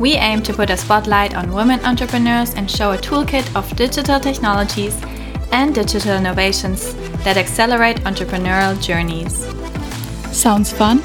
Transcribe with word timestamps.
We 0.00 0.14
aim 0.14 0.42
to 0.42 0.52
put 0.52 0.70
a 0.70 0.76
spotlight 0.76 1.36
on 1.36 1.52
women 1.52 1.78
entrepreneurs 1.84 2.54
and 2.54 2.68
show 2.68 2.90
a 2.90 2.98
toolkit 2.98 3.54
of 3.54 3.76
digital 3.76 4.18
technologies 4.18 5.00
and 5.52 5.72
digital 5.72 6.16
innovations 6.16 6.94
that 7.22 7.36
accelerate 7.36 7.98
entrepreneurial 7.98 8.80
journeys. 8.82 9.46
Sounds 10.36 10.72
fun? 10.72 11.00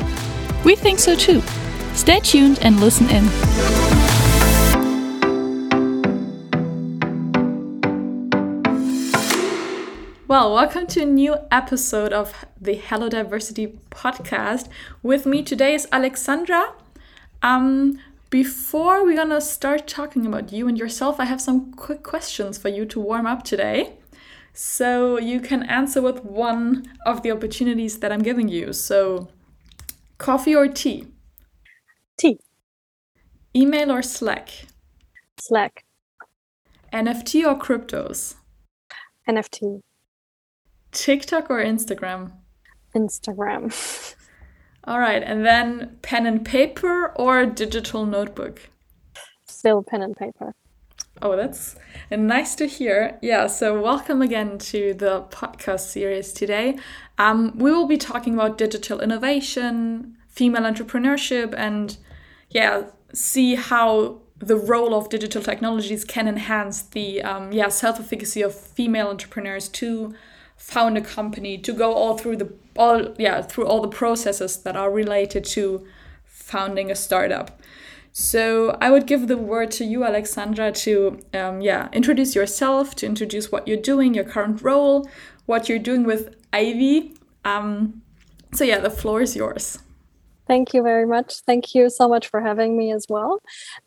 We 0.63 0.75
think 0.75 0.97
so 0.97 1.15
too. 1.15 1.41
Stay 1.93 2.19
tuned 2.19 2.57
and 2.63 2.79
listen 2.79 3.07
in. 3.11 3.25
Well, 10.27 10.53
welcome 10.53 10.87
to 10.87 11.03
a 11.03 11.05
new 11.05 11.35
episode 11.51 12.11
of 12.11 12.33
the 12.59 12.73
Hello 12.73 13.07
Diversity 13.07 13.79
podcast. 13.91 14.67
With 15.03 15.27
me 15.27 15.43
today 15.43 15.75
is 15.75 15.87
Alexandra. 15.91 16.73
Um, 17.41 17.99
before 18.29 19.03
we're 19.03 19.15
gonna 19.15 19.41
start 19.41 19.87
talking 19.87 20.25
about 20.25 20.51
you 20.51 20.67
and 20.67 20.77
yourself, 20.77 21.19
I 21.19 21.25
have 21.25 21.41
some 21.41 21.73
quick 21.73 22.03
questions 22.03 22.57
for 22.57 22.69
you 22.69 22.85
to 22.85 22.99
warm 22.99 23.25
up 23.25 23.43
today. 23.43 23.93
So 24.53 25.17
you 25.17 25.39
can 25.39 25.63
answer 25.63 26.01
with 26.01 26.23
one 26.23 26.85
of 27.05 27.23
the 27.23 27.31
opportunities 27.31 27.99
that 27.99 28.11
I'm 28.11 28.21
giving 28.21 28.47
you. 28.47 28.73
So, 28.73 29.29
coffee 30.17 30.55
or 30.55 30.67
tea? 30.67 31.07
Tea. 32.17 32.37
Email 33.55 33.91
or 33.91 34.01
Slack? 34.01 34.49
Slack. 35.39 35.85
NFT 36.93 37.45
or 37.45 37.57
cryptos? 37.57 38.35
NFT. 39.27 39.81
TikTok 40.91 41.49
or 41.49 41.63
Instagram? 41.63 42.31
Instagram. 42.95 44.15
All 44.89 44.99
right, 44.99 45.21
and 45.21 45.45
then 45.45 45.99
pen 46.01 46.25
and 46.25 46.43
paper 46.43 47.13
or 47.15 47.45
digital 47.45 48.07
notebook? 48.07 48.71
Still 49.45 49.83
pen 49.83 50.01
and 50.01 50.17
paper. 50.17 50.55
Oh, 51.21 51.35
that's 51.35 51.75
nice 52.09 52.55
to 52.55 52.65
hear. 52.65 53.19
Yeah, 53.21 53.45
so 53.45 53.79
welcome 53.79 54.23
again 54.23 54.57
to 54.57 54.95
the 54.95 55.27
podcast 55.29 55.91
series 55.91 56.33
today. 56.33 56.79
Um, 57.19 57.55
we 57.55 57.69
will 57.69 57.85
be 57.85 57.97
talking 57.97 58.33
about 58.33 58.57
digital 58.57 58.99
innovation, 58.99 60.17
female 60.27 60.63
entrepreneurship, 60.63 61.53
and 61.55 61.95
yeah, 62.49 62.85
see 63.13 63.53
how 63.53 64.21
the 64.39 64.57
role 64.57 64.95
of 64.95 65.09
digital 65.09 65.43
technologies 65.43 66.03
can 66.03 66.27
enhance 66.27 66.81
the 66.81 67.21
um, 67.21 67.51
yeah 67.51 67.67
self-efficacy 67.67 68.41
of 68.41 68.55
female 68.55 69.09
entrepreneurs 69.09 69.69
to 69.69 70.15
found 70.57 70.97
a 70.97 71.01
company 71.01 71.59
to 71.59 71.73
go 71.73 71.93
all 71.93 72.17
through 72.17 72.37
the 72.37 72.51
all 72.79 73.13
yeah 73.17 73.41
through 73.41 73.67
all 73.67 73.81
the 73.81 73.95
processes 74.01 74.57
that 74.63 74.75
are 74.75 74.89
related 74.89 75.43
to 75.43 75.85
founding 76.25 76.89
a 76.89 76.95
startup 76.95 77.59
so 78.11 78.77
i 78.81 78.89
would 78.89 79.05
give 79.05 79.27
the 79.27 79.37
word 79.37 79.69
to 79.69 79.83
you 79.83 80.03
alexandra 80.03 80.71
to 80.71 81.19
um, 81.33 81.61
yeah 81.61 81.89
introduce 81.91 82.33
yourself 82.33 82.95
to 82.95 83.05
introduce 83.05 83.51
what 83.51 83.67
you're 83.67 83.85
doing 83.91 84.13
your 84.13 84.23
current 84.23 84.61
role 84.63 85.07
what 85.45 85.67
you're 85.69 85.85
doing 85.89 86.03
with 86.03 86.35
aivy 86.53 87.15
um, 87.45 88.01
so 88.53 88.63
yeah 88.63 88.79
the 88.79 88.89
floor 88.89 89.21
is 89.21 89.35
yours 89.35 89.79
Thank 90.47 90.73
you 90.73 90.81
very 90.81 91.05
much. 91.05 91.41
Thank 91.45 91.75
you 91.75 91.91
so 91.91 92.07
much 92.09 92.27
for 92.27 92.41
having 92.41 92.75
me 92.75 92.91
as 92.91 93.05
well. 93.07 93.39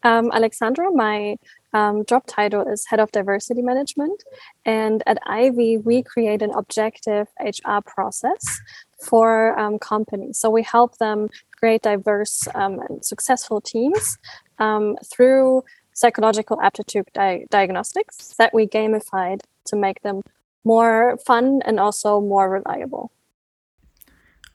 Um, 0.04 0.30
Alexandra, 0.32 0.92
my 0.92 1.34
um, 1.72 2.04
job 2.04 2.26
title 2.26 2.66
is 2.66 2.86
Head 2.86 3.00
of 3.00 3.12
Diversity 3.12 3.62
Management. 3.62 4.22
And 4.64 5.02
at 5.06 5.18
Aivy, 5.26 5.82
we 5.82 6.02
create 6.02 6.42
an 6.42 6.50
objective 6.50 7.28
HR 7.40 7.80
process 7.84 8.60
for 9.00 9.58
um, 9.58 9.78
companies. 9.78 10.38
So 10.38 10.50
we 10.50 10.62
help 10.62 10.98
them 10.98 11.28
create 11.58 11.82
diverse 11.82 12.46
um, 12.54 12.80
and 12.88 13.04
successful 13.04 13.60
teams 13.60 14.18
um, 14.58 14.96
through 15.04 15.64
psychological 15.92 16.60
aptitude 16.60 17.06
di- 17.12 17.46
diagnostics 17.50 18.34
that 18.38 18.54
we 18.54 18.66
gamified 18.66 19.40
to 19.66 19.76
make 19.76 20.02
them 20.02 20.22
more 20.64 21.18
fun 21.26 21.60
and 21.64 21.78
also 21.80 22.20
more 22.20 22.48
reliable. 22.48 23.12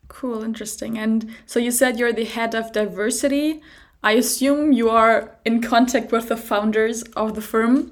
Cool, 0.07 0.43
interesting. 0.43 0.97
And 0.97 1.29
so 1.45 1.59
you 1.59 1.71
said 1.71 1.99
you're 1.99 2.13
the 2.13 2.25
head 2.25 2.55
of 2.55 2.71
diversity. 2.71 3.61
I 4.07 4.13
assume 4.13 4.71
you 4.71 4.89
are 4.89 5.37
in 5.43 5.61
contact 5.61 6.13
with 6.13 6.29
the 6.29 6.37
founders 6.37 7.03
of 7.17 7.35
the 7.35 7.41
firm. 7.41 7.91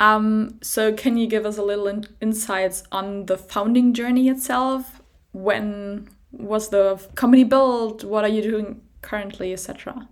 Um, 0.00 0.58
so 0.60 0.92
can 0.92 1.16
you 1.16 1.28
give 1.28 1.46
us 1.46 1.56
a 1.56 1.62
little 1.62 1.86
in 1.86 2.04
insights 2.20 2.82
on 2.90 3.26
the 3.26 3.38
founding 3.38 3.94
journey 3.94 4.28
itself? 4.28 5.00
When 5.30 6.08
was 6.32 6.70
the 6.70 7.00
company 7.14 7.44
built? 7.44 8.02
What 8.02 8.24
are 8.24 8.28
you 8.28 8.42
doing 8.42 8.80
currently, 9.02 9.52
etc.? 9.52 10.08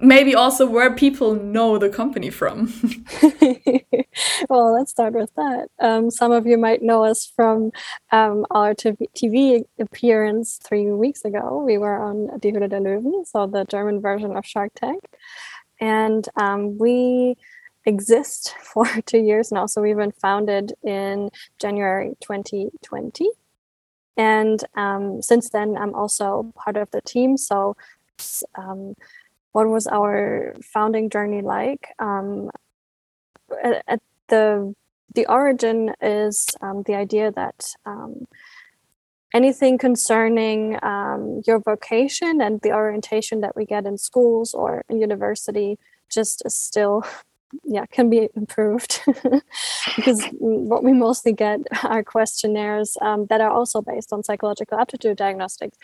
Maybe 0.00 0.34
also 0.34 0.66
where 0.66 0.94
people 0.94 1.34
know 1.34 1.78
the 1.78 1.88
company 1.88 2.30
from. 2.30 2.72
well, 4.48 4.72
let's 4.72 4.90
start 4.90 5.14
with 5.14 5.34
that. 5.36 5.68
Um, 5.78 6.10
some 6.10 6.32
of 6.32 6.46
you 6.46 6.58
might 6.58 6.82
know 6.82 7.04
us 7.04 7.26
from 7.26 7.72
um, 8.10 8.46
our 8.50 8.74
TV 8.74 9.64
appearance 9.78 10.58
three 10.62 10.90
weeks 10.90 11.24
ago. 11.24 11.62
We 11.64 11.78
were 11.78 12.02
on 12.02 12.38
Die 12.40 12.50
Höhle 12.50 12.68
der 12.68 12.80
Löwen, 12.80 13.26
so 13.26 13.46
the 13.46 13.64
German 13.64 14.00
version 14.00 14.36
of 14.36 14.46
Shark 14.46 14.72
Tank. 14.74 15.04
And 15.80 16.28
um, 16.36 16.78
we 16.78 17.36
exist 17.86 18.54
for 18.62 18.86
two 19.06 19.18
years 19.18 19.52
now. 19.52 19.66
So 19.66 19.82
we've 19.82 19.96
been 19.96 20.12
founded 20.12 20.72
in 20.82 21.30
January 21.58 22.16
2020. 22.20 23.28
And 24.16 24.62
um, 24.74 25.22
since 25.22 25.50
then, 25.50 25.76
I'm 25.76 25.94
also 25.94 26.52
part 26.54 26.76
of 26.76 26.90
the 26.90 27.00
team. 27.00 27.36
So 27.36 27.76
um, 28.54 28.94
what 29.52 29.68
was 29.68 29.86
our 29.86 30.54
founding 30.62 31.10
journey 31.10 31.42
like? 31.42 31.88
Um, 31.98 32.50
at, 33.62 33.82
at, 33.86 34.00
the 34.28 34.74
the 35.12 35.26
origin 35.26 35.92
is 36.00 36.46
um, 36.60 36.84
the 36.86 36.94
idea 36.94 37.32
that 37.32 37.74
um, 37.84 38.28
anything 39.34 39.76
concerning 39.76 40.78
um, 40.84 41.42
your 41.46 41.58
vocation 41.58 42.40
and 42.40 42.60
the 42.60 42.72
orientation 42.72 43.40
that 43.40 43.56
we 43.56 43.64
get 43.64 43.86
in 43.86 43.98
schools 43.98 44.54
or 44.54 44.84
in 44.88 45.00
university 45.00 45.78
just 46.08 46.42
is 46.44 46.56
still 46.56 47.02
yeah 47.64 47.86
can 47.86 48.10
be 48.10 48.28
improved. 48.34 49.00
Because 49.96 50.24
what 50.38 50.84
we 50.84 50.92
mostly 50.92 51.32
get 51.32 51.60
are 51.82 52.04
questionnaires 52.04 52.96
um, 53.00 53.26
that 53.26 53.40
are 53.40 53.50
also 53.50 53.82
based 53.82 54.12
on 54.12 54.22
psychological 54.22 54.78
aptitude 54.78 55.16
diagnostics 55.16 55.76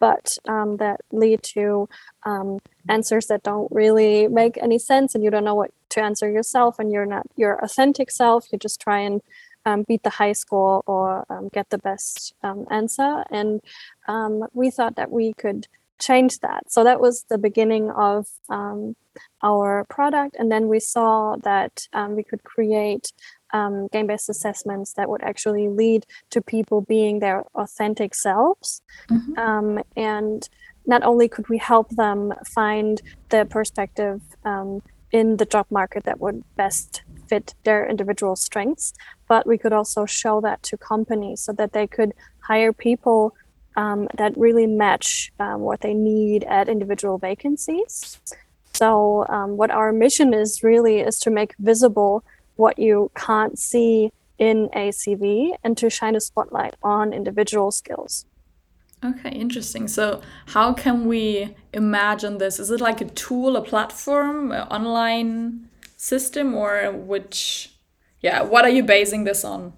but 0.00 0.36
um, 0.48 0.78
that 0.78 1.00
lead 1.12 1.40
to 1.44 1.88
um, 2.24 2.58
answers 2.88 3.26
that 3.26 3.44
don't 3.44 3.70
really 3.70 4.26
make 4.26 4.58
any 4.60 4.78
sense 4.78 5.14
and 5.14 5.22
you 5.22 5.30
don't 5.30 5.44
know 5.44 5.54
what 5.54 5.70
to 5.90 6.02
answer 6.02 6.28
yourself 6.28 6.80
and 6.80 6.90
you're 6.90 7.06
not 7.06 7.24
your 7.36 7.62
authentic 7.62 8.10
self 8.10 8.50
you 8.50 8.58
just 8.58 8.80
try 8.80 8.98
and 8.98 9.22
um, 9.64 9.84
beat 9.86 10.02
the 10.02 10.10
high 10.10 10.32
score 10.32 10.82
or 10.86 11.24
um, 11.30 11.48
get 11.48 11.70
the 11.70 11.78
best 11.78 12.34
um, 12.42 12.66
answer. 12.70 13.24
And 13.30 13.60
we 14.52 14.70
thought 14.70 14.96
that 14.96 15.10
we 15.10 15.32
could 15.34 15.68
change 16.08 16.38
that 16.40 16.62
so 16.68 16.82
that 16.84 17.00
was 17.00 17.24
the 17.30 17.38
beginning 17.38 17.90
of 17.90 18.26
our 19.42 19.84
product 19.88 20.36
and 20.38 20.50
then 20.50 20.68
we 20.68 20.80
saw 20.80 21.36
that 21.42 21.74
we 22.16 22.22
could 22.22 22.42
create 22.44 23.12
um, 23.52 23.88
game 23.92 24.06
based 24.06 24.28
assessments 24.28 24.94
that 24.94 25.08
would 25.08 25.22
actually 25.22 25.68
lead 25.68 26.06
to 26.30 26.40
people 26.40 26.80
being 26.80 27.18
their 27.18 27.44
authentic 27.54 28.14
selves. 28.14 28.82
Mm-hmm. 29.10 29.38
Um, 29.38 29.82
and 29.96 30.48
not 30.86 31.02
only 31.04 31.28
could 31.28 31.48
we 31.48 31.58
help 31.58 31.90
them 31.90 32.32
find 32.46 33.00
the 33.28 33.44
perspective 33.44 34.20
um, 34.44 34.82
in 35.12 35.36
the 35.36 35.46
job 35.46 35.66
market 35.70 36.04
that 36.04 36.20
would 36.20 36.42
best 36.56 37.02
fit 37.28 37.54
their 37.64 37.88
individual 37.88 38.36
strengths, 38.36 38.92
but 39.28 39.46
we 39.46 39.58
could 39.58 39.72
also 39.72 40.06
show 40.06 40.40
that 40.40 40.62
to 40.64 40.76
companies 40.76 41.42
so 41.42 41.52
that 41.52 41.72
they 41.72 41.86
could 41.86 42.12
hire 42.40 42.72
people 42.72 43.34
um, 43.76 44.08
that 44.16 44.36
really 44.36 44.66
match 44.66 45.32
um, 45.40 45.60
what 45.60 45.80
they 45.80 45.94
need 45.94 46.44
at 46.44 46.68
individual 46.68 47.18
vacancies. 47.18 48.20
So, 48.74 49.26
um, 49.28 49.56
what 49.56 49.70
our 49.70 49.92
mission 49.92 50.32
is 50.34 50.62
really 50.62 51.00
is 51.00 51.18
to 51.20 51.30
make 51.30 51.54
visible 51.58 52.24
what 52.56 52.78
you 52.78 53.10
can't 53.14 53.58
see 53.58 54.10
in 54.38 54.68
a 54.72 54.88
CV 54.88 55.54
and 55.62 55.76
to 55.78 55.90
shine 55.90 56.16
a 56.16 56.20
spotlight 56.20 56.74
on 56.82 57.12
individual 57.12 57.70
skills. 57.70 58.26
Okay, 59.04 59.30
interesting. 59.30 59.88
So, 59.88 60.22
how 60.46 60.72
can 60.72 61.06
we 61.06 61.54
imagine 61.72 62.38
this? 62.38 62.58
Is 62.58 62.70
it 62.70 62.80
like 62.80 63.00
a 63.00 63.06
tool, 63.06 63.56
a 63.56 63.62
platform, 63.62 64.52
an 64.52 64.68
online 64.68 65.68
system 66.02 66.52
or 66.52 66.90
which 66.90 67.70
yeah 68.22 68.42
what 68.42 68.64
are 68.64 68.74
you 68.76 68.82
basing 68.82 69.22
this 69.22 69.44
on 69.44 69.72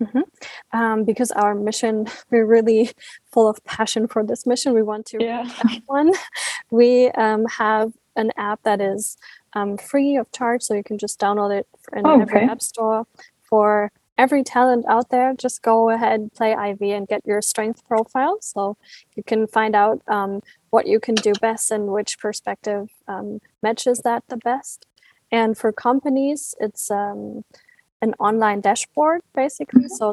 mm-hmm. 0.00 0.78
um, 0.78 1.04
because 1.04 1.30
our 1.32 1.54
mission 1.54 2.06
we're 2.30 2.46
really 2.46 2.90
full 3.32 3.48
of 3.48 3.62
passion 3.64 4.06
for 4.06 4.24
this 4.24 4.46
mission 4.46 4.74
we 4.74 4.82
want 4.82 5.06
to 5.06 5.18
yeah. 5.20 5.48
one 5.86 6.12
we 6.70 7.08
um, 7.12 7.46
have 7.46 7.92
an 8.16 8.30
app 8.36 8.62
that 8.64 8.80
is 8.80 9.16
um, 9.54 9.76
free 9.76 10.16
of 10.16 10.30
charge 10.32 10.62
so 10.62 10.74
you 10.74 10.84
can 10.84 10.98
just 10.98 11.20
download 11.20 11.56
it 11.56 11.66
in 11.92 12.06
oh, 12.06 12.20
every 12.20 12.42
app 12.42 12.60
store 12.60 13.06
for 13.42 13.90
every 14.18 14.42
talent 14.42 14.84
out 14.88 15.10
there, 15.10 15.32
just 15.32 15.62
go 15.62 15.90
ahead, 15.90 16.32
play 16.34 16.52
Aivy, 16.52 16.94
and 16.94 17.06
get 17.06 17.24
your 17.24 17.40
strength 17.40 17.86
profile. 17.86 18.38
So 18.42 18.76
you 19.14 19.22
can 19.22 19.46
find 19.46 19.76
out 19.76 20.02
um, 20.08 20.42
what 20.70 20.88
you 20.88 20.98
can 20.98 21.14
do 21.14 21.32
best 21.40 21.70
and 21.70 21.86
which 21.86 22.18
perspective 22.18 22.90
um, 23.06 23.38
matches 23.62 24.00
that 24.00 24.24
the 24.28 24.36
best. 24.36 24.86
And 25.30 25.56
for 25.56 25.72
companies, 25.72 26.54
it's 26.58 26.90
um, 26.90 27.44
an 28.02 28.14
online 28.18 28.60
dashboard 28.60 29.22
basically. 29.34 29.84
Mm-hmm. 29.84 30.12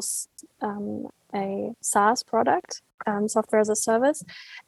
um, 0.60 1.08
a 1.34 1.72
SaaS 1.80 2.22
product, 2.22 2.82
um, 3.06 3.28
software 3.28 3.60
as 3.60 3.68
a 3.68 3.76
service, 3.76 4.24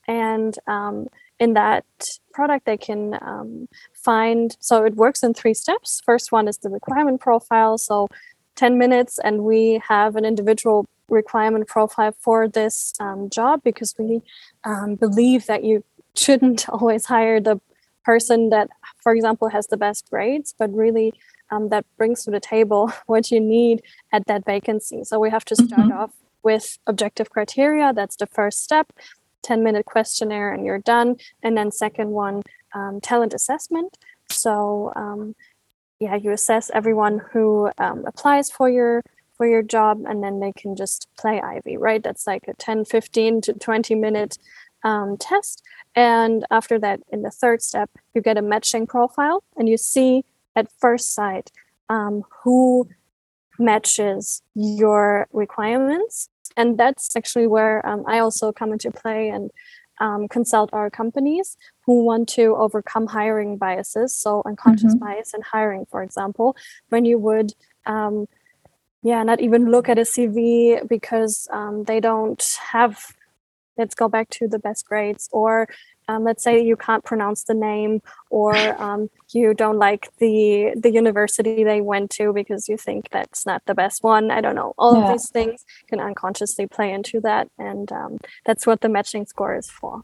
and 0.06 0.54
um, 0.66 1.08
in 1.38 1.54
that 1.54 1.84
product 2.32 2.66
they 2.66 2.76
can 2.76 3.18
um, 3.20 3.68
find 3.92 4.56
so 4.60 4.84
it 4.84 4.94
works 4.96 5.22
in 5.22 5.34
three 5.34 5.54
steps 5.54 6.00
first 6.04 6.32
one 6.32 6.48
is 6.48 6.58
the 6.58 6.68
requirement 6.68 7.20
profile 7.20 7.78
so 7.78 8.08
10 8.56 8.78
minutes 8.78 9.18
and 9.22 9.44
we 9.44 9.80
have 9.88 10.16
an 10.16 10.24
individual 10.24 10.86
requirement 11.08 11.66
profile 11.66 12.12
for 12.18 12.48
this 12.48 12.92
um, 13.00 13.30
job 13.30 13.62
because 13.62 13.94
we 13.98 14.20
um, 14.64 14.94
believe 14.96 15.46
that 15.46 15.64
you 15.64 15.84
shouldn't 16.14 16.68
always 16.74 17.06
hire 17.06 17.40
the 17.40 17.60
person 18.04 18.50
that 18.50 18.68
for 19.02 19.14
example 19.14 19.48
has 19.48 19.66
the 19.68 19.76
best 19.76 20.08
grades 20.10 20.54
but 20.58 20.72
really 20.72 21.12
um, 21.50 21.68
that 21.70 21.84
brings 21.96 22.24
to 22.24 22.30
the 22.30 22.40
table 22.40 22.92
what 23.06 23.30
you 23.30 23.40
need 23.40 23.82
at 24.12 24.26
that 24.26 24.44
vacancy. 24.44 25.04
So 25.04 25.18
we 25.18 25.30
have 25.30 25.44
to 25.46 25.56
start 25.56 25.88
mm-hmm. 25.88 25.98
off 25.98 26.12
with 26.42 26.78
objective 26.86 27.30
criteria. 27.30 27.92
That's 27.92 28.16
the 28.16 28.26
first 28.26 28.62
step 28.62 28.92
10 29.42 29.62
minute 29.62 29.86
questionnaire 29.86 30.52
and 30.52 30.64
you're 30.64 30.78
done. 30.78 31.16
And 31.42 31.56
then 31.56 31.70
second 31.70 32.10
one 32.10 32.42
um, 32.74 33.00
talent 33.00 33.34
assessment. 33.34 33.96
So 34.30 34.92
um, 34.94 35.34
yeah 36.00 36.14
you 36.14 36.30
assess 36.30 36.70
everyone 36.72 37.20
who 37.32 37.70
um, 37.78 38.04
applies 38.06 38.50
for 38.50 38.70
your 38.70 39.02
for 39.36 39.46
your 39.46 39.62
job 39.62 40.02
and 40.08 40.22
then 40.22 40.40
they 40.40 40.52
can 40.52 40.74
just 40.74 41.08
play 41.18 41.40
aivy 41.40 41.76
right? 41.78 42.02
That's 42.02 42.26
like 42.26 42.44
a 42.48 42.54
10 42.54 42.84
15 42.84 43.40
to 43.42 43.52
20 43.52 43.94
minute 43.94 44.38
um, 44.84 45.16
test. 45.16 45.62
And 45.94 46.46
after 46.50 46.78
that 46.78 47.00
in 47.10 47.22
the 47.22 47.30
third 47.30 47.62
step 47.62 47.90
you 48.14 48.20
get 48.20 48.38
a 48.38 48.42
matching 48.42 48.86
profile 48.86 49.42
and 49.56 49.68
you 49.68 49.76
see 49.76 50.24
at 50.58 50.66
first 50.80 51.14
sight 51.14 51.50
um, 51.88 52.22
who 52.42 52.88
matches 53.58 54.42
your 54.54 55.26
requirements 55.32 56.28
and 56.56 56.78
that's 56.78 57.16
actually 57.16 57.46
where 57.46 57.84
um, 57.88 58.04
i 58.06 58.18
also 58.18 58.52
come 58.52 58.72
into 58.72 58.90
play 58.90 59.28
and 59.28 59.50
um, 60.00 60.28
consult 60.28 60.70
our 60.72 60.90
companies 60.90 61.56
who 61.84 62.04
want 62.04 62.28
to 62.30 62.54
overcome 62.56 63.06
hiring 63.06 63.56
biases. 63.56 64.16
So, 64.16 64.42
unconscious 64.46 64.94
mm-hmm. 64.94 65.04
bias 65.04 65.34
in 65.34 65.42
hiring, 65.42 65.86
for 65.90 66.02
example, 66.02 66.56
when 66.88 67.04
you 67.04 67.18
would, 67.18 67.52
um, 67.86 68.26
yeah, 69.02 69.22
not 69.22 69.40
even 69.40 69.70
look 69.70 69.88
at 69.88 69.98
a 69.98 70.02
CV 70.02 70.86
because 70.88 71.48
um, 71.52 71.84
they 71.84 72.00
don't 72.00 72.44
have, 72.72 73.14
let's 73.76 73.94
go 73.94 74.08
back 74.08 74.28
to 74.30 74.48
the 74.48 74.58
best 74.58 74.86
grades, 74.86 75.28
or 75.32 75.68
um, 76.08 76.24
let's 76.24 76.42
say 76.42 76.62
you 76.62 76.76
can't 76.76 77.04
pronounce 77.04 77.44
the 77.44 77.54
name 77.54 78.02
or 78.30 78.54
um, 78.82 79.10
you 79.32 79.54
don't 79.54 79.78
like 79.78 80.08
the 80.18 80.72
the 80.74 80.90
university 80.90 81.62
they 81.64 81.80
went 81.80 82.10
to 82.12 82.32
because 82.32 82.68
you 82.68 82.76
think 82.76 83.10
that's 83.10 83.44
not 83.46 83.62
the 83.66 83.74
best 83.74 84.02
one. 84.02 84.30
I 84.30 84.40
don't 84.40 84.56
know. 84.56 84.74
All 84.78 84.96
yeah. 84.96 85.04
of 85.04 85.12
these 85.12 85.30
things 85.30 85.64
can 85.88 86.00
unconsciously 86.00 86.66
play 86.66 86.92
into 86.92 87.20
that 87.20 87.48
and 87.58 87.92
um, 87.92 88.18
that's 88.46 88.66
what 88.66 88.80
the 88.80 88.88
matching 88.88 89.26
score 89.26 89.54
is 89.56 89.70
for. 89.70 90.02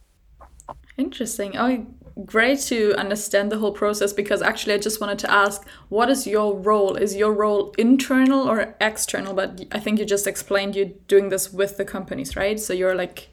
Interesting. 0.97 1.57
Oh 1.57 1.87
great 2.25 2.61
to 2.61 2.95
understand 2.95 3.51
the 3.51 3.59
whole 3.59 3.73
process 3.73 4.13
because 4.13 4.41
actually 4.41 4.73
i 4.73 4.79
just 4.79 5.01
wanted 5.01 5.19
to 5.19 5.29
ask 5.29 5.67
what 5.89 6.09
is 6.09 6.29
your 6.29 6.57
role? 6.57 6.95
Is 6.95 7.17
your 7.17 7.33
role 7.33 7.75
internal 7.77 8.49
or 8.49 8.77
external? 8.81 9.35
But 9.35 9.65
i 9.73 9.81
think 9.81 9.99
you 9.99 10.05
just 10.05 10.27
explained 10.27 10.77
you're 10.77 10.95
doing 11.09 11.31
this 11.31 11.53
with 11.53 11.77
the 11.77 11.85
companies 11.85 12.37
right? 12.37 12.61
So 12.61 12.73
you're 12.73 12.95
like 12.95 13.31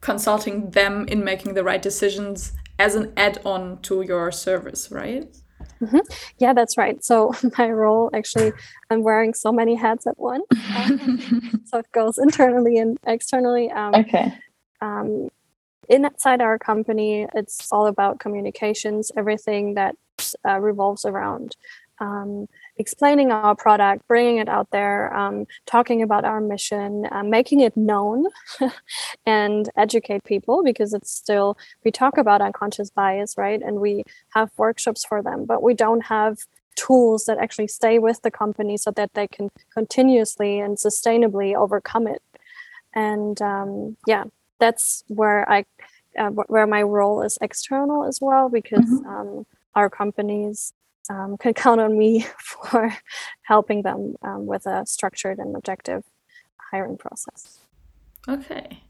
consulting 0.00 0.70
them 0.70 1.06
in 1.08 1.24
making 1.24 1.54
the 1.54 1.64
right 1.64 1.82
decisions 1.82 2.52
as 2.78 2.94
an 2.94 3.12
add-on 3.16 3.80
to 3.82 4.02
your 4.02 4.30
service, 4.30 4.90
right? 4.90 5.34
Mm-hmm. 5.80 5.98
Yeah, 6.38 6.52
that's 6.52 6.76
right. 6.76 7.02
So 7.04 7.34
my 7.58 7.70
role 7.70 8.10
actually, 8.14 8.52
I'm 8.90 9.02
wearing 9.02 9.34
so 9.34 9.52
many 9.52 9.74
hats 9.74 10.06
at 10.06 10.18
once. 10.18 10.46
Um, 10.76 11.62
so 11.66 11.78
it 11.78 11.90
goes 11.92 12.18
internally 12.18 12.78
and 12.78 12.98
externally. 13.06 13.70
Um, 13.70 13.94
okay. 13.94 14.34
Um, 14.80 15.28
inside 15.88 16.40
our 16.40 16.58
company, 16.58 17.26
it's 17.34 17.70
all 17.72 17.86
about 17.86 18.20
communications, 18.20 19.10
everything 19.16 19.74
that 19.74 19.96
uh, 20.48 20.58
revolves 20.60 21.04
around 21.04 21.56
um, 22.00 22.46
explaining 22.78 23.30
our 23.32 23.54
product, 23.54 24.06
bringing 24.06 24.38
it 24.38 24.48
out 24.48 24.70
there, 24.70 25.14
um, 25.16 25.46
talking 25.66 26.02
about 26.02 26.24
our 26.24 26.40
mission, 26.40 27.06
uh, 27.10 27.22
making 27.22 27.60
it 27.60 27.76
known, 27.76 28.26
and 29.26 29.70
educate 29.76 30.24
people 30.24 30.62
because 30.62 30.92
it's 30.92 31.10
still, 31.10 31.56
we 31.84 31.90
talk 31.90 32.18
about 32.18 32.40
unconscious 32.40 32.90
bias, 32.90 33.36
right? 33.36 33.62
And 33.62 33.80
we 33.80 34.04
have 34.34 34.50
workshops 34.56 35.04
for 35.04 35.22
them, 35.22 35.44
but 35.44 35.62
we 35.62 35.74
don't 35.74 36.06
have 36.06 36.38
tools 36.76 37.24
that 37.24 37.38
actually 37.38 37.68
stay 37.68 37.98
with 37.98 38.20
the 38.22 38.30
company 38.30 38.76
so 38.76 38.90
that 38.90 39.14
they 39.14 39.26
can 39.26 39.50
continuously 39.72 40.60
and 40.60 40.76
sustainably 40.76 41.54
overcome 41.54 42.06
it. 42.06 42.22
And 42.94 43.40
um, 43.40 43.96
yeah, 44.06 44.24
that's 44.58 45.02
where 45.08 45.50
I, 45.50 45.64
uh, 46.18 46.30
where 46.30 46.66
my 46.66 46.82
role 46.82 47.22
is 47.22 47.38
external 47.40 48.04
as 48.04 48.20
well 48.20 48.48
because 48.48 48.84
mm-hmm. 48.84 49.06
um, 49.06 49.46
our 49.74 49.90
companies 49.90 50.72
um, 51.10 51.36
can 51.38 51.54
count 51.54 51.80
on 51.80 51.96
me 51.98 52.26
for 52.38 52.94
helping 53.42 53.82
them 53.82 54.16
um, 54.22 54.46
with 54.46 54.66
a 54.66 54.84
structured 54.86 55.38
and 55.38 55.56
objective 55.56 56.04
hiring 56.70 56.96
process. 56.96 57.60
Okay. 58.28 58.82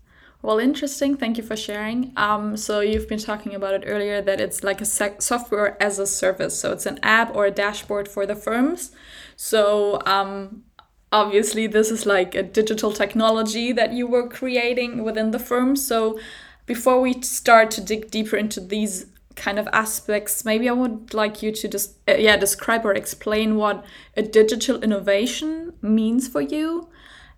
Well, 0.43 0.59
interesting. 0.59 1.17
Thank 1.17 1.39
you 1.39 1.43
for 1.43 1.57
sharing. 1.57 2.13
Um, 2.17 2.57
so 2.57 2.81
you've 2.81 3.09
been 3.09 3.19
talking 3.19 3.55
about 3.55 3.75
it 3.75 3.85
earlier 3.87 4.23
that 4.23 4.41
it's 4.41 4.63
like 4.63 4.81
a 4.81 4.85
software 4.85 5.83
as 5.83 5.99
a 5.99 6.07
service. 6.07 6.59
So 6.59 6.73
it's 6.73 6.87
an 6.87 7.01
app 7.03 7.35
or 7.35 7.47
a 7.47 7.51
dashboard 7.51 8.07
for 8.07 8.27
the 8.27 8.37
firms. 8.37 8.93
So 9.35 10.01
um, 10.07 10.65
obviously 11.11 11.67
this 11.67 11.91
is 11.91 12.07
like 12.07 12.35
a 12.35 12.43
digital 12.43 12.93
technology 12.93 13.73
that 13.73 13.93
you 13.93 14.07
were 14.07 14.29
creating 14.29 15.03
within 15.03 15.31
the 15.31 15.39
firm. 15.39 15.75
So 15.75 16.19
before 16.67 17.01
we 17.01 17.21
start 17.23 17.71
to 17.73 17.81
dig 17.81 18.11
deeper 18.11 18.37
into 18.37 18.61
these 18.61 19.07
kind 19.37 19.59
of 19.59 19.69
aspects. 19.73 20.45
Maybe 20.45 20.69
i 20.69 20.73
would 20.73 21.15
like 21.15 21.43
you 21.43 21.53
to 21.53 21.69
just 21.69 21.97
uh, 22.09 22.15
yeah 22.15 22.37
describe 22.37 22.85
or 22.85 22.93
explain 22.95 23.57
what 23.57 23.85
a 24.17 24.23
digital 24.23 24.83
innovation 24.83 25.75
means 25.83 26.27
for 26.27 26.41
you 26.41 26.89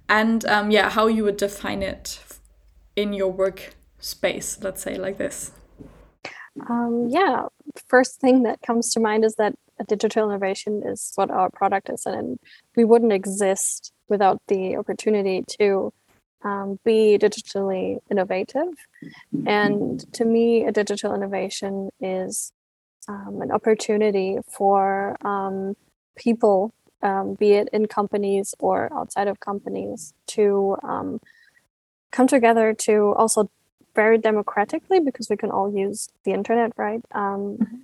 and 0.09 0.45
um, 0.47 0.71
yeah 0.71 0.89
how 0.91 1.07
you 1.07 1.25
would 1.25 1.37
define 1.37 1.83
it 1.83 2.21
in 2.97 3.13
your 3.13 3.31
work 3.31 3.75
space 3.99 4.59
let's 4.63 4.83
say 4.83 4.97
like 4.97 5.19
this. 5.19 5.53
Um, 6.69 7.07
yeah. 7.09 7.47
First 7.87 8.21
thing 8.21 8.43
that 8.43 8.61
comes 8.63 8.93
to 8.93 9.01
mind 9.01 9.25
is 9.25 9.35
that 9.37 9.55
a 9.79 9.85
digital 9.85 10.29
innovation 10.29 10.83
is 10.85 11.13
what 11.15 11.31
our 11.31 11.51
product 11.51 11.89
is 11.89 12.05
and 12.05 12.39
we 12.77 12.85
wouldn't 12.85 13.13
exist 13.13 13.93
without 14.09 14.41
the 14.49 14.77
opportunity 14.77 15.45
to 15.61 15.93
um, 16.45 16.79
be 16.85 17.19
digitally 17.19 17.99
innovative. 18.11 18.69
And 19.47 20.13
to 20.15 20.25
me, 20.25 20.65
a 20.65 20.73
digital 20.73 21.15
innovation 21.15 21.91
is 22.01 22.53
um, 23.09 23.41
an 23.43 23.51
opportunity 23.51 24.39
for 24.49 25.17
um, 25.27 25.77
people, 26.17 26.73
um, 27.03 27.35
be 27.35 27.53
it 27.53 27.69
in 27.73 27.87
companies 27.87 28.55
or 28.59 28.89
outside 28.93 29.29
of 29.29 29.41
companies, 29.41 30.15
to 30.29 30.77
um, 30.83 31.21
come 32.11 32.27
together 32.27 32.75
to 32.75 33.15
also 33.17 33.51
very 33.95 34.19
democratically, 34.19 35.01
because 35.01 35.29
we 35.29 35.37
can 35.37 35.51
all 35.51 35.73
use 35.75 36.09
the 36.25 36.33
internet, 36.33 36.73
right? 36.77 37.01
Um, 37.13 37.59
mm-hmm. 37.61 37.77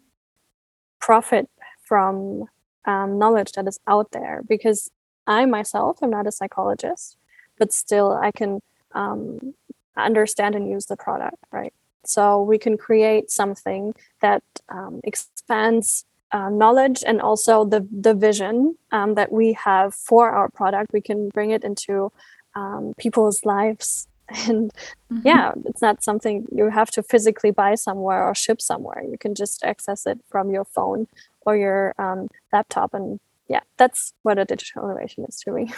Profit 1.01 1.51
from 1.83 2.45
knowledge 2.87 3.53
that 3.53 3.67
is 3.67 3.81
out 3.87 4.13
there 4.13 4.43
because 4.47 4.91
I 5.27 5.47
myself 5.47 6.03
am 6.03 6.11
not 6.11 6.27
a 6.27 6.33
psychologist 6.33 7.17
but 7.59 7.73
still 7.73 8.13
I 8.13 8.31
can 8.31 8.61
um, 8.93 9.55
understand 9.97 10.55
and 10.55 10.69
use 10.69 10.87
the 10.87 10.97
product, 10.97 11.37
right? 11.51 11.73
So 12.05 12.43
we 12.43 12.59
can 12.59 12.77
create 12.77 13.31
something 13.31 13.95
that 14.21 14.43
um, 14.69 15.01
expands 15.05 16.05
uh, 16.33 16.51
knowledge 16.51 17.05
and 17.07 17.21
also 17.21 17.65
the 17.65 17.87
the 17.91 18.13
vision 18.13 18.77
um, 18.91 19.15
that 19.15 19.31
we 19.31 19.53
have 19.53 19.95
for 19.95 20.31
our 20.31 20.49
product. 20.51 20.93
We 20.93 21.01
can 21.01 21.29
bring 21.29 21.51
it 21.51 21.65
into 21.65 22.11
um, 22.55 22.95
people's 22.99 23.45
lives 23.45 24.09
and 24.47 24.73
mm-hmm. 25.13 25.21
yeah 25.23 25.53
it's 25.67 25.83
not 25.83 26.03
something 26.03 26.47
you 26.51 26.71
have 26.71 26.91
to 26.91 27.03
physically 27.03 27.51
buy 27.51 27.75
somewhere 27.75 28.25
or 28.27 28.35
ship 28.35 28.61
somewhere 28.61 29.05
you 29.07 29.19
can 29.19 29.35
just 29.35 29.63
access 29.63 30.07
it 30.07 30.19
from 30.31 30.51
your 30.51 30.65
phone 30.65 31.07
or 31.43 31.57
your 31.57 31.95
um, 31.99 32.29
laptop 32.53 32.95
and 32.95 33.21
yeah 33.49 33.61
that's 33.77 34.15
what 34.23 34.39
a 34.39 34.45
digital 34.47 34.85
innovation 34.85 35.27
is 35.29 35.37
to 35.37 35.53
me 35.53 35.71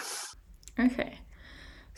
okay 0.79 1.17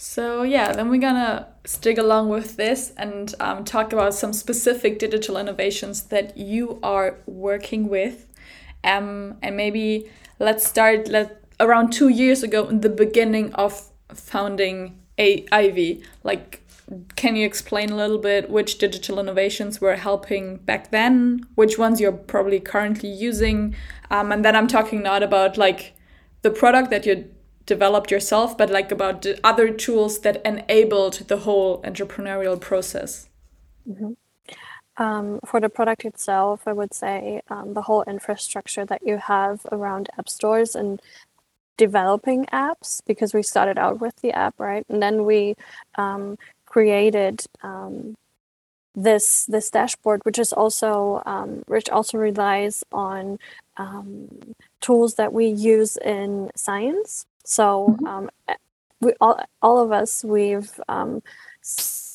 so 0.02 0.44
yeah 0.44 0.72
then 0.72 0.90
we're 0.90 1.00
gonna 1.00 1.46
stick 1.66 1.98
along 1.98 2.30
with 2.30 2.56
this 2.56 2.94
and 2.96 3.36
um, 3.42 3.66
talk 3.66 3.92
about 3.92 4.14
some 4.14 4.32
specific 4.32 4.98
digital 4.98 5.36
innovations 5.36 6.04
that 6.04 6.38
you 6.38 6.80
are 6.82 7.18
working 7.26 7.90
with 7.90 8.26
um, 8.86 9.36
and 9.42 9.58
maybe 9.58 10.10
let's 10.40 10.66
start 10.66 11.10
let 11.10 11.44
around 11.60 11.92
two 11.92 12.08
years 12.08 12.44
ago 12.44 12.68
in 12.68 12.80
the 12.80 12.90
beginning 12.90 13.54
of 13.56 13.90
founding 14.14 14.98
a 15.18 15.44
Aivy. 15.48 16.04
Like, 16.24 16.62
can 17.16 17.36
you 17.36 17.46
explain 17.46 17.92
a 17.92 17.96
little 17.96 18.18
bit 18.18 18.50
which 18.50 18.78
digital 18.78 19.20
innovations 19.20 19.80
were 19.80 19.96
helping 19.96 20.58
back 20.58 20.92
then? 20.92 21.46
Which 21.56 21.78
ones 21.78 22.00
you're 22.00 22.12
probably 22.12 22.60
currently 22.60 23.10
using? 23.10 23.76
Um, 24.10 24.32
and 24.32 24.44
then 24.44 24.56
I'm 24.56 24.68
talking 24.68 25.04
not 25.04 25.22
about 25.22 25.58
like 25.58 25.94
the 26.42 26.50
product 26.50 26.90
that 26.90 27.06
you 27.06 27.30
developed 27.70 28.10
yourself, 28.12 28.58
but 28.58 28.70
like 28.70 28.92
about 28.92 29.22
the 29.22 29.40
other 29.44 29.68
tools 29.86 30.20
that 30.26 30.42
enabled 30.44 31.16
the 31.32 31.38
whole 31.46 31.82
entrepreneurial 31.84 32.60
process. 32.60 33.30
Mm-hmm. 33.88 34.14
Um, 34.98 35.40
for 35.46 35.62
the 35.62 35.70
product 35.70 36.04
itself, 36.04 36.68
I 36.68 36.74
would 36.74 36.94
say 36.94 37.42
um, 37.48 37.74
the 37.74 37.84
whole 37.84 38.04
infrastructure 38.16 38.86
that 38.86 39.02
you 39.10 39.18
have 39.18 39.66
around 39.72 40.10
app 40.18 40.28
stores 40.28 40.76
and 40.76 41.00
developing 41.78 42.46
apps 42.48 43.02
because 43.06 43.34
we 43.34 43.44
started 43.44 43.78
out 43.78 44.02
with 44.02 44.16
the 44.22 44.32
app, 44.34 44.56
right? 44.60 44.86
And 44.90 45.02
then 45.02 45.24
we 45.24 45.56
um, 45.96 46.38
created 46.66 47.46
um, 47.64 48.18
this 48.96 49.46
this 49.46 49.70
dashboard, 49.70 50.20
which 50.26 50.40
is 50.40 50.52
also 50.52 51.22
um, 51.26 51.64
which 51.68 51.90
also 51.90 52.18
relies 52.18 52.84
on 52.92 53.40
um, 53.78 54.28
tools 54.82 55.16
that 55.16 55.32
we 55.32 55.46
use 55.48 55.96
in 55.98 56.50
science. 56.56 57.26
So 57.50 57.96
mm-hmm. 57.98 58.06
Um, 58.06 58.30
eh, 58.48 58.56
we 59.02 59.14
all 59.20 59.42
all 59.62 59.80
of 59.80 59.92
us 59.92 60.24
we've 60.24 60.80
um, 60.88 61.24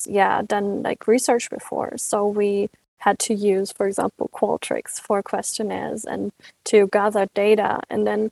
yeah 0.05 0.41
done 0.41 0.81
like 0.81 1.07
research 1.07 1.49
before, 1.49 1.97
so 1.97 2.25
we 2.27 2.69
had 2.99 3.19
to 3.19 3.33
use, 3.35 3.71
for 3.71 3.85
example, 3.85 4.29
Qualtrics 4.33 4.99
for 4.99 5.21
questionnaires 5.21 6.05
and 6.05 6.31
to 6.65 6.87
gather 6.87 7.27
data, 7.33 7.81
and 7.89 8.07
then 8.07 8.31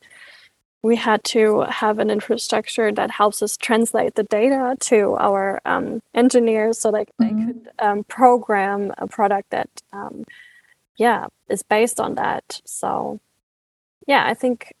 we 0.82 0.96
had 0.96 1.22
to 1.24 1.60
have 1.62 1.98
an 1.98 2.10
infrastructure 2.10 2.90
that 2.92 3.10
helps 3.10 3.42
us 3.42 3.56
translate 3.56 4.14
the 4.14 4.24
data 4.24 4.76
to 4.80 5.16
our 5.18 5.60
um, 5.66 6.00
engineers 6.14 6.78
so 6.78 6.90
that 6.90 7.08
mm-hmm. 7.20 7.38
they 7.38 7.44
could 7.44 7.68
um, 7.80 8.04
program 8.04 8.92
a 8.98 9.06
product 9.06 9.50
that 9.50 9.68
um, 9.92 10.24
yeah 10.96 11.26
is 11.50 11.62
based 11.62 12.00
on 12.00 12.14
that 12.14 12.60
so 12.64 13.20
yeah 14.06 14.24
i 14.26 14.34
think 14.34 14.72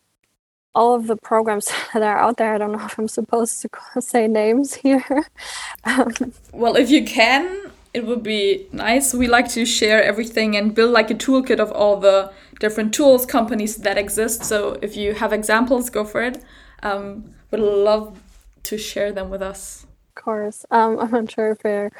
all 0.74 0.94
of 0.94 1.06
the 1.06 1.16
programs 1.16 1.66
that 1.94 2.02
are 2.02 2.18
out 2.18 2.36
there 2.36 2.54
i 2.54 2.58
don't 2.58 2.72
know 2.72 2.84
if 2.84 2.98
i'm 2.98 3.08
supposed 3.08 3.62
to 3.62 3.68
say 4.00 4.26
names 4.26 4.74
here 4.74 5.26
um, 5.84 6.12
well 6.52 6.76
if 6.76 6.90
you 6.90 7.04
can 7.04 7.70
it 7.94 8.04
would 8.04 8.24
be 8.24 8.66
nice. 8.72 9.14
We 9.14 9.28
like 9.28 9.48
to 9.50 9.64
share 9.64 10.02
everything 10.02 10.56
and 10.56 10.74
build 10.74 10.90
like 10.90 11.12
a 11.12 11.14
toolkit 11.14 11.60
of 11.60 11.70
all 11.70 11.96
the 11.96 12.32
different 12.58 12.92
tools 12.92 13.24
companies 13.24 13.76
that 13.76 13.96
exist. 13.96 14.44
So 14.44 14.76
if 14.82 14.96
you 14.96 15.14
have 15.14 15.32
examples, 15.32 15.90
go 15.90 16.04
for 16.04 16.20
it. 16.20 16.42
Um, 16.82 17.32
would 17.52 17.60
love 17.60 18.20
to 18.64 18.76
share 18.76 19.12
them 19.12 19.30
with 19.30 19.40
us. 19.40 19.86
Of 20.08 20.22
course. 20.22 20.66
Um, 20.72 20.98
I'm 20.98 21.10
not 21.12 21.30
sure 21.30 21.52
if 21.52 21.60
they're 21.60 21.92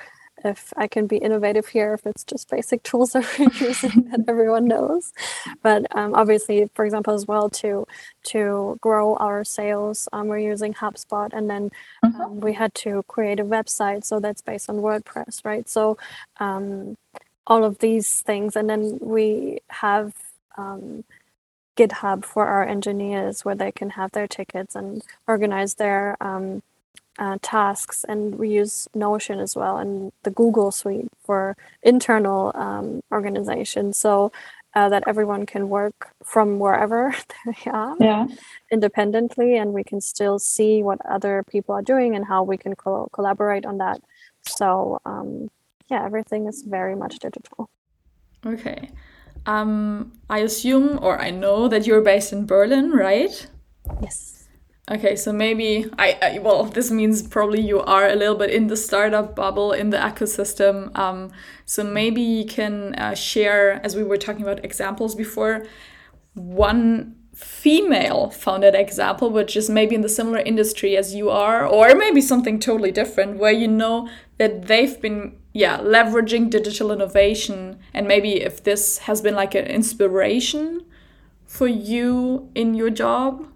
if 0.45 0.73
I 0.77 0.87
can 0.87 1.07
be 1.07 1.17
innovative 1.17 1.69
here, 1.69 1.95
if 1.95 2.07
it's 2.07 2.25
just 2.25 2.51
basic 2.51 2.83
tools 2.83 3.13
that 3.13 3.27
we're 3.39 3.51
using 3.69 4.09
that 4.11 4.25
everyone 4.29 4.67
knows. 4.67 5.13
But 5.63 5.87
um, 5.97 6.15
obviously, 6.15 6.71
for 6.75 6.85
example, 6.85 7.15
as 7.15 7.27
well 7.27 7.51
to 7.51 7.87
to 8.25 8.79
grow 8.81 9.17
our 9.17 9.45
sales, 9.45 10.09
um, 10.13 10.29
we're 10.29 10.39
using 10.39 10.75
HubSpot, 10.75 11.31
and 11.33 11.49
then 11.49 11.71
mm-hmm. 12.05 12.21
um, 12.21 12.41
we 12.41 12.53
had 12.53 12.75
to 12.77 13.03
create 13.09 13.41
a 13.41 13.45
website, 13.45 14.05
so 14.05 14.21
that's 14.21 14.43
based 14.43 14.69
on 14.69 14.77
WordPress, 14.77 15.45
right? 15.45 15.69
So 15.69 15.97
um, 16.39 16.97
all 17.47 17.65
of 17.65 17.79
these 17.79 18.21
things, 18.21 18.57
and 18.57 18.69
then 18.69 18.99
we 19.01 19.61
have. 19.71 20.15
Um, 20.57 21.05
GitHub 21.77 22.25
for 22.25 22.47
our 22.47 22.65
engineers 22.65 23.45
where 23.45 23.57
they 23.57 23.73
can 23.73 23.91
have 23.91 24.13
their 24.13 24.29
tickets 24.29 24.77
and 24.77 25.03
organize 25.27 25.75
their 25.75 26.17
um, 26.21 26.63
uh, 27.19 27.39
tasks, 27.43 28.05
and 28.09 28.37
we 28.37 28.49
use 28.51 28.89
Notion 28.95 29.41
as 29.41 29.55
well 29.57 29.77
and 29.77 30.13
the 30.23 30.31
Google 30.31 30.71
Suite 30.71 31.09
for 31.25 31.57
internal 31.83 32.53
um, 32.55 33.03
organization, 33.13 33.93
so 33.93 34.33
uh, 34.75 34.89
that 34.89 35.05
everyone 35.07 35.47
can 35.47 35.69
work 35.69 36.11
from 36.25 36.59
wherever 36.59 37.15
they 37.47 37.71
are, 37.71 37.97
yeah. 38.01 38.27
independently, 38.71 39.57
and 39.57 39.73
we 39.73 39.85
can 39.85 40.01
still 40.01 40.39
see 40.39 40.83
what 40.83 40.99
other 41.07 41.45
people 41.49 41.75
are 41.75 41.83
doing 41.83 42.17
and 42.17 42.25
how 42.25 42.43
we 42.43 42.57
can 42.57 42.75
co- 42.75 43.09
collaborate 43.13 43.65
on 43.65 43.79
that. 43.79 44.01
So 44.43 45.01
um, 45.05 45.51
yeah, 45.89 46.05
everything 46.05 46.47
is 46.47 46.63
very 46.63 46.97
much 46.97 47.19
digital. 47.19 47.71
Okay. 48.45 48.91
Um, 49.47 50.13
I 50.29 50.39
assume 50.39 50.99
or 51.03 51.21
I 51.21 51.31
know 51.31 51.69
that 51.69 51.87
you're 51.87 52.01
based 52.01 52.33
in 52.33 52.47
Berlin, 52.47 52.91
right? 52.91 53.47
Yes. 54.03 54.44
Okay, 54.91 55.17
so 55.17 55.33
maybe 55.33 55.87
I, 55.99 56.19
I, 56.21 56.39
well, 56.41 56.65
this 56.65 56.91
means 56.91 57.23
probably 57.23 57.63
you 57.63 57.81
are 57.81 58.07
a 58.07 58.15
little 58.15 58.35
bit 58.35 58.51
in 58.51 58.67
the 58.67 58.77
startup 58.77 59.35
bubble 59.35 59.73
in 59.73 59.89
the 59.89 59.97
ecosystem. 59.97 60.95
Um, 60.95 61.33
so 61.65 61.83
maybe 61.83 62.21
you 62.21 62.45
can 62.45 62.95
uh, 62.97 63.15
share, 63.15 63.81
as 63.83 63.97
we 63.97 64.05
were 64.05 64.19
talking 64.19 64.43
about 64.43 64.63
examples 64.63 65.15
before, 65.15 65.65
one 66.35 67.17
female 67.35 68.29
founded 68.29 68.75
example, 68.75 69.31
which 69.31 69.57
is 69.57 69.71
maybe 69.71 69.95
in 69.95 70.03
the 70.03 70.09
similar 70.09 70.41
industry 70.41 70.99
as 70.99 71.15
you 71.15 71.31
are, 71.31 71.67
or 71.67 71.95
maybe 71.95 72.21
something 72.21 72.61
totally 72.61 72.93
different, 72.93 73.39
where 73.39 73.53
you 73.53 73.67
know 73.67 74.07
that 74.37 74.67
they've 74.67 75.01
been, 75.01 75.39
yeah, 75.55 75.79
leveraging 75.79 76.51
digital 76.51 76.93
innovation, 76.93 77.79
and 77.95 78.07
maybe 78.07 78.43
if 78.43 78.63
this 78.63 78.99
has 78.99 79.23
been 79.23 79.35
like 79.35 79.55
an 79.55 79.65
inspiration 79.65 80.85
for 81.47 81.67
you 81.67 82.51
in 82.55 82.75
your 82.75 82.91
job. 82.91 83.49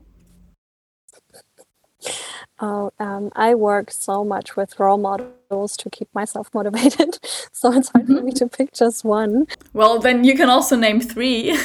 Oh, 2.61 2.91
um, 2.99 3.31
I 3.37 3.55
work 3.55 3.91
so 3.91 4.25
much 4.25 4.57
with 4.57 4.81
role 4.81 4.99
models 4.99 5.77
to 5.77 5.91
keep 5.91 6.09
myself 6.15 6.49
motivated, 6.55 7.19
so 7.53 7.73
it's 7.73 7.91
hard 7.91 8.07
for 8.07 8.23
me 8.23 8.33
to 8.33 8.49
pick 8.49 8.73
just 8.73 9.05
one. 9.05 9.47
Well, 9.73 9.99
then 9.99 10.25
you 10.25 10.35
can 10.35 10.51
also 10.51 10.77
name 10.77 11.01
three, 11.01 11.57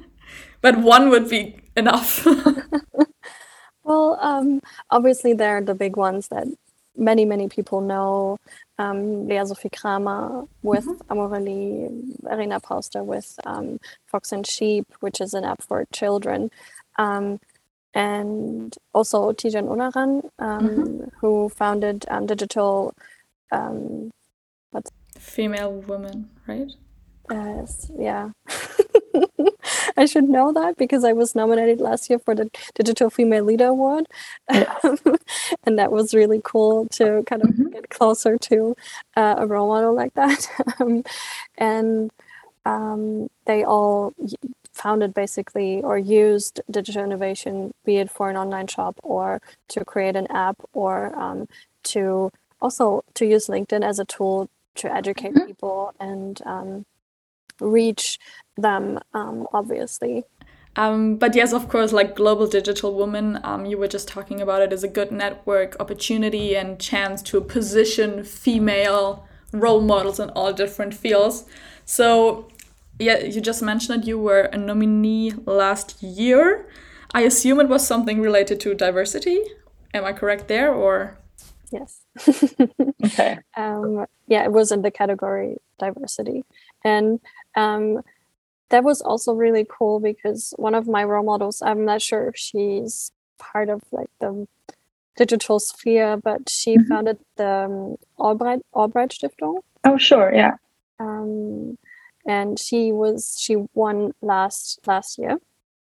but 0.60 0.78
one 0.78 1.10
would 1.10 1.28
be 1.28 1.56
enough. 1.76 2.26
well, 3.84 4.18
um, 4.20 4.60
obviously 4.90 5.32
they're 5.32 5.62
the 5.62 5.74
big 5.74 5.96
ones 5.96 6.28
that 6.28 6.48
many 6.96 7.24
many 7.24 7.48
people 7.48 7.80
know. 7.80 8.38
Um, 8.78 9.28
Lea 9.28 9.46
Sophie 9.46 9.70
Cramer 9.70 10.44
with 10.62 10.86
mm-hmm. 10.86 11.12
Amorelie, 11.12 12.16
Verena 12.22 12.58
Pausder 12.58 13.04
with 13.04 13.38
um, 13.44 13.78
Fox 14.06 14.32
and 14.32 14.44
Sheep, 14.44 14.86
which 15.00 15.20
is 15.20 15.34
an 15.34 15.44
app 15.44 15.62
for 15.62 15.86
children. 15.92 16.50
Um, 16.98 17.38
and 17.94 18.74
also 18.94 19.32
Tijen 19.32 19.68
Onaran, 19.68 20.24
um, 20.38 20.68
mm-hmm. 20.68 21.04
who 21.20 21.48
founded 21.48 22.04
um, 22.08 22.26
digital. 22.26 22.94
Um, 23.50 24.10
what's 24.70 24.90
female 25.18 25.72
woman, 25.72 26.30
right? 26.46 26.72
Uh, 27.30 27.66
yeah. 27.98 28.30
I 29.96 30.06
should 30.06 30.28
know 30.28 30.52
that 30.52 30.76
because 30.76 31.04
I 31.04 31.12
was 31.12 31.34
nominated 31.34 31.80
last 31.80 32.08
year 32.08 32.18
for 32.18 32.34
the 32.34 32.50
Digital 32.74 33.10
Female 33.10 33.44
Leader 33.44 33.66
Award. 33.66 34.06
and 34.48 35.78
that 35.78 35.92
was 35.92 36.14
really 36.14 36.40
cool 36.42 36.88
to 36.92 37.22
kind 37.26 37.42
of 37.42 37.50
mm-hmm. 37.50 37.68
get 37.68 37.90
closer 37.90 38.38
to 38.38 38.76
uh, 39.16 39.36
a 39.38 39.46
role 39.46 39.68
model 39.68 39.94
like 39.94 40.14
that. 40.14 40.48
Um, 40.80 41.04
and 41.58 42.10
um, 42.64 43.28
they 43.44 43.62
all 43.64 44.14
founded 44.72 45.14
basically 45.14 45.82
or 45.82 45.98
used 45.98 46.60
digital 46.70 47.04
innovation, 47.04 47.72
be 47.84 47.96
it 47.96 48.10
for 48.10 48.30
an 48.30 48.36
online 48.36 48.66
shop 48.66 48.96
or 49.02 49.40
to 49.68 49.84
create 49.84 50.16
an 50.16 50.26
app 50.30 50.56
or 50.72 51.14
um, 51.18 51.46
to 51.82 52.30
also 52.60 53.04
to 53.14 53.26
use 53.26 53.46
LinkedIn 53.48 53.84
as 53.84 53.98
a 53.98 54.04
tool 54.04 54.48
to 54.76 54.92
educate 54.92 55.34
mm-hmm. 55.34 55.46
people 55.46 55.94
and 56.00 56.40
um, 56.46 56.86
reach 57.60 58.18
them, 58.56 58.98
um, 59.14 59.46
obviously. 59.52 60.24
Um, 60.74 61.16
but 61.16 61.34
yes, 61.34 61.52
of 61.52 61.68
course, 61.68 61.92
like 61.92 62.16
Global 62.16 62.46
Digital 62.46 62.94
Woman, 62.94 63.38
um, 63.44 63.66
you 63.66 63.76
were 63.76 63.88
just 63.88 64.08
talking 64.08 64.40
about 64.40 64.62
it 64.62 64.72
as 64.72 64.82
a 64.82 64.88
good 64.88 65.12
network 65.12 65.76
opportunity 65.78 66.56
and 66.56 66.80
chance 66.80 67.20
to 67.24 67.40
position 67.42 68.24
female 68.24 69.26
role 69.52 69.82
models 69.82 70.18
in 70.18 70.30
all 70.30 70.52
different 70.54 70.94
fields. 70.94 71.44
So 71.84 72.48
yeah, 73.02 73.18
you 73.18 73.40
just 73.40 73.62
mentioned 73.62 74.02
that 74.02 74.06
you 74.06 74.18
were 74.18 74.42
a 74.52 74.56
nominee 74.56 75.32
last 75.46 76.02
year. 76.02 76.68
I 77.14 77.22
assume 77.22 77.60
it 77.60 77.68
was 77.68 77.86
something 77.86 78.20
related 78.20 78.60
to 78.60 78.74
diversity. 78.74 79.40
Am 79.92 80.04
I 80.04 80.12
correct 80.12 80.48
there 80.48 80.72
or? 80.72 81.18
Yes. 81.70 82.00
okay. 83.04 83.38
Um, 83.56 84.06
yeah, 84.26 84.44
it 84.44 84.52
was 84.52 84.72
in 84.72 84.82
the 84.82 84.90
category 84.90 85.56
diversity, 85.78 86.44
and 86.84 87.20
um, 87.54 88.00
that 88.70 88.84
was 88.84 89.02
also 89.02 89.34
really 89.34 89.66
cool 89.68 90.00
because 90.00 90.54
one 90.56 90.74
of 90.74 90.88
my 90.88 91.04
role 91.04 91.24
models. 91.24 91.60
I'm 91.62 91.84
not 91.84 92.00
sure 92.00 92.28
if 92.28 92.36
she's 92.36 93.12
part 93.38 93.68
of 93.68 93.82
like 93.92 94.10
the 94.20 94.46
digital 95.16 95.60
sphere, 95.60 96.16
but 96.16 96.48
she 96.48 96.76
mm-hmm. 96.76 96.88
founded 96.88 97.18
the 97.36 97.48
um, 97.48 97.96
AllBright 98.18 98.62
AllBright 98.74 99.12
Stiftung. 99.12 99.58
Oh, 99.84 99.98
sure, 99.98 100.32
yeah. 100.34 100.56
Um, 100.98 101.76
and 102.26 102.58
she 102.58 102.92
was 102.92 103.36
she 103.38 103.56
won 103.74 104.12
last 104.20 104.80
last 104.86 105.18
year. 105.18 105.38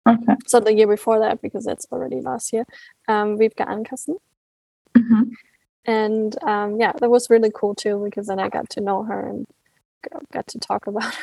Okay. 0.07 0.35
So 0.47 0.59
the 0.59 0.73
year 0.73 0.87
before 0.87 1.19
that, 1.19 1.41
because 1.41 1.65
that's 1.65 1.85
already 1.91 2.21
last 2.21 2.53
year, 2.53 2.65
um, 3.07 3.37
Wiebke 3.37 3.67
Ankersen. 3.67 4.15
Mm-hmm. 4.97 5.23
And 5.85 6.43
um, 6.43 6.79
yeah, 6.79 6.93
that 6.99 7.09
was 7.09 7.29
really 7.29 7.51
cool 7.53 7.75
too 7.75 8.01
because 8.03 8.27
then 8.27 8.39
I 8.39 8.49
got 8.49 8.69
to 8.71 8.81
know 8.81 9.03
her 9.03 9.27
and 9.27 9.47
got 10.31 10.47
to 10.47 10.59
talk 10.59 10.87
about 10.87 11.13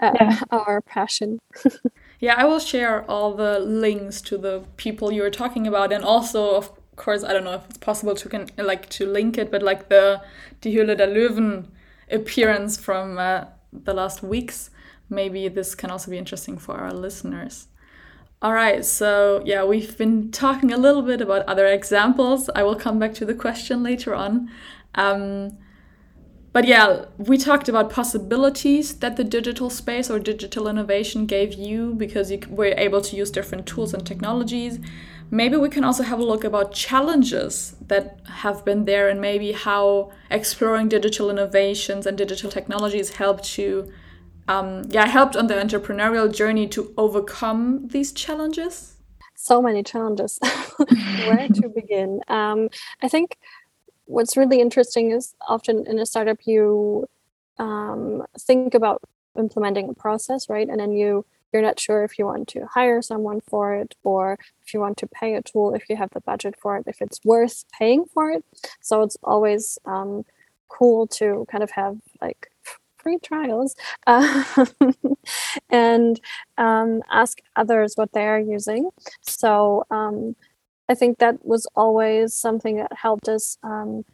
uh, 0.00 0.12
yeah. 0.20 0.40
our 0.50 0.80
passion. 0.80 1.38
yeah, 2.20 2.34
I 2.36 2.44
will 2.44 2.58
share 2.58 3.08
all 3.10 3.34
the 3.34 3.58
links 3.58 4.20
to 4.22 4.38
the 4.38 4.64
people 4.76 5.12
you 5.12 5.22
were 5.22 5.30
talking 5.30 5.66
about, 5.66 5.92
and 5.92 6.04
also, 6.04 6.54
of 6.54 6.70
course, 6.96 7.24
I 7.24 7.32
don't 7.32 7.44
know 7.44 7.54
if 7.54 7.64
it's 7.68 7.78
possible 7.78 8.14
to 8.14 8.28
can 8.28 8.48
like 8.56 8.88
to 8.90 9.06
link 9.06 9.38
it, 9.38 9.50
but 9.50 9.62
like 9.62 9.88
the 9.88 10.22
Die 10.60 10.70
Höhle 10.70 10.96
der 10.96 11.06
Löwen 11.06 11.66
appearance 12.10 12.76
from 12.76 13.18
uh, 13.18 13.44
the 13.72 13.94
last 13.94 14.22
weeks, 14.22 14.70
maybe 15.08 15.48
this 15.48 15.74
can 15.74 15.90
also 15.90 16.10
be 16.10 16.18
interesting 16.18 16.58
for 16.58 16.76
our 16.76 16.92
listeners. 16.92 17.68
All 18.40 18.52
right, 18.52 18.84
so 18.84 19.42
yeah, 19.44 19.64
we've 19.64 19.96
been 19.96 20.30
talking 20.32 20.72
a 20.72 20.76
little 20.76 21.02
bit 21.02 21.20
about 21.20 21.46
other 21.46 21.66
examples. 21.66 22.50
I 22.56 22.64
will 22.64 22.74
come 22.74 22.98
back 22.98 23.14
to 23.14 23.24
the 23.24 23.34
question 23.34 23.82
later 23.82 24.14
on. 24.14 24.50
Um, 24.96 25.58
but 26.52 26.66
yeah, 26.66 27.06
we 27.16 27.38
talked 27.38 27.68
about 27.68 27.90
possibilities 27.90 28.96
that 28.98 29.16
the 29.16 29.24
digital 29.24 29.70
space 29.70 30.10
or 30.10 30.18
digital 30.18 30.68
innovation 30.68 31.24
gave 31.24 31.54
you 31.54 31.94
because 31.94 32.30
you 32.30 32.40
were 32.48 32.74
able 32.76 33.00
to 33.00 33.16
use 33.16 33.30
different 33.30 33.66
tools 33.66 33.94
and 33.94 34.06
technologies. 34.06 34.78
Maybe 35.30 35.56
we 35.56 35.70
can 35.70 35.82
also 35.82 36.02
have 36.02 36.18
a 36.18 36.24
look 36.24 36.44
about 36.44 36.74
challenges 36.74 37.74
that 37.86 38.20
have 38.26 38.66
been 38.66 38.84
there 38.84 39.08
and 39.08 39.18
maybe 39.18 39.52
how 39.52 40.12
exploring 40.30 40.90
digital 40.90 41.30
innovations 41.30 42.06
and 42.06 42.18
digital 42.18 42.50
technologies 42.50 43.14
helped 43.16 43.56
you, 43.56 43.90
um, 44.46 44.82
yeah, 44.90 45.06
helped 45.06 45.36
on 45.36 45.46
the 45.46 45.54
entrepreneurial 45.54 46.30
journey 46.30 46.68
to 46.68 46.92
overcome 46.98 47.88
these 47.88 48.12
challenges? 48.12 48.96
So 49.36 49.62
many 49.62 49.82
challenges. 49.82 50.38
Where 50.76 51.48
to 51.48 51.68
begin? 51.74 52.20
Um, 52.28 52.68
I 53.00 53.08
think 53.08 53.38
what's 54.06 54.36
really 54.36 54.60
interesting 54.60 55.10
is 55.12 55.34
often 55.46 55.86
in 55.86 55.98
a 55.98 56.06
startup 56.06 56.38
you 56.44 57.06
um, 57.58 58.24
think 58.38 58.74
about 58.74 59.02
implementing 59.38 59.88
a 59.88 59.94
process, 59.94 60.48
right? 60.48 60.68
And 60.68 60.80
then 60.80 60.92
you 60.92 61.24
you're 61.52 61.62
not 61.62 61.78
sure 61.78 62.02
if 62.02 62.18
you 62.18 62.24
want 62.24 62.48
to 62.48 62.66
hire 62.66 63.02
someone 63.02 63.40
for 63.42 63.74
it 63.74 63.94
or 64.04 64.38
if 64.64 64.72
you 64.72 64.80
want 64.80 64.96
to 64.96 65.06
pay 65.06 65.34
a 65.34 65.42
tool, 65.42 65.74
if 65.74 65.88
you 65.90 65.96
have 65.96 66.08
the 66.10 66.20
budget 66.20 66.54
for 66.58 66.78
it, 66.78 66.84
if 66.86 67.02
it's 67.02 67.20
worth 67.24 67.64
paying 67.78 68.06
for 68.06 68.30
it. 68.30 68.42
So 68.80 69.02
it's 69.02 69.18
always 69.22 69.78
um, 69.84 70.24
cool 70.68 71.06
to 71.08 71.46
kind 71.50 71.62
of 71.62 71.70
have 71.72 71.98
like 72.22 72.50
free 72.96 73.18
trials 73.18 73.76
um, 74.06 74.44
and 75.70 76.20
um, 76.56 77.02
ask 77.10 77.38
others 77.56 77.94
what 77.96 78.12
they're 78.12 78.38
using. 78.38 78.88
So 79.20 79.84
um, 79.90 80.34
I 80.92 80.94
think 80.94 81.18
that 81.18 81.36
was 81.42 81.66
always 81.74 82.34
something 82.34 82.76
that 82.76 82.92
helped 82.92 83.26
us 83.26 83.56
um, 83.62 84.04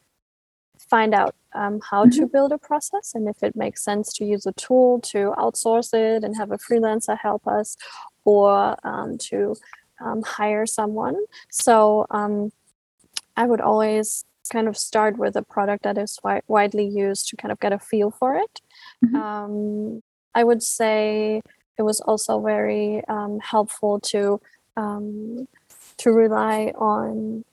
find 0.79 1.13
out 1.13 1.35
um, 1.53 1.81
how 1.91 2.05
mm-hmm. 2.05 2.21
to 2.21 2.27
build 2.27 2.53
a 2.53 2.59
process 2.59 3.15
and 3.17 3.29
if 3.29 3.43
it 3.43 3.57
makes 3.57 3.83
sense 3.83 4.13
to 4.15 4.25
use 4.25 4.47
a 4.47 4.53
tool 4.53 5.01
to 5.13 5.35
outsource 5.37 5.93
it 5.93 6.23
and 6.23 6.37
have 6.37 6.53
a 6.53 6.59
freelancer 6.67 7.19
help 7.19 7.45
us 7.49 7.77
or 8.25 8.77
um, 8.85 9.19
to 9.19 9.57
hire 10.25 10.67
someone. 10.67 11.17
So 11.51 12.07
I 13.37 13.45
would 13.45 13.61
always 13.61 14.25
kind 14.53 14.69
of 14.69 14.77
start 14.77 15.19
with 15.19 15.35
a 15.35 15.43
product 15.43 15.83
that 15.83 15.99
is 15.99 16.17
wi- 16.23 16.47
widely 16.47 16.87
used 16.87 17.29
to 17.29 17.37
kind 17.37 17.51
of 17.51 17.59
get 17.59 17.73
a 17.73 17.79
feel 17.91 18.13
for 18.13 18.37
it. 18.37 18.61
Mm-hmm. 19.05 19.17
Um, 19.17 20.03
I 20.33 20.45
would 20.45 20.63
say 20.63 21.43
it 21.77 21.83
was 21.83 22.01
also 22.01 22.41
very 22.41 23.03
um, 23.09 23.41
helpful 23.41 23.99
to 24.13 24.41
um, 24.77 25.49
to 25.99 26.11
rely 26.11 26.73
on 26.77 27.45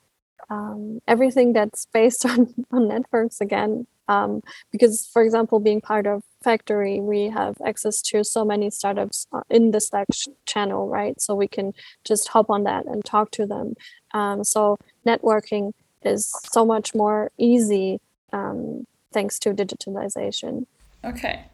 um, 0.48 1.00
everything 1.08 1.52
that's 1.52 1.86
based 1.86 2.24
on, 2.26 2.54
on 2.70 2.88
networks 2.88 3.40
again. 3.40 3.86
Um, 4.08 4.42
because, 4.70 5.08
for 5.12 5.22
example, 5.22 5.58
being 5.58 5.80
part 5.80 6.06
of 6.06 6.22
Factory, 6.44 7.00
we 7.00 7.24
have 7.24 7.56
access 7.66 8.00
to 8.02 8.22
so 8.22 8.44
many 8.44 8.70
startups 8.70 9.26
uh, 9.32 9.40
in 9.50 9.72
the 9.72 9.80
Slack 9.80 10.06
channel, 10.46 10.88
right? 10.88 11.20
So 11.20 11.34
we 11.34 11.48
can 11.48 11.72
just 12.04 12.28
hop 12.28 12.48
on 12.48 12.62
that 12.64 12.86
and 12.86 13.04
talk 13.04 13.32
to 13.32 13.46
them. 13.46 13.74
Um, 14.14 14.44
so 14.44 14.78
networking 15.04 15.72
is 16.02 16.32
so 16.52 16.64
much 16.64 16.94
more 16.94 17.32
easy 17.36 18.00
um, 18.32 18.86
thanks 19.12 19.38
to 19.40 19.50
digitalization. 19.50 20.66
Okay. 21.04 21.46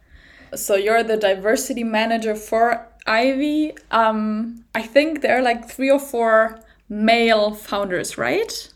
So 0.55 0.74
you're 0.74 1.02
the 1.02 1.16
diversity 1.16 1.85
manager 1.85 2.35
for 2.35 2.87
Aivy. 3.07 3.78
Um, 3.90 4.64
I 4.74 4.83
think 4.83 5.22
there 5.22 5.38
are 5.38 5.42
like 5.42 5.68
three 5.68 5.90
or 5.90 5.98
four 5.98 6.61
male 6.92 7.55
founders, 7.55 8.18
right? 8.18 8.72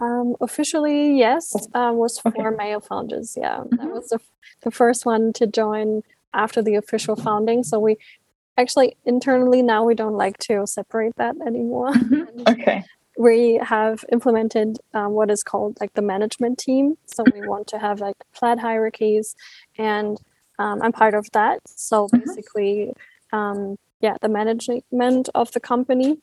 Um, 0.00 0.36
officially, 0.40 1.18
yes, 1.18 1.52
um, 1.74 1.96
was 1.96 2.18
four 2.18 2.32
okay. 2.54 2.56
male 2.56 2.80
founders. 2.80 3.36
Yeah, 3.36 3.58
mm-hmm. 3.58 3.76
that 3.76 3.88
was 3.88 4.08
the, 4.08 4.20
the 4.62 4.70
first 4.70 5.04
one 5.04 5.32
to 5.34 5.46
join 5.46 6.02
after 6.32 6.62
the 6.62 6.76
official 6.76 7.16
founding. 7.16 7.64
So 7.64 7.78
we 7.78 7.96
actually 8.56 8.96
internally 9.04 9.62
now 9.62 9.84
we 9.84 9.94
don't 9.94 10.16
like 10.16 10.38
to 10.38 10.66
separate 10.66 11.16
that 11.16 11.36
anymore. 11.46 11.92
Mm-hmm. 11.92 12.42
okay 12.48 12.84
we 13.18 13.60
have 13.60 14.04
implemented 14.12 14.78
um, 14.94 15.12
what 15.12 15.28
is 15.28 15.42
called 15.42 15.76
like 15.80 15.92
the 15.94 16.02
management 16.02 16.56
team. 16.56 16.96
So 17.06 17.24
we 17.34 17.46
want 17.46 17.66
to 17.68 17.78
have 17.78 18.00
like 18.00 18.16
flat 18.32 18.60
hierarchies, 18.60 19.34
and 19.76 20.16
um, 20.58 20.80
I'm 20.80 20.92
part 20.92 21.14
of 21.14 21.28
that. 21.32 21.60
So 21.66 22.06
mm-hmm. 22.06 22.18
basically, 22.18 22.92
um, 23.32 23.76
yeah, 24.00 24.16
the 24.22 24.28
management 24.28 25.28
of 25.34 25.52
the 25.52 25.60
company. 25.60 26.18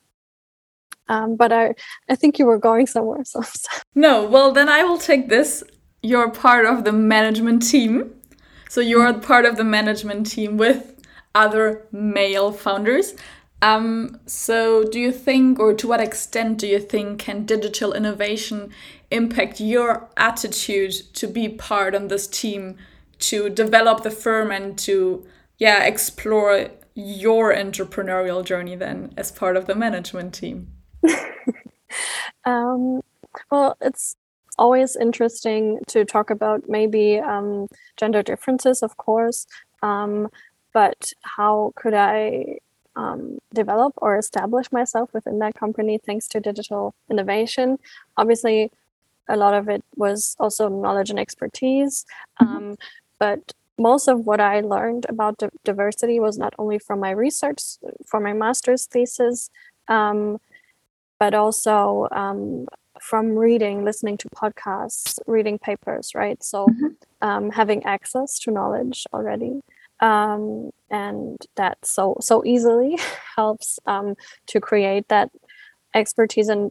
Um, 1.08 1.36
but 1.36 1.52
I, 1.52 1.74
I 2.08 2.16
think 2.16 2.38
you 2.38 2.46
were 2.46 2.58
going 2.58 2.86
somewhere. 2.86 3.24
So 3.24 3.42
no, 3.94 4.24
well 4.24 4.52
then 4.52 4.68
I 4.68 4.82
will 4.84 4.98
take 4.98 5.28
this. 5.28 5.62
You're 6.02 6.30
part 6.30 6.66
of 6.66 6.84
the 6.84 6.92
management 6.92 7.68
team, 7.68 8.14
so 8.68 8.80
you're 8.80 9.12
part 9.14 9.44
of 9.44 9.56
the 9.56 9.64
management 9.64 10.26
team 10.30 10.56
with 10.56 10.96
other 11.34 11.86
male 11.92 12.52
founders. 12.52 13.14
Um, 13.62 14.20
so, 14.26 14.84
do 14.84 15.00
you 15.00 15.12
think, 15.12 15.58
or 15.58 15.72
to 15.74 15.88
what 15.88 16.00
extent 16.00 16.58
do 16.58 16.66
you 16.66 16.78
think, 16.78 17.20
can 17.20 17.46
digital 17.46 17.92
innovation 17.92 18.70
impact 19.10 19.60
your 19.60 20.08
attitude 20.16 20.92
to 21.14 21.26
be 21.26 21.48
part 21.48 21.94
on 21.94 22.08
this 22.08 22.26
team, 22.26 22.76
to 23.20 23.48
develop 23.48 24.02
the 24.02 24.10
firm, 24.10 24.50
and 24.50 24.78
to, 24.80 25.26
yeah, 25.58 25.84
explore 25.84 26.68
your 26.94 27.54
entrepreneurial 27.54 28.44
journey 28.44 28.76
then 28.76 29.12
as 29.16 29.32
part 29.32 29.56
of 29.56 29.66
the 29.66 29.74
management 29.74 30.34
team? 30.34 30.68
um, 32.44 33.02
well, 33.50 33.76
it's 33.80 34.16
always 34.58 34.96
interesting 34.96 35.80
to 35.88 36.04
talk 36.04 36.30
about 36.30 36.68
maybe 36.68 37.18
um, 37.18 37.68
gender 37.96 38.22
differences, 38.22 38.82
of 38.82 38.96
course. 38.96 39.46
Um, 39.82 40.28
but 40.72 41.12
how 41.22 41.72
could 41.76 41.94
I 41.94 42.58
um, 42.96 43.38
develop 43.52 43.92
or 43.98 44.16
establish 44.16 44.72
myself 44.72 45.10
within 45.12 45.38
that 45.38 45.54
company 45.54 45.98
thanks 45.98 46.26
to 46.28 46.40
digital 46.40 46.94
innovation. 47.10 47.78
Obviously, 48.16 48.70
a 49.28 49.36
lot 49.36 49.54
of 49.54 49.68
it 49.68 49.84
was 49.96 50.34
also 50.38 50.68
knowledge 50.68 51.10
and 51.10 51.18
expertise. 51.18 52.06
Mm-hmm. 52.40 52.56
Um, 52.56 52.76
but 53.18 53.52
most 53.78 54.08
of 54.08 54.20
what 54.20 54.40
I 54.40 54.60
learned 54.60 55.06
about 55.08 55.38
d- 55.38 55.48
diversity 55.64 56.18
was 56.18 56.38
not 56.38 56.54
only 56.58 56.78
from 56.78 57.00
my 57.00 57.10
research, 57.10 57.62
from 58.06 58.22
my 58.22 58.32
master's 58.32 58.86
thesis, 58.86 59.50
um, 59.88 60.40
but 61.18 61.34
also 61.34 62.08
um, 62.12 62.66
from 63.00 63.36
reading, 63.36 63.84
listening 63.84 64.16
to 64.18 64.28
podcasts, 64.30 65.18
reading 65.26 65.58
papers, 65.58 66.14
right? 66.14 66.42
So 66.42 66.66
mm-hmm. 66.66 66.86
Um, 67.22 67.50
having 67.50 67.82
access 67.84 68.38
to 68.40 68.50
knowledge 68.50 69.06
already 69.12 69.62
um, 70.00 70.70
and 70.90 71.38
that 71.56 71.78
so 71.84 72.16
so 72.20 72.44
easily 72.44 72.98
helps 73.36 73.78
um, 73.86 74.14
to 74.46 74.60
create 74.60 75.08
that 75.08 75.30
expertise 75.94 76.48
and 76.48 76.70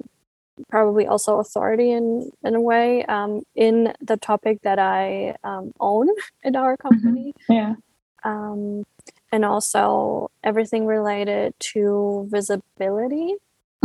probably 0.69 1.05
also 1.05 1.39
authority 1.39 1.91
in 1.91 2.31
in 2.43 2.55
a 2.55 2.62
way 2.62 3.03
um, 3.05 3.41
in 3.55 3.93
the 4.01 4.17
topic 4.17 4.62
that 4.62 4.79
I 4.79 5.36
um, 5.43 5.73
own 5.79 6.10
in 6.43 6.55
our 6.55 6.77
mm-hmm. 6.77 6.88
company. 6.88 7.34
Mm-hmm. 7.49 7.53
Yeah. 7.53 7.75
Um, 8.23 8.86
and 9.31 9.45
also 9.45 10.31
everything 10.43 10.88
related 10.88 11.53
to 11.60 12.27
visibility. 12.31 13.36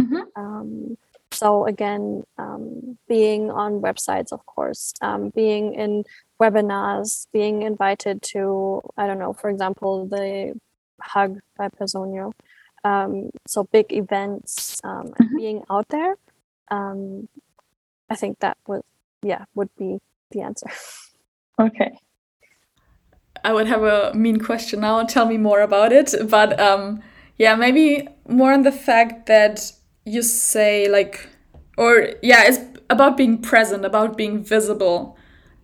Mm-hmm. 0.00 0.40
Um, 0.42 0.96
so 1.32 1.66
again, 1.66 2.24
um, 2.38 2.98
being 3.08 3.50
on 3.50 3.80
websites, 3.80 4.32
of 4.32 4.44
course, 4.46 4.92
um, 5.00 5.30
being 5.30 5.74
in 5.74 6.04
webinars, 6.40 7.26
being 7.32 7.62
invited 7.62 8.22
to, 8.22 8.80
I 8.96 9.06
don't 9.06 9.18
know, 9.18 9.32
for 9.32 9.48
example, 9.50 10.06
the 10.06 10.58
Hug 11.00 11.38
by 11.56 11.68
Personio. 11.68 12.32
Um, 12.84 13.30
so 13.46 13.64
big 13.64 13.92
events, 13.92 14.80
um, 14.84 15.12
Mhm. 15.20 15.36
being 15.36 15.62
out 15.70 15.88
there. 15.88 16.16
Um, 16.70 17.28
I 18.08 18.16
think 18.16 18.38
that 18.40 18.56
would, 18.66 18.82
yeah, 19.22 19.44
would 19.54 19.70
be 19.76 19.98
the 20.30 20.42
answer. 20.42 20.66
Okay. 21.60 21.92
I 23.44 23.52
would 23.52 23.66
have 23.66 23.82
a 23.82 24.14
mean 24.14 24.38
question 24.38 24.80
now. 24.80 25.04
Tell 25.04 25.26
me 25.26 25.36
more 25.36 25.60
about 25.60 25.92
it. 25.92 26.14
But 26.30 26.58
um, 26.58 27.02
yeah, 27.36 27.54
maybe 27.54 28.08
more 28.26 28.52
on 28.52 28.62
the 28.62 28.72
fact 28.72 29.26
that 29.26 29.72
you 30.04 30.22
say, 30.22 30.88
like, 30.88 31.28
or 31.76 32.14
yeah, 32.22 32.44
it's 32.44 32.58
about 32.88 33.16
being 33.16 33.40
present, 33.40 33.84
about 33.84 34.16
being 34.16 34.42
visible. 34.42 35.16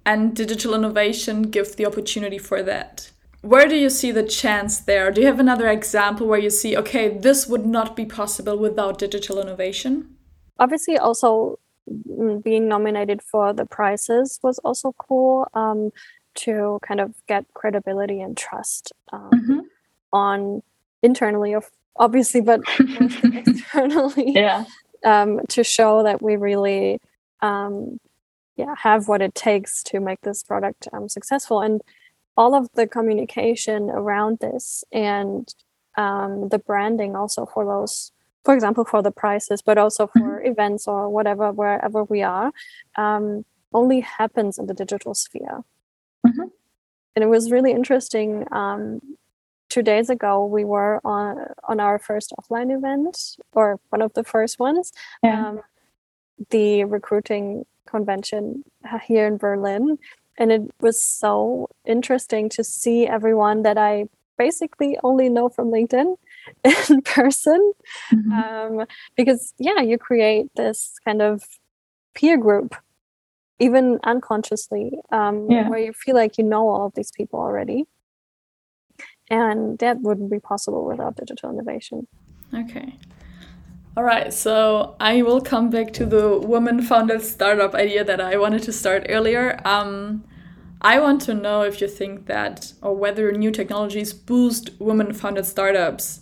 And 0.05 0.37
digital 0.37 0.75
innovation 0.75 1.43
gives 1.43 1.75
the 1.75 1.85
opportunity 1.85 2.39
for 2.39 2.63
that. 2.63 3.11
Where 3.43 3.67
do 3.69 3.77
you 3.77 3.91
see 3.91 4.13
the 4.13 4.23
chance 4.23 4.79
there? 4.79 5.11
Do 5.11 5.21
you 5.21 5.27
have 5.27 5.41
another 5.41 5.69
example 5.69 6.27
where 6.27 6.39
you 6.39 6.51
see, 6.51 6.77
okay, 6.77 7.19
this 7.19 7.47
would 7.47 7.67
not 7.67 7.97
be 7.97 8.05
possible 8.05 8.57
without 8.57 8.99
digital 8.99 9.41
innovation? 9.41 10.17
Obviously, 10.59 10.97
also 10.97 11.59
mm, 11.89 12.43
being 12.43 12.69
nominated 12.69 13.21
for 13.23 13.53
the 13.53 13.67
prizes 13.67 14.39
was 14.43 14.59
also 14.61 14.95
cool 14.99 15.49
um, 15.55 15.91
to 16.37 16.79
kind 16.83 17.01
of 17.01 17.15
get 17.27 17.45
credibility 17.55 18.21
and 18.21 18.37
trust 18.37 18.93
um, 19.13 19.69
on 20.13 20.63
internally, 21.03 21.53
of 21.53 21.71
obviously, 21.99 22.41
but 22.41 22.61
externally. 22.79 24.33
Yeah. 24.33 24.65
um, 25.05 25.41
to 25.49 25.63
show 25.65 26.03
that 26.03 26.23
we 26.23 26.37
really 26.37 26.99
um, 27.43 27.99
yeah 28.57 28.75
have 28.83 29.09
what 29.09 29.21
it 29.23 29.35
takes 29.35 29.83
to 29.85 30.01
make 30.01 30.21
this 30.23 30.43
product 30.43 30.89
um, 30.93 31.09
successful 31.09 31.61
and 31.61 31.83
all 32.37 32.55
of 32.55 32.69
the 32.75 32.87
communication 32.87 33.91
around 33.91 34.39
this 34.41 34.85
and 34.93 35.55
um, 35.97 36.49
the 36.49 36.59
branding 36.59 37.15
also 37.15 37.45
for 37.47 37.65
those 37.65 38.13
for 38.45 38.55
example 38.55 38.85
for 38.85 39.03
the 39.03 39.11
prices 39.11 39.61
but 39.63 39.77
also 39.79 40.07
for 40.07 40.43
events 40.43 40.87
or 40.89 41.09
whatever 41.11 41.53
wherever 41.53 42.05
we 42.05 42.23
are 42.23 42.51
um, 42.97 43.45
only 43.75 44.01
happens 44.01 44.59
in 44.59 44.67
the 44.67 44.75
digital 44.75 45.15
sphere 45.15 45.63
Mhm. 46.27 46.51
and 47.15 47.23
it 47.23 47.29
was 47.29 47.53
really 47.53 47.73
interesting 47.73 48.47
um, 48.53 49.01
two 49.77 49.83
days 49.83 50.09
ago 50.17 50.33
we 50.57 50.65
were 50.65 50.95
on 51.05 51.37
on 51.71 51.81
our 51.87 51.99
first 52.09 52.33
offline 52.39 52.71
event 52.79 53.15
or 53.53 53.67
one 53.95 54.01
of 54.07 54.13
the 54.19 54.25
first 54.35 54.59
ones 54.59 54.87
Yeah. 55.23 55.49
um, 55.49 55.61
the 56.57 56.85
recruiting 56.85 57.47
convention 57.95 58.43
here 59.09 59.27
in 59.31 59.37
berlin 59.37 59.99
and 60.39 60.49
it 60.57 60.63
was 60.87 60.97
so 61.23 61.69
interesting 61.95 62.49
to 62.57 62.65
see 62.65 62.99
everyone 63.17 63.59
that 63.69 63.79
i 63.91 63.93
basically 64.39 64.93
only 65.11 65.29
know 65.37 65.49
from 65.57 65.67
linkedin 65.77 66.09
in 66.91 67.03
person 67.03 67.61
Mm-hmm. 68.15 68.33
um, 68.33 68.87
because 69.21 69.53
yeah 69.69 69.81
you 69.91 69.97
create 70.09 70.47
this 70.63 70.79
kind 71.05 71.21
of 71.29 71.43
peer 72.15 72.37
group 72.47 72.71
even 73.67 73.99
unconsciously 74.05 74.87
um, 75.19 75.37
Yeah. 75.51 75.69
where 75.71 75.83
you 75.87 75.93
feel 76.05 76.17
like 76.23 76.39
you 76.39 76.45
know 76.45 76.65
all 76.73 76.87
of 76.87 76.95
these 76.95 77.13
people 77.19 77.39
already 77.41 77.81
and 79.31 79.79
that 79.79 80.01
wouldn't 80.01 80.31
be 80.31 80.41
possible 80.41 80.85
without 80.85 81.17
digital 81.17 81.51
innovation 81.51 82.07
Okay. 82.55 82.95
All 83.97 84.05
right, 84.05 84.33
so 84.33 84.95
I 85.01 85.23
will 85.23 85.41
come 85.41 85.71
back 85.71 85.93
to 85.95 86.05
the 86.05 86.39
woman 86.39 86.83
founded 86.83 87.23
startup 87.23 87.75
idea 87.75 88.05
that 88.05 88.21
I 88.21 88.37
wanted 88.37 88.63
to 88.65 88.73
start 88.73 89.07
earlier. 89.09 89.59
Um, 89.65 90.25
I 90.83 91.01
want 91.01 91.23
to 91.23 91.35
know 91.35 91.63
if 91.63 91.81
you 91.81 91.89
think 91.89 92.27
that, 92.27 92.75
or 92.83 92.95
whether 92.95 93.33
new 93.33 93.51
technologies 93.51 94.13
boost 94.13 94.71
women 94.79 95.15
founded 95.15 95.47
startups. 95.47 96.21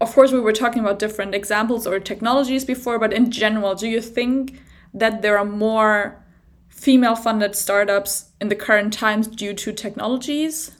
Of 0.00 0.14
course, 0.14 0.32
we 0.32 0.40
were 0.40 0.52
talking 0.52 0.80
about 0.80 0.98
different 0.98 1.34
examples 1.34 1.86
or 1.86 2.00
technologies 2.00 2.64
before, 2.64 2.98
but 2.98 3.12
in 3.12 3.30
general, 3.30 3.74
do 3.74 3.86
you 3.86 4.00
think 4.00 4.58
that 4.94 5.20
there 5.20 5.38
are 5.38 5.44
more 5.44 6.24
female 6.68 7.16
funded 7.16 7.54
startups 7.54 8.30
in 8.40 8.48
the 8.48 8.56
current 8.56 8.94
times 8.94 9.28
due 9.28 9.52
to 9.52 9.72
technologies? 9.72 10.73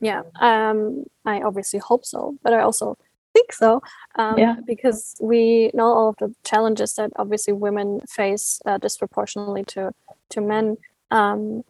Yeah 0.00 0.22
um, 0.40 1.04
i 1.24 1.40
obviously 1.42 1.78
hope 1.78 2.04
so 2.04 2.36
but 2.42 2.52
i 2.52 2.60
also 2.60 2.96
think 3.34 3.52
so 3.52 3.82
um, 4.16 4.38
Yeah. 4.38 4.56
because 4.66 5.14
we 5.20 5.70
know 5.74 5.86
all 5.86 6.08
of 6.10 6.16
the 6.16 6.34
challenges 6.44 6.94
that 6.94 7.10
obviously 7.16 7.52
women 7.52 8.00
face 8.08 8.60
uh, 8.66 8.78
disproportionately 8.78 9.64
to 9.74 9.92
to 10.30 10.40
men 10.40 10.76
um, 11.10 11.62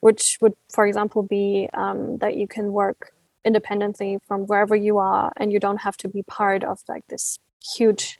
which 0.00 0.38
would 0.40 0.54
for 0.70 0.86
example 0.86 1.22
be 1.22 1.68
um, 1.74 2.18
that 2.18 2.36
you 2.36 2.46
can 2.46 2.72
work 2.72 3.12
independently 3.44 4.18
from 4.26 4.46
wherever 4.46 4.76
you 4.76 4.98
are 4.98 5.32
and 5.38 5.52
you 5.52 5.58
don't 5.60 5.80
have 5.80 5.96
to 5.96 6.08
be 6.08 6.22
part 6.24 6.62
of 6.64 6.80
like 6.88 7.04
this 7.08 7.38
huge 7.76 8.18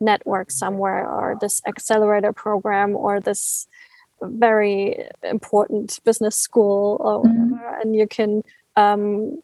network 0.00 0.50
somewhere 0.50 1.06
or 1.08 1.36
this 1.40 1.60
accelerator 1.66 2.32
program 2.32 2.96
or 2.96 3.20
this 3.20 3.66
very 4.22 5.06
important 5.22 5.98
business 6.04 6.36
school 6.36 6.96
or 7.00 7.22
Mhm. 7.24 7.50
whatever 7.50 7.80
and 7.80 7.94
you 7.96 8.06
can 8.06 8.42
um, 8.80 9.40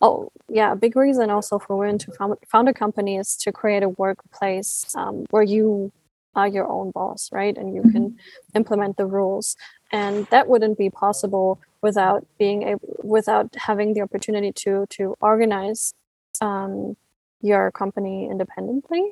oh 0.00 0.30
yeah 0.48 0.72
a 0.72 0.76
big 0.76 0.94
reason 0.96 1.30
also 1.30 1.58
for 1.58 1.76
women 1.76 1.98
to 1.98 2.12
found, 2.12 2.34
found 2.46 2.68
a 2.68 2.74
company 2.74 3.16
is 3.16 3.36
to 3.36 3.50
create 3.52 3.82
a 3.82 3.88
workplace 3.88 4.70
um, 4.94 5.24
where 5.30 5.42
you 5.42 5.92
are 6.38 6.48
your 6.48 6.68
own 6.68 6.90
boss 6.90 7.30
right? 7.32 7.56
And 7.56 7.74
you 7.74 7.82
can 7.92 8.16
implement 8.54 8.96
the 8.96 9.06
rules. 9.06 9.56
And 9.90 10.26
that 10.26 10.48
wouldn't 10.48 10.78
be 10.78 10.90
possible 10.90 11.60
without 11.82 12.26
being 12.38 12.62
able 12.62 12.88
without 13.02 13.54
having 13.56 13.94
the 13.94 14.02
opportunity 14.02 14.52
to 14.52 14.86
to 14.96 15.14
organize 15.20 15.94
um, 16.40 16.96
your 17.40 17.70
company 17.70 18.28
independently. 18.30 19.02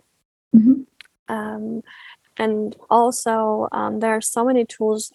Um, 1.29 1.83
and 2.37 2.77
also 2.91 3.69
um, 3.73 4.01
there 4.01 4.15
are 4.17 4.21
so 4.21 4.45
many 4.45 4.65
tools 4.65 5.13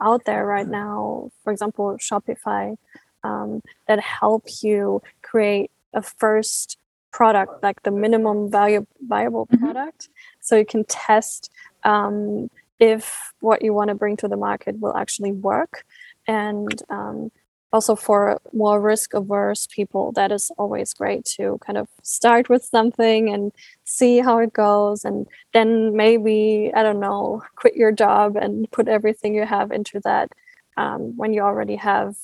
out 0.00 0.24
there 0.24 0.44
right 0.46 0.68
now. 0.68 1.30
For 1.42 1.52
example 1.52 1.96
shopify 1.98 2.76
um, 3.24 3.62
that 3.88 4.00
help 4.00 4.44
you 4.62 5.02
create 5.22 5.70
a 5.94 6.02
first 6.02 6.78
product 7.12 7.62
like 7.62 7.82
the 7.82 7.90
minimum 7.90 8.50
value 8.50 8.86
viable 9.06 9.46
Mhm. 9.46 9.60
product. 9.60 10.08
So 10.40 10.56
you 10.56 10.64
can 10.64 10.84
test 10.84 11.50
um, 11.84 12.48
if 12.78 13.32
what 13.40 13.62
you 13.62 13.74
want 13.74 13.88
to 13.88 13.94
bring 13.94 14.16
to 14.18 14.28
the 14.28 14.36
market 14.36 14.80
will 14.80 14.96
actually 14.96 15.32
work. 15.32 15.84
And 16.26 16.82
um, 16.88 17.30
also 17.72 17.94
for 17.96 18.38
more 18.52 18.80
risk 18.80 19.14
averse 19.14 19.66
people 19.66 20.12
that 20.12 20.30
is 20.32 20.50
always 20.58 20.92
great 20.92 21.24
to 21.24 21.58
kind 21.66 21.78
of 21.78 21.88
start 22.02 22.48
with 22.48 22.62
something 22.64 23.32
and 23.32 23.52
see 23.84 24.18
how 24.18 24.38
it 24.38 24.52
goes. 24.52 25.04
And 25.04 25.26
then 25.52 25.94
maybe 25.96 26.70
i 26.74 26.82
don't 26.82 27.00
know 27.00 27.42
quit 27.56 27.74
your 27.76 27.92
job 27.92 28.36
and 28.36 28.70
put 28.70 28.88
everything 28.88 29.34
you 29.34 29.44
have 29.46 29.70
into 29.70 30.00
that 30.00 30.28
um, 30.76 31.00
when 31.16 31.32
you 31.34 31.42
already 31.42 31.76
have 31.76 32.16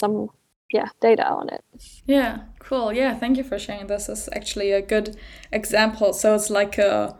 some 0.00 0.28
yeah 0.74 0.88
data 1.00 1.26
on 1.26 1.48
it 1.48 1.64
Yeah, 2.06 2.38
cool. 2.58 2.92
Yeah, 2.92 3.14
thank 3.14 3.36
you 3.36 3.44
for 3.44 3.58
sharing 3.58 3.86
this. 3.86 4.08
Is 4.08 4.28
actually 4.32 4.72
a 4.72 4.82
good 4.82 5.16
example. 5.52 6.12
So 6.12 6.34
it's 6.34 6.50
like 6.50 6.78
a 6.78 7.16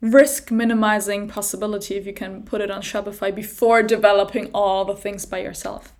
risk 0.00 0.50
minimizing 0.50 1.28
possibility 1.28 1.96
if 1.96 2.06
you 2.06 2.12
can 2.12 2.42
put 2.42 2.60
it 2.60 2.70
on 2.70 2.82
Shopify 2.82 3.34
before 3.34 3.82
developing 3.82 4.50
all 4.52 4.84
the 4.84 4.94
things 4.94 5.26
by 5.26 5.38
yourself. 5.38 5.92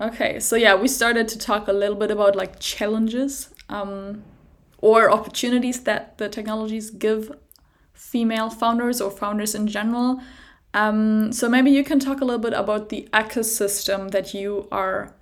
Okay, 0.00 0.40
so 0.40 0.56
yeah, 0.56 0.74
we 0.74 0.88
started 0.88 1.28
to 1.28 1.38
talk 1.38 1.68
a 1.68 1.72
little 1.72 1.96
bit 1.96 2.10
about 2.10 2.36
like 2.36 2.60
challenges 2.60 3.52
um, 3.68 4.22
or 4.78 5.10
opportunities 5.10 5.80
that 5.84 6.18
the 6.18 6.28
technologies 6.28 6.90
give 6.90 7.32
female 7.92 8.48
founders 8.48 9.00
or 9.00 9.10
founders 9.10 9.54
in 9.54 9.66
general. 9.66 10.20
Um, 10.78 11.32
so 11.32 11.48
maybe 11.48 11.72
you 11.72 11.82
can 11.82 11.98
talk 11.98 12.20
a 12.20 12.24
little 12.24 12.40
bit 12.40 12.52
about 12.52 12.88
the 12.88 13.08
ecosystem 13.12 14.12
that 14.12 14.32
you 14.32 14.68
are 14.70 15.12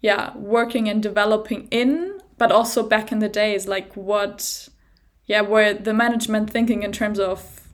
yeah 0.00 0.34
working 0.36 0.88
and 0.88 1.02
developing 1.02 1.68
in 1.70 2.18
but 2.38 2.50
also 2.50 2.86
back 2.86 3.12
in 3.12 3.18
the 3.18 3.28
days 3.28 3.66
like 3.66 3.94
what 3.94 4.68
yeah 5.26 5.42
were 5.42 5.74
the 5.74 5.92
management 5.92 6.48
thinking 6.48 6.82
in 6.82 6.92
terms 6.92 7.18
of 7.18 7.68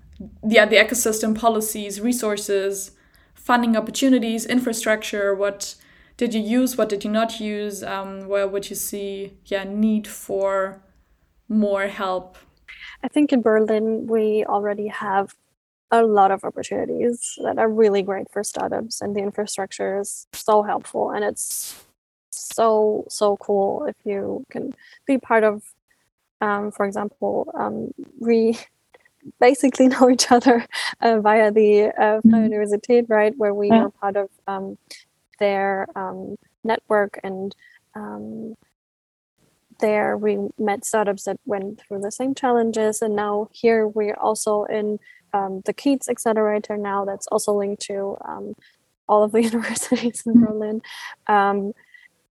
yeah 0.48 0.66
the 0.66 0.76
ecosystem 0.76 1.38
policies 1.38 2.00
resources 2.00 2.92
funding 3.34 3.76
opportunities 3.76 4.44
infrastructure 4.44 5.32
what 5.34 5.76
did 6.16 6.34
you 6.34 6.40
use 6.40 6.76
what 6.76 6.88
did 6.88 7.04
you 7.04 7.10
not 7.10 7.38
use 7.38 7.84
um, 7.84 8.26
where 8.26 8.48
would 8.48 8.68
you 8.68 8.76
see 8.76 9.32
yeah 9.46 9.64
need 9.64 10.06
for 10.06 10.82
more 11.48 11.86
help? 11.86 12.36
I 13.04 13.08
think 13.08 13.32
in 13.32 13.42
berlin 13.42 14.06
we 14.06 14.44
already 14.46 14.88
have 14.88 15.34
a 15.92 16.02
lot 16.04 16.32
of 16.32 16.44
opportunities 16.44 17.38
that 17.44 17.58
are 17.58 17.70
really 17.70 18.02
great 18.02 18.30
for 18.32 18.44
startups 18.44 19.02
and 19.02 19.16
the 19.16 19.20
infrastructure 19.20 20.00
is 20.00 20.26
so 20.34 20.62
helpful 20.62 21.10
and 21.12 21.24
it's 21.24 21.84
so 22.32 23.04
so 23.10 23.36
cool 23.38 23.86
if 23.86 23.96
you 24.04 24.44
can 24.50 24.72
be 25.06 25.18
part 25.18 25.44
of 25.44 25.62
um, 26.40 26.72
for 26.72 26.86
example 26.86 27.50
um, 27.58 27.92
re 28.20 28.58
basically 29.40 29.88
know 29.94 30.10
each 30.10 30.32
other 30.32 30.66
uh, 31.00 31.20
via 31.20 31.50
the 31.52 31.86
uh, 31.98 32.20
Mhm. 32.24 32.48
Universität, 32.50 33.06
right, 33.08 33.34
where 33.38 33.54
we 33.54 33.70
Yeah. 33.70 33.84
were 33.84 33.90
part 33.90 34.16
of 34.16 34.30
um, 34.48 34.78
their 35.40 35.86
um, 35.96 36.36
network 36.64 37.18
and 37.24 37.54
um, 37.96 38.54
there 39.80 40.16
we 40.16 40.38
met 40.58 40.84
startups 40.84 41.24
that 41.24 41.38
went 41.46 41.80
through 41.80 42.00
the 42.00 42.12
same 42.12 42.34
challenges 42.34 43.02
and 43.02 43.16
now 43.16 43.48
here 43.52 43.86
we're 43.88 44.14
also 44.20 44.64
in 44.64 44.98
um, 45.32 45.62
the 45.64 45.72
Keats 45.72 46.08
Accelerator 46.08 46.76
now 46.76 47.04
that's 47.04 47.26
also 47.28 47.52
linked 47.52 47.82
to 47.82 48.16
um, 48.24 48.54
all 49.08 49.22
of 49.24 49.32
the 49.32 49.42
universities 49.50 50.22
in 50.26 50.34
Mhm. 50.34 50.46
Berlin 50.46 50.82
um, 51.28 51.72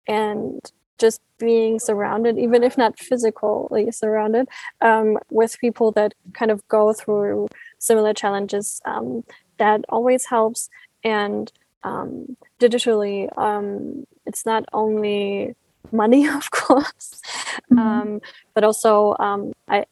and 0.07 0.61
just 0.99 1.21
being 1.39 1.79
surrounded 1.79 2.37
even 2.39 2.63
if 2.63 2.77
not 2.77 2.97
physically 2.99 3.91
surrounded 3.91 4.47
um, 4.81 5.17
with 5.29 5.59
people 5.59 5.91
that 5.91 6.13
kind 6.33 6.51
of 6.51 6.67
go 6.69 6.93
through 6.93 7.47
similar 7.79 8.13
challenges 8.13 8.81
um, 8.85 9.23
that 9.57 9.81
always 9.89 10.25
helps 10.25 10.69
and 11.03 11.51
um, 11.83 12.35
digitally 12.59 13.29
um, 13.37 14.05
it's 14.25 14.45
not 14.45 14.65
only 14.73 15.55
money 15.91 16.27
of 16.41 16.49
course 16.51 17.21
Mhm. 17.71 17.77
um, 17.79 18.21
but 18.55 18.63
also 18.63 19.15
um, 19.19 19.53
I, 19.67 19.85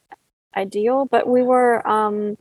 ideal 0.55 1.05
but 1.05 1.27
we 1.27 1.43
were 1.43 1.85
um, 1.87 2.37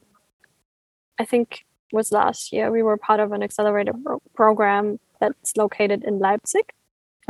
i 1.19 1.25
think 1.25 1.65
was 1.93 2.11
last 2.13 2.53
year 2.53 2.71
we 2.71 2.83
were 2.83 2.97
part 2.97 3.21
of 3.21 3.33
an 3.33 3.43
accelerator 3.43 3.93
pro- 4.05 4.23
program 4.35 4.99
that's 5.21 5.57
located 5.57 6.03
in 6.05 6.19
leipzig 6.19 6.73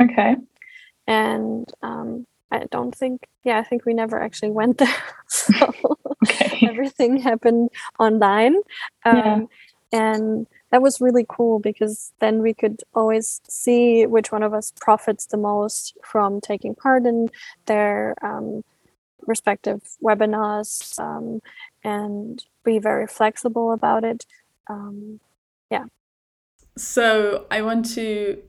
okay. 0.01 0.35
and 1.07 1.71
um, 1.81 2.25
i 2.51 2.63
don't 2.71 2.95
think 2.95 3.27
yeah 3.43 3.59
i 3.59 3.63
think 3.63 3.85
we 3.85 3.93
never 3.93 4.21
actually 4.21 4.49
went 4.51 4.77
there 4.77 4.95
so 5.27 5.73
Okay. 6.25 6.67
everything 6.67 7.17
happened 7.17 7.69
online 7.99 8.55
um, 9.05 9.15
Yeah. 9.15 9.39
and 9.91 10.47
that 10.71 10.81
was 10.81 10.99
really 10.99 11.25
cool 11.29 11.59
because 11.59 12.11
then 12.19 12.41
we 12.41 12.53
could 12.53 12.81
always 12.93 13.41
see 13.47 14.05
which 14.07 14.31
one 14.31 14.43
of 14.43 14.53
us 14.53 14.73
profits 14.81 15.27
the 15.27 15.37
most 15.37 15.95
from 16.03 16.41
taking 16.41 16.73
part 16.75 17.05
in 17.05 17.29
their 17.67 18.15
um, 18.23 18.63
respective 19.27 19.81
webinars 20.03 20.97
um, 20.99 21.41
and 21.83 22.43
be 22.65 22.79
very 22.79 23.07
flexible 23.07 23.71
about 23.71 24.03
it 24.03 24.25
um, 24.67 25.19
yeah. 25.69 25.85
So 26.77 27.45
I 27.51 27.61
want 27.61 27.93
to 27.93 28.41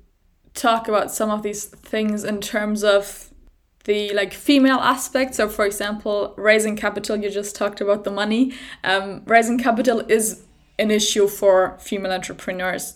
talk 0.54 0.88
about 0.88 1.10
some 1.10 1.30
of 1.30 1.42
these 1.42 1.66
things 1.66 2.24
in 2.24 2.40
terms 2.40 2.82
of 2.82 3.30
the 3.84 4.12
like 4.14 4.32
female 4.32 4.78
aspect. 4.78 5.34
So, 5.34 5.48
for 5.48 5.64
example, 5.64 6.34
raising 6.36 6.76
capital. 6.76 7.16
You 7.16 7.30
just 7.30 7.54
talked 7.54 7.80
about 7.80 8.04
the 8.04 8.10
money. 8.10 8.52
Um, 8.82 9.22
raising 9.26 9.58
capital 9.58 10.00
is 10.08 10.44
an 10.78 10.90
issue 10.90 11.28
for 11.28 11.78
female 11.78 12.12
entrepreneurs. 12.12 12.94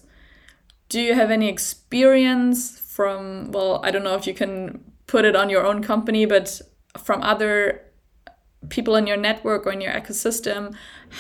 Do 0.89 1.01
you 1.01 1.15
have 1.15 1.31
any 1.31 1.49
experience 1.49 2.79
from? 2.79 3.53
Well, 3.53 3.81
I 3.85 3.91
don't 3.93 4.03
know 4.03 4.17
if 4.17 4.27
you 4.27 4.35
can 4.35 4.83
put 5.07 5.25
it 5.25 5.37
on 5.37 5.49
your 5.49 5.65
own 5.65 5.83
company, 5.83 6.25
but 6.25 6.61
from 6.99 7.23
other 7.23 7.83
people 8.69 8.95
in 8.95 9.07
your 9.07 9.17
network 9.17 9.67
or 9.67 9.73
in 9.73 9.81
your 9.81 9.93
ecosystem 9.93 10.75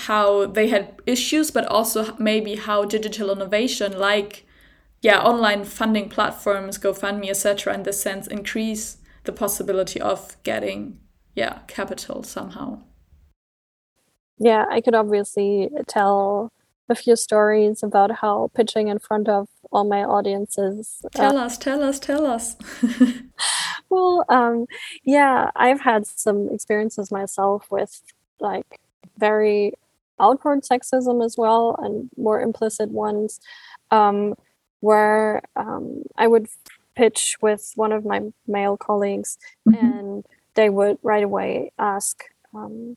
how 0.06 0.46
they 0.46 0.68
had 0.68 0.94
issues 1.06 1.50
but 1.50 1.66
also 1.66 2.14
maybe 2.18 2.56
how 2.56 2.84
digital 2.84 3.30
innovation 3.30 3.98
like 3.98 4.46
yeah 5.00 5.20
online 5.22 5.64
funding 5.64 6.08
platforms 6.08 6.78
gofundme 6.78 7.30
etc 7.30 7.74
in 7.74 7.82
this 7.84 8.00
sense 8.00 8.26
increase 8.26 8.98
the 9.24 9.32
possibility 9.32 10.00
of 10.00 10.36
getting 10.42 10.98
yeah 11.34 11.60
capital 11.66 12.22
somehow. 12.22 12.80
Yeah 14.38 14.66
i 14.70 14.80
could 14.80 14.94
obviously 14.94 15.70
tell 15.86 16.52
a 16.90 16.94
few 16.94 17.16
stories 17.16 17.82
about 17.82 18.10
how 18.20 18.50
pitching 18.54 18.88
in 18.88 18.98
front 18.98 19.28
of 19.28 19.48
all 19.72 19.84
my 19.84 20.02
audiences 20.02 21.00
uh, 21.04 21.08
tell 21.18 21.38
us 21.38 21.56
tell 21.58 21.82
us 21.82 21.98
tell 22.00 22.26
us 22.26 22.56
well 23.90 24.24
um 24.28 24.66
yeah 25.04 25.50
i've 25.56 25.80
had 25.80 26.06
some 26.06 26.48
experiences 26.50 27.10
myself 27.10 27.66
with 27.70 28.02
like 28.40 28.80
very 29.18 29.72
outward 30.18 30.60
sexism 30.62 31.24
as 31.24 31.36
well 31.38 31.76
and 31.82 32.10
more 32.16 32.40
implicit 32.40 32.90
ones 32.90 33.40
um 33.90 34.34
where 34.80 35.42
um 35.56 36.02
i 36.16 36.26
would 36.26 36.46
pitch 36.96 37.36
with 37.40 37.72
one 37.76 37.92
of 37.92 38.04
my 38.04 38.20
male 38.46 38.76
colleagues 38.76 39.38
Mhm. 39.68 39.74
and 39.82 40.24
they 40.54 40.68
would 40.68 40.98
right 41.02 41.22
away 41.22 41.72
ask 41.78 42.24
um 42.54 42.96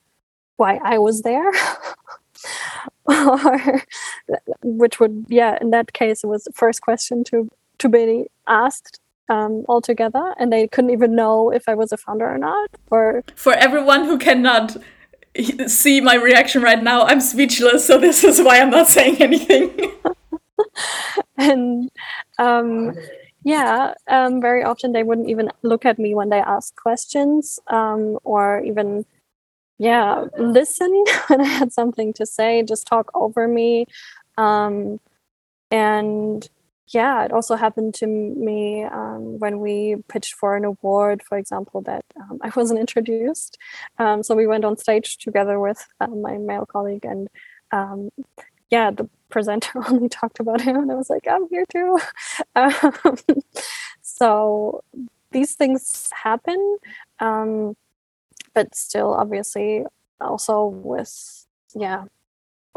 why 0.58 0.80
i 0.84 0.98
was 0.98 1.22
there 1.22 1.52
or 3.06 3.82
which 4.64 5.00
would 5.00 5.26
yeah 5.28 5.58
in 5.62 5.72
that 5.72 5.94
case 5.94 6.24
it 6.24 6.28
was 6.28 6.44
the 6.44 6.54
first 6.54 6.82
question 6.82 7.24
to 7.24 7.50
to 7.80 7.90
be 7.90 8.26
asked 8.48 9.00
um, 9.30 9.64
altogether, 9.70 10.34
and 10.38 10.52
they 10.52 10.68
couldn't 10.68 10.92
even 10.92 11.16
know 11.16 11.50
if 11.50 11.70
I 11.70 11.76
was 11.76 11.94
a 11.94 11.98
founder 11.98 12.28
or 12.28 12.38
not. 12.38 12.70
Or 12.92 13.24
for 13.36 13.54
everyone 13.54 14.04
who 14.04 14.18
cannot 14.18 14.76
see 15.66 16.00
my 16.00 16.14
reaction 16.14 16.62
right 16.62 16.84
now 16.84 17.06
i'm 17.06 17.20
speechless 17.20 17.88
so 17.88 17.98
this 17.98 18.24
is 18.24 18.40
why 18.40 18.60
i'm 18.60 18.70
not 18.70 18.88
saying 18.88 19.20
anything 19.20 19.92
and 21.38 21.90
um, 22.38 22.94
yeah, 23.44 23.94
um, 24.08 24.42
very 24.42 24.64
often 24.64 24.94
they 24.94 25.04
wouldn't 25.04 25.30
even 25.30 25.50
look 25.64 25.86
at 25.86 26.00
me 26.00 26.16
when 26.16 26.30
they 26.30 26.40
asked 26.40 26.76
questions, 26.78 27.60
um, 27.68 28.18
or 28.24 28.62
even 28.64 29.06
yeah 29.78 30.26
listen 30.38 31.04
when 31.28 31.42
I 31.42 31.46
had 31.46 31.72
something 31.74 32.14
to 32.14 32.26
say. 32.26 32.64
Just 32.64 32.88
talk 32.88 33.10
over 33.16 33.48
me, 33.48 33.86
um, 34.38 35.00
and 35.72 36.48
yeah, 36.88 37.26
it 37.26 37.32
also 37.32 37.56
happened 37.56 37.96
to 37.96 38.08
me 38.08 38.84
um, 38.84 39.40
when 39.40 39.60
we 39.60 39.98
pitched 40.10 40.36
for 40.36 40.56
an 40.58 40.66
award, 40.66 41.24
for 41.24 41.38
example, 41.38 41.82
that 41.84 42.06
um, 42.22 42.40
I 42.44 42.52
wasn't 42.56 42.80
introduced. 42.88 43.58
Um, 44.00 44.24
so 44.24 44.36
we 44.36 44.48
went 44.48 44.66
on 44.66 44.78
stage 44.78 45.18
together 45.18 45.60
with 45.60 45.86
uh, 46.02 46.08
my 46.08 46.38
male 46.38 46.66
colleague, 46.66 47.06
and 47.06 47.30
um, 47.72 48.10
yeah, 48.70 48.92
the 48.92 49.10
presenter 49.30 49.72
only 49.90 50.10
talked 50.10 50.40
about 50.40 50.62
him, 50.62 50.78
and 50.78 50.92
I 50.92 50.96
was 50.96 51.10
like, 51.10 51.28
I'm 51.30 51.48
here 51.50 51.66
too. 51.72 52.00
Um, 52.56 53.18
so 54.02 54.84
these 55.32 55.56
things 55.56 56.10
happen, 56.14 56.78
um, 57.20 57.76
but 58.54 58.76
still, 58.76 59.14
obviously, 59.14 59.86
also 60.22 60.66
with 60.68 61.46
yeah 61.76 62.06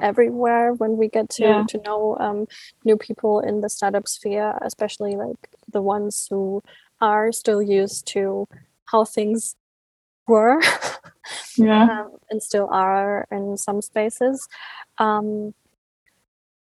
everywhere 0.02 0.72
when 0.74 0.96
we 0.96 1.08
get 1.08 1.28
to 1.30 1.42
Yeah. 1.42 1.64
to 1.68 1.78
know 1.82 2.16
um, 2.20 2.46
new 2.84 2.96
people 2.96 3.40
in 3.40 3.60
the 3.62 3.68
startup 3.70 4.08
sphere, 4.08 4.58
especially 4.62 5.16
like 5.16 5.50
the 5.72 5.82
ones 5.82 6.26
who 6.30 6.62
are 7.00 7.32
still 7.32 7.62
used 7.62 8.06
to 8.08 8.46
how 8.86 9.04
things 9.04 9.56
were 10.28 10.60
Yeah. 11.58 11.84
um, 12.02 12.18
and 12.30 12.42
still 12.42 12.68
are 12.72 13.26
in 13.30 13.56
some 13.56 13.82
spaces. 13.82 14.48
Um, 14.98 15.54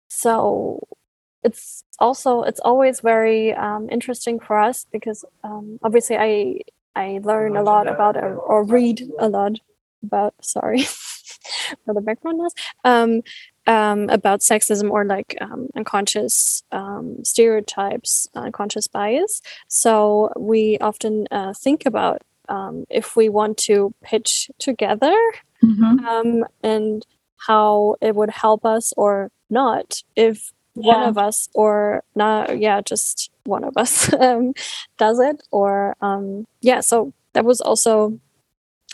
so 0.09 0.81
it's 1.43 1.85
also 1.99 2.43
it's 2.43 2.61
always 2.61 3.01
very 3.01 3.53
um, 3.55 3.89
interesting 3.91 4.39
for 4.41 4.59
us 4.59 4.87
because 4.93 5.25
um, 5.43 5.79
obviously 5.83 6.17
I 6.17 6.61
I 6.97 7.21
learn 7.23 7.57
a 7.57 7.63
lot 7.63 7.87
about 7.89 8.17
or, 8.17 8.37
or 8.37 8.65
read 8.65 9.03
a 9.19 9.29
lot 9.29 9.59
about 10.03 10.35
sorry 10.43 10.83
for 11.85 11.95
the 11.95 12.01
background 12.01 12.39
noise 12.39 12.53
um, 12.85 13.23
um, 13.67 14.09
about 14.11 14.41
sexism 14.41 14.91
or 14.91 15.05
like 15.05 15.37
um, 15.41 15.69
unconscious 15.75 16.63
um, 16.73 17.25
stereotypes, 17.25 18.29
unconscious 18.35 18.87
bias. 18.89 19.41
So 19.69 20.33
we 20.37 20.79
often 20.81 21.27
uh, 21.31 21.55
think 21.55 21.87
about 21.87 22.23
um, 22.49 22.85
if 22.91 23.17
we 23.17 23.29
want 23.29 23.57
to 23.59 23.95
pitch 24.03 24.51
together 24.59 25.17
Mhm. 25.63 26.05
um, 26.05 26.45
and 26.63 27.07
how 27.47 27.97
it 28.03 28.15
would 28.15 28.31
help 28.31 28.67
us 28.67 28.93
or 28.99 29.31
not 29.49 30.03
if 30.15 30.53
one 30.75 31.03
of 31.09 31.17
us 31.19 31.49
or 31.55 32.03
not 32.15 32.59
yeah 32.59 32.81
just 32.81 33.31
one 33.45 33.65
of 33.65 33.77
us 33.77 34.13
um, 34.21 34.53
does 34.99 35.21
it 35.21 35.43
or 35.51 35.97
um, 36.01 36.47
yeah 36.61 36.81
so 36.81 37.13
that 37.33 37.45
was 37.45 37.61
also 37.61 38.19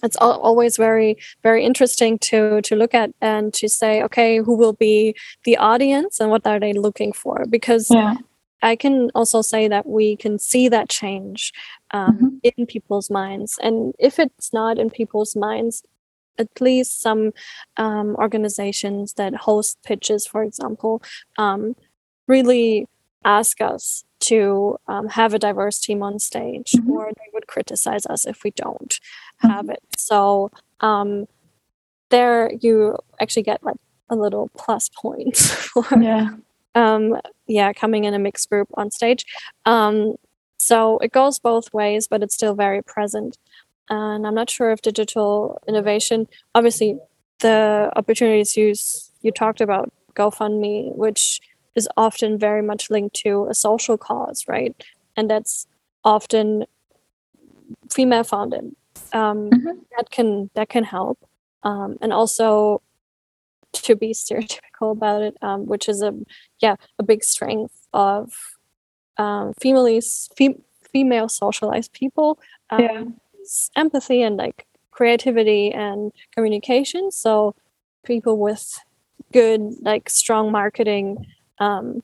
it's 0.03 0.17
al- 0.21 0.41
always 0.41 0.77
very 0.77 1.17
very 1.43 1.65
interesting 1.65 2.19
to 2.19 2.61
to 2.63 2.75
look 2.77 2.95
at 2.95 3.11
and 3.21 3.53
to 3.55 3.69
say 3.69 4.03
okay 4.03 4.39
who 4.39 4.57
will 4.57 4.73
be 4.75 5.15
the 5.45 5.57
audience 5.57 6.21
and 6.21 6.31
what 6.31 6.47
are 6.47 6.61
they 6.61 6.73
looking 6.73 7.13
for 7.13 7.45
because 7.49 7.91
Yeah. 7.91 8.15
I 8.63 8.77
can 8.77 9.11
also 9.15 9.41
say 9.41 9.69
that 9.69 9.87
we 9.87 10.17
can 10.17 10.39
see 10.39 10.69
that 10.69 10.91
change 10.91 11.51
um, 11.93 12.41
in 12.43 12.67
people's 12.67 13.09
minds. 13.09 13.59
And 13.63 13.95
if 13.99 14.19
it's 14.19 14.53
not 14.53 14.79
in 14.79 14.91
people's 14.91 15.35
minds, 15.35 15.83
at 16.39 16.49
least 16.61 17.01
some 17.01 17.33
um, 17.77 18.17
organizations 18.17 19.15
that 19.15 19.35
host 19.35 19.79
pitches, 19.85 20.27
for 20.27 20.43
example, 20.43 21.03
um, 21.39 21.75
really 22.27 22.87
ask 23.25 23.61
us 23.61 24.05
to 24.21 24.77
um, 24.89 25.09
have 25.09 25.35
a 25.35 25.39
diverse 25.39 25.79
team 25.81 26.03
on 26.03 26.19
stage, 26.19 26.73
Mhm. 26.73 26.89
or 26.91 27.07
they 27.17 27.31
would 27.35 27.47
criticize 27.47 28.07
us 28.07 28.27
if 28.27 28.45
we 28.45 28.51
don't 28.53 28.99
have 29.41 29.69
it. 29.71 29.83
So, 29.99 30.51
um, 30.81 31.27
there 32.11 32.53
you 32.61 32.97
actually 33.21 33.43
get 33.45 33.63
like 33.63 33.77
a 34.11 34.17
little 34.17 34.51
plus 34.57 34.89
point 34.89 35.37
for 35.73 35.85
Yeah. 36.01 36.31
um 36.75 37.17
yeah 37.47 37.73
coming 37.73 38.05
in 38.05 38.15
a 38.15 38.19
mixed 38.19 38.49
group 38.51 38.69
on 38.75 38.91
stage 38.91 39.25
um 39.65 40.15
so 40.59 40.99
it 40.99 41.13
goes 41.13 41.39
both 41.39 41.73
ways 41.73 42.09
but 42.09 42.23
it's 42.23 42.35
still 42.35 42.55
very 42.55 42.83
present 42.83 43.39
and 43.91 44.27
i'm 44.27 44.35
not 44.35 44.49
sure 44.49 44.71
if 44.71 44.81
digital 44.83 45.61
innovation 45.69 46.27
obviously 46.55 46.99
the 47.41 47.91
opportunities 47.97 48.57
you 48.57 48.73
you 49.23 49.31
talked 49.33 49.61
about 49.61 49.93
gofundme 50.15 50.95
which 50.97 51.41
is 51.75 51.89
often 51.97 52.39
very 52.39 52.63
much 52.63 52.91
linked 52.91 53.15
to 53.15 53.47
a 53.51 53.55
social 53.55 53.97
cause 53.99 54.45
right 54.49 54.75
and 55.17 55.31
that's 55.31 55.67
often 56.05 56.65
female 57.93 58.25
founded 58.25 58.75
um 59.13 59.51
Mhm. 59.51 59.81
that 59.97 60.11
can 60.11 60.51
that 60.55 60.69
can 60.69 60.85
help 60.85 61.19
um 61.63 61.97
and 62.01 62.13
also 62.13 62.81
to 63.73 63.97
be 63.97 64.13
stereotypical 64.23 64.93
about 64.93 65.23
it 65.23 65.37
um 65.43 65.67
which 65.67 65.89
is 65.89 66.03
a 66.03 66.13
yeah 66.61 66.77
a 66.99 67.03
big 67.03 67.23
strength 67.25 67.75
of 67.93 68.33
um 69.19 69.53
female 69.61 70.01
fem- 70.37 70.63
female 70.93 71.29
socialized 71.29 71.93
people 71.93 72.39
um, 72.71 72.81
Yeah. 72.81 73.05
Is 73.51 73.71
empathy 73.77 74.23
and 74.23 74.37
like 74.37 74.67
creativity 74.91 75.73
and 75.73 76.13
communication 76.35 77.11
so 77.11 77.55
people 78.05 78.39
with 78.39 78.65
good 79.33 79.61
like 79.83 80.09
strong 80.11 80.51
marketing 80.53 81.27
um 81.59 82.03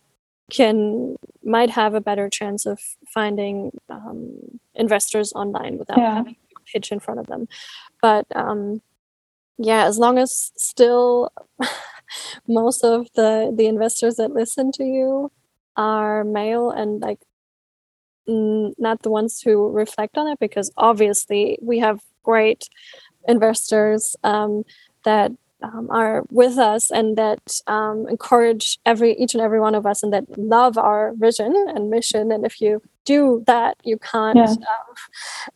can 0.50 1.16
might 1.44 1.70
have 1.70 1.94
a 1.94 2.00
better 2.00 2.28
chance 2.28 2.66
of 2.66 2.78
finding 3.12 3.70
um, 3.88 4.60
investors 4.74 5.32
online 5.34 5.78
without 5.78 5.98
Yeah. 5.98 6.14
having 6.16 6.36
a 6.56 6.60
pitch 6.72 6.92
in 6.92 7.00
front 7.00 7.20
of 7.20 7.26
them 7.26 7.48
but 8.02 8.26
um 8.36 8.80
yeah 9.58 9.84
as 9.86 9.98
long 9.98 10.18
as 10.18 10.52
still 10.56 11.30
most 12.48 12.84
of 12.84 13.08
the 13.14 13.52
the 13.56 13.66
investors 13.66 14.16
that 14.16 14.32
listen 14.32 14.72
to 14.72 14.84
you 14.84 15.30
are 15.76 16.24
male 16.24 16.70
and 16.70 17.00
like 17.02 17.20
not 18.26 19.02
the 19.02 19.10
ones 19.10 19.40
who 19.40 19.70
reflect 19.70 20.18
on 20.18 20.26
it 20.28 20.38
because 20.38 20.70
obviously 20.76 21.58
we 21.62 21.78
have 21.78 22.00
great 22.22 22.68
investors 23.28 24.16
um, 24.24 24.64
that 25.04 25.32
um, 25.62 25.88
are 25.90 26.24
with 26.30 26.58
us 26.58 26.90
and 26.90 27.16
that 27.16 27.60
um, 27.66 28.06
encourage 28.08 28.78
every 28.84 29.14
each 29.16 29.34
and 29.34 29.42
every 29.42 29.58
one 29.60 29.74
of 29.74 29.86
us 29.86 30.02
and 30.02 30.12
that 30.12 30.24
love 30.38 30.76
our 30.76 31.12
vision 31.16 31.54
and 31.74 31.88
mission 31.90 32.30
and 32.30 32.44
if 32.44 32.60
you 32.60 32.82
do 33.04 33.42
that 33.46 33.76
you 33.84 33.96
can't 33.98 34.36
Yeah. 34.36 34.50
um, 34.50 34.94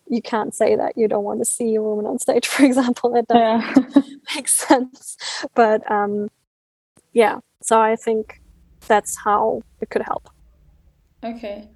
you 0.08 0.22
can't 0.22 0.54
say 0.54 0.74
that 0.76 0.96
you 0.96 1.06
don't 1.08 1.24
want 1.24 1.40
to 1.40 1.44
see 1.44 1.74
a 1.74 1.82
woman 1.82 2.06
on 2.06 2.18
stage 2.18 2.46
for 2.54 2.64
example 2.64 3.10
that 3.12 3.28
doesn't 3.28 3.86
Yeah. 3.94 4.02
make 4.34 4.48
sense 4.48 5.16
but 5.54 5.88
um 5.90 6.28
yeah 7.12 7.40
so 7.62 7.80
i 7.80 7.94
think 7.96 8.40
that's 8.88 9.16
how 9.18 9.60
it 9.80 9.90
could 9.90 10.02
help 10.02 10.30
Okay. 11.22 11.68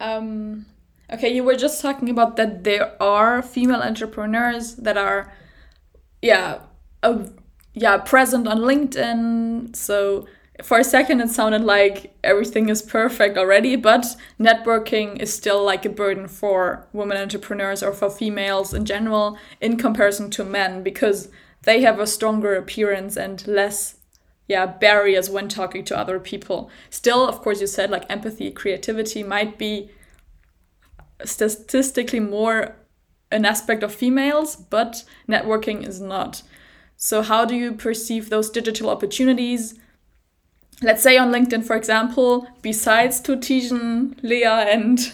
Um, 0.00 0.66
okay, 1.12 1.34
you 1.34 1.44
were 1.44 1.56
just 1.56 1.80
talking 1.80 2.10
about 2.10 2.36
that 2.36 2.64
there 2.64 3.00
are 3.02 3.42
female 3.42 3.80
entrepreneurs 3.80 4.76
that 4.76 4.96
are, 4.96 5.32
yeah, 6.22 6.60
uh, 7.02 7.26
yeah, 7.74 7.98
present 7.98 8.48
on 8.48 8.58
LinkedIn. 8.58 9.74
So 9.76 10.26
for 10.62 10.78
a 10.78 10.84
second, 10.84 11.20
it 11.20 11.30
sounded 11.30 11.62
like 11.62 12.16
everything 12.24 12.68
is 12.68 12.80
perfect 12.82 13.36
already, 13.36 13.76
but 13.76 14.06
networking 14.40 15.20
is 15.20 15.32
still 15.32 15.62
like 15.64 15.84
a 15.84 15.90
burden 15.90 16.28
for 16.28 16.86
women 16.92 17.18
entrepreneurs 17.18 17.82
or 17.82 17.92
for 17.92 18.10
females 18.10 18.72
in 18.72 18.84
general 18.84 19.38
in 19.60 19.76
comparison 19.76 20.30
to 20.30 20.44
men 20.44 20.82
because 20.82 21.28
they 21.62 21.82
have 21.82 21.98
a 21.98 22.06
stronger 22.06 22.54
appearance 22.54 23.16
and 23.16 23.46
less 23.46 23.96
yeah 24.48 24.66
barriers 24.66 25.28
when 25.30 25.48
talking 25.48 25.84
to 25.84 25.98
other 25.98 26.18
people. 26.20 26.70
Still 26.90 27.26
of 27.26 27.40
course 27.40 27.60
you 27.60 27.66
said 27.66 27.90
like 27.90 28.04
empathy 28.10 28.50
creativity 28.50 29.22
might 29.22 29.58
be 29.58 29.90
statistically 31.24 32.20
more 32.20 32.76
an 33.32 33.44
aspect 33.44 33.82
of 33.82 33.94
females 33.94 34.56
but 34.56 35.04
networking 35.28 35.86
is 35.86 36.00
not. 36.00 36.42
So 36.96 37.22
how 37.22 37.44
do 37.44 37.54
you 37.54 37.72
perceive 37.72 38.30
those 38.30 38.50
digital 38.50 38.88
opportunities? 38.88 39.78
Let's 40.82 41.02
say 41.02 41.16
on 41.16 41.32
linkedin 41.32 41.64
for 41.64 41.76
example 41.76 42.46
besides 42.62 43.20
Tutisian, 43.20 44.18
Lea 44.22 44.44
and 44.44 45.12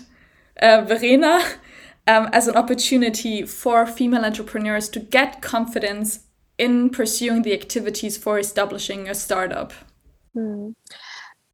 uh, 0.61 0.83
verena 0.83 1.43
um, 2.07 2.29
as 2.33 2.49
an 2.49 2.57
opportunity 2.57 3.45
for 3.47 3.87
female 3.87 4.25
entrepreneurs 4.25 4.89
to 4.91 5.01
get 5.01 5.41
confidence 5.41 6.21
in 6.59 6.91
pursuing 6.91 7.43
the 7.43 7.53
activities 7.53 8.17
for 8.17 8.39
establishing 8.39 9.09
a 9.09 9.15
startup 9.15 9.73
Hmm. 10.35 10.71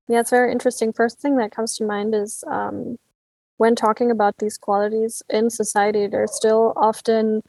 Yeah, 0.09 0.21
it's 0.21 0.31
very 0.31 0.53
interesting. 0.53 0.93
First 0.93 1.21
thing 1.21 1.37
that 1.37 1.53
comes 1.53 1.77
to 1.77 1.85
mind 1.85 2.15
is 2.15 2.43
um, 2.47 2.97
when 3.59 3.75
talking 3.75 4.11
about 4.11 4.39
these 4.39 4.57
qualities 4.57 5.23
in 5.29 5.51
society, 5.51 6.07
they're 6.07 6.27
still 6.27 6.73
often 6.77 7.43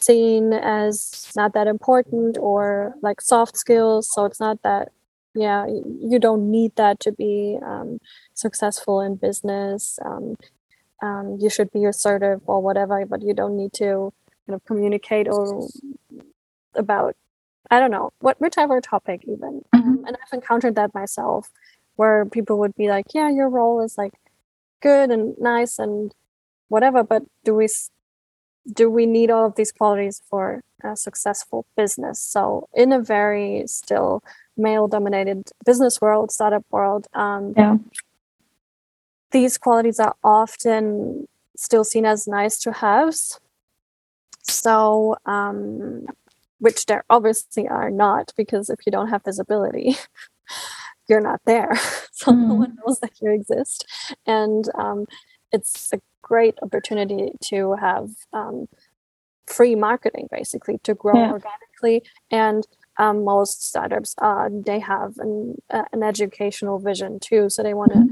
seen 0.00 0.52
as 0.52 1.32
not 1.36 1.54
that 1.54 1.66
important 1.66 2.36
or 2.38 2.94
like 3.00 3.20
soft 3.20 3.56
skills. 3.56 4.10
So 4.12 4.24
it's 4.26 4.40
not 4.40 4.62
that, 4.62 4.90
yeah, 5.34 5.66
you 5.66 6.18
don't 6.18 6.50
need 6.50 6.76
that 6.76 7.00
to 7.00 7.12
be 7.12 7.58
um, 7.64 7.98
successful 8.34 9.00
in 9.00 9.14
business. 9.14 9.98
Um, 10.04 10.36
um, 11.02 11.38
you 11.40 11.48
should 11.48 11.70
be 11.72 11.84
assertive 11.84 12.40
or 12.46 12.60
whatever, 12.60 13.06
but 13.06 13.22
you 13.22 13.32
don't 13.32 13.56
need 13.56 13.72
to 13.74 14.12
kind 14.46 14.56
of 14.56 14.64
communicate 14.64 15.28
or 15.28 15.68
about 16.76 17.16
I 17.70 17.80
don't 17.80 17.90
know 17.90 18.12
what 18.20 18.40
whichever 18.40 18.80
topic 18.80 19.22
even. 19.26 19.62
Um, 19.72 20.04
and 20.06 20.16
I've 20.16 20.32
encountered 20.32 20.74
that 20.76 20.94
myself, 20.94 21.50
where 21.96 22.26
people 22.26 22.58
would 22.58 22.74
be 22.76 22.88
like, 22.88 23.06
"Yeah, 23.14 23.30
your 23.30 23.48
role 23.48 23.80
is 23.82 23.96
like 23.98 24.12
good 24.80 25.10
and 25.10 25.34
nice 25.38 25.78
and 25.78 26.14
whatever, 26.68 27.02
but 27.02 27.22
do 27.44 27.54
we 27.54 27.68
do 28.72 28.90
we 28.90 29.06
need 29.06 29.30
all 29.30 29.46
of 29.46 29.54
these 29.56 29.72
qualities 29.72 30.22
for 30.30 30.62
a 30.82 30.96
successful 30.96 31.64
business?" 31.76 32.20
So 32.20 32.68
in 32.74 32.92
a 32.92 33.00
very 33.00 33.64
still 33.66 34.22
male-dominated 34.56 35.50
business 35.64 36.00
world, 36.00 36.30
startup 36.30 36.64
world, 36.70 37.06
um, 37.14 37.54
Yeah. 37.56 37.76
these 39.32 39.58
qualities 39.58 39.98
are 39.98 40.14
often 40.22 41.26
still 41.56 41.84
seen 41.84 42.04
as 42.06 42.26
nice 42.28 42.58
to 42.60 42.72
haves. 42.72 43.40
So, 44.42 45.16
um, 45.26 46.06
which 46.64 46.86
there 46.86 47.04
obviously 47.10 47.68
are 47.68 47.90
not, 47.90 48.32
because 48.36 48.70
if 48.70 48.80
you 48.86 48.92
don't 48.92 49.08
have 49.10 49.24
visibility, 49.24 49.96
you're 51.08 51.20
not 51.20 51.40
there. 51.46 51.72
so 52.12 52.32
no 52.32 52.54
Mhm. 52.54 52.58
one 52.58 52.76
knows 52.86 53.00
that 53.00 53.12
you 53.20 53.30
exist. 53.32 53.86
And 54.26 54.68
um, 54.74 55.06
it's 55.52 55.92
a 55.92 56.00
great 56.22 56.54
opportunity 56.62 57.32
to 57.44 57.74
have 57.74 58.10
um, 58.32 58.68
free 59.46 59.74
marketing, 59.76 60.28
basically, 60.30 60.78
to 60.84 60.94
grow 60.94 61.20
Yeah. 61.20 61.32
organically. 61.32 62.02
And 62.30 62.66
um, 62.98 63.24
most 63.24 63.66
startups, 63.68 64.14
uh, 64.22 64.48
they 64.52 64.80
have 64.80 65.18
an, 65.18 65.56
uh, 65.70 65.84
an 65.92 66.02
educational 66.02 66.78
vision 66.78 67.20
too. 67.20 67.50
So 67.50 67.62
they 67.62 67.74
want 67.74 67.92
to 67.92 68.06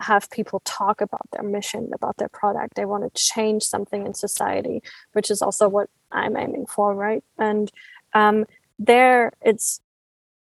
have 0.00 0.30
people 0.30 0.60
talk 0.64 1.00
about 1.00 1.26
their 1.32 1.42
mission, 1.42 1.90
about 1.94 2.16
their 2.16 2.28
product. 2.28 2.74
They 2.74 2.84
want 2.84 3.04
to 3.04 3.22
change 3.22 3.62
something 3.62 4.06
in 4.06 4.14
society, 4.14 4.82
which 5.12 5.30
is 5.30 5.42
also 5.42 5.68
what 5.68 5.88
I'm 6.10 6.36
aiming 6.36 6.66
for, 6.66 6.94
right? 6.94 7.22
And 7.38 7.70
um, 8.14 8.46
there, 8.78 9.32
it's 9.42 9.80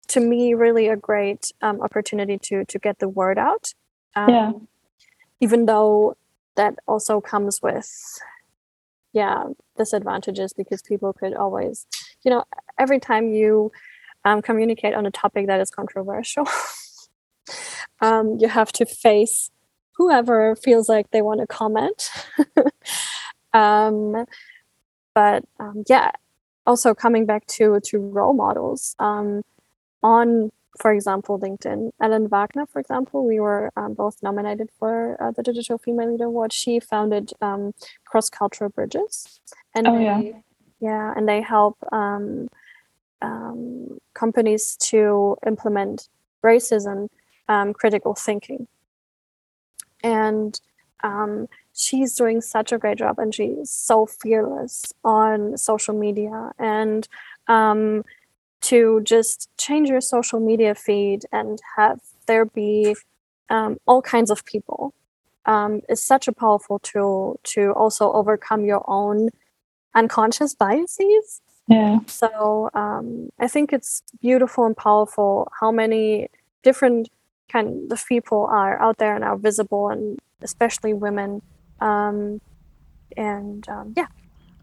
to 0.08 0.19
me 0.19 0.53
really 0.53 0.88
a 0.88 0.95
great 0.95 1.51
um, 1.62 1.82
opportunity 1.82 2.38
to 2.38 2.65
to 2.65 2.79
get 2.79 2.99
the 2.99 3.10
word 3.10 3.38
out. 3.38 3.73
Um, 4.15 4.29
Yeah. 4.29 4.51
Even 5.39 5.65
though 5.65 6.15
that 6.56 6.75
also 6.88 7.19
comes 7.19 7.60
with, 7.62 7.91
yeah, 9.12 9.45
disadvantages 9.77 10.53
because 10.53 10.82
people 10.82 11.12
could 11.12 11.34
always, 11.34 11.86
you 12.23 12.32
know, 12.32 12.45
every 12.79 12.99
time 12.99 13.27
you 13.27 13.71
um, 14.25 14.41
communicate 14.41 14.93
on 14.93 15.06
a 15.06 15.12
topic 15.12 15.47
that 15.47 15.60
is 15.60 15.69
controversial. 15.69 16.47
um, 18.01 18.38
you 18.39 18.47
have 18.47 18.72
to 18.74 18.86
face 18.86 19.49
whoever 19.97 20.55
feels 20.55 20.89
like 20.89 21.11
they 21.11 21.22
want 21.22 21.39
to 21.39 21.47
comment. 21.47 22.09
um, 23.53 24.26
but 25.13 25.43
um, 25.59 25.84
yeah, 25.88 26.11
also 26.65 26.93
coming 26.93 27.26
back 27.26 27.45
to 27.45 27.80
to 27.86 27.99
role 27.99 28.34
models 28.34 28.95
um, 28.99 29.43
on, 30.01 30.51
for 30.80 30.91
example, 30.91 31.39
LinkedIn. 31.39 31.91
Ellen 32.01 32.28
Wagner, 32.28 32.65
for 32.65 32.80
example, 32.80 33.26
we 33.26 33.39
were 33.39 33.72
um, 33.76 33.93
both 33.93 34.22
nominated 34.24 34.70
for 34.80 35.22
uh, 35.22 35.32
the 35.32 35.43
Digital 35.43 35.78
Female 35.78 36.11
Leader 36.11 36.26
Award. 36.26 36.51
She 36.51 36.80
founded 36.80 37.32
um, 37.41 37.74
Cross 38.05 38.32
Cultural 38.32 38.70
Bridges, 38.70 39.39
and 39.76 39.88
Oh, 39.88 39.97
they, 39.97 40.03
yeah. 40.03 40.32
yeah, 40.80 41.13
and 41.15 41.28
they 41.30 41.41
help 41.41 41.78
um, 41.91 42.47
um, 43.22 43.99
companies 44.13 44.76
to 44.78 45.38
implement 45.45 46.09
racism 46.43 47.07
um, 47.48 47.74
critical 47.74 48.16
thinking. 48.16 48.68
And 50.04 50.60
um, 51.04 51.48
she's 51.74 52.16
doing 52.16 52.41
such 52.41 52.72
a 52.72 52.78
great 52.78 52.98
job 52.98 53.20
and 53.20 53.34
she's 53.34 53.70
so 53.70 54.06
fearless 54.06 54.94
on 55.04 55.58
social 55.58 55.94
media 55.94 56.52
and 56.60 57.08
um, 57.48 58.04
to 58.62 59.02
just 59.04 59.50
change 59.58 59.89
your 59.89 60.02
social 60.02 60.39
media 60.39 60.76
feed 60.76 61.24
and 61.32 61.60
have 61.76 62.00
there 62.28 62.46
be 62.46 62.96
um, 63.50 63.78
all 63.86 64.02
kinds 64.02 64.32
of 64.32 64.46
people 64.46 64.94
um, 65.46 65.82
is 65.89 66.02
such 66.02 66.28
a 66.28 66.32
powerful 66.32 66.80
tool 66.80 67.39
to 67.44 67.72
also 67.72 68.12
overcome 68.14 68.64
your 68.64 68.84
own 68.88 69.30
unconscious 69.94 70.56
biases. 70.56 71.41
Yeah. 71.68 72.00
So 72.08 72.70
um, 72.74 73.30
I 73.39 73.48
think 73.48 73.74
it's 73.74 74.04
beautiful 74.22 74.66
and 74.66 74.76
powerful 74.76 75.52
how 75.60 75.72
many 75.72 76.30
different 76.62 77.10
kind 77.54 77.91
of 77.91 78.06
people 78.08 78.47
are 78.51 78.82
out 78.82 78.97
there 78.97 79.16
and 79.16 79.24
are 79.24 79.38
visible, 79.38 79.89
and 79.89 80.20
especially 80.41 80.93
women. 80.93 81.41
Um, 81.80 82.41
and 83.16 83.64
um, 83.70 83.93
yeah. 83.95 84.08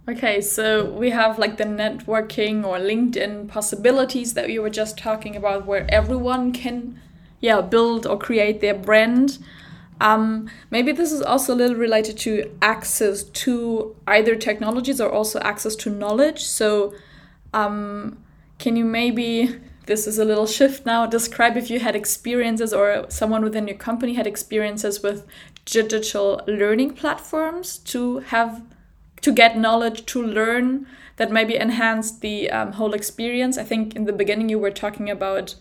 Okay, 0.09 0.41
so 0.41 0.87
we 1.03 1.11
have 1.11 1.39
like 1.39 1.57
the 1.57 1.65
networking 1.65 2.65
or 2.65 2.79
LinkedIn 2.79 3.49
possibilities 3.49 4.35
that 4.35 4.47
we 4.47 4.59
were 4.59 4.71
just 4.71 4.99
talking 4.99 5.37
about, 5.37 5.67
where 5.67 5.87
everyone 5.89 6.53
can, 6.53 6.99
yeah, 7.41 7.61
build 7.61 8.07
or 8.07 8.19
create 8.19 8.61
their 8.61 8.75
brand. 8.75 9.39
Um, 10.01 10.49
maybe 10.71 10.93
this 10.93 11.13
is 11.13 11.23
also 11.23 11.55
a 11.55 11.59
little 11.63 11.77
related 11.77 12.17
to 12.19 12.51
access 12.63 13.23
to 13.23 13.95
either 14.07 14.35
technologies 14.35 15.01
or 15.01 15.11
also 15.13 15.39
access 15.41 15.77
to 15.77 15.91
knowledge. 15.91 16.43
So, 16.43 16.95
um, 17.53 18.17
can 18.59 18.77
you 18.77 18.85
maybe, 18.85 19.61
this 19.91 20.07
is 20.07 20.21
a 20.21 20.25
little 20.25 20.47
shift 20.47 20.87
now, 20.87 21.05
describe 21.05 21.57
if 21.57 21.69
you 21.69 21.81
had 21.81 21.97
experiences 21.97 22.73
or 22.73 23.07
someone 23.09 23.43
within 23.43 23.67
your 23.67 23.77
company 23.77 24.15
had 24.15 24.25
experiences 24.25 25.03
with 25.03 25.27
digital 25.65 26.41
learning 26.47 26.95
platforms 26.95 27.79
to 27.79 28.21
have, 28.21 28.63
to 29.21 29.33
get 29.33 29.59
knowledge, 29.59 30.07
to 30.07 30.23
learn 30.23 30.87
that 31.17 31.33
maybe 31.33 31.57
enhanced 31.57 32.21
the 32.21 32.49
um, 32.53 32.75
whole 32.75 32.95
experience? 32.95 33.59
I 33.59 33.65
think 33.65 33.97
in 33.97 34.05
the 34.05 34.13
beginning 34.13 34.49
you 34.49 34.61
were 34.61 34.71
talking 34.71 35.11
about, 35.11 35.57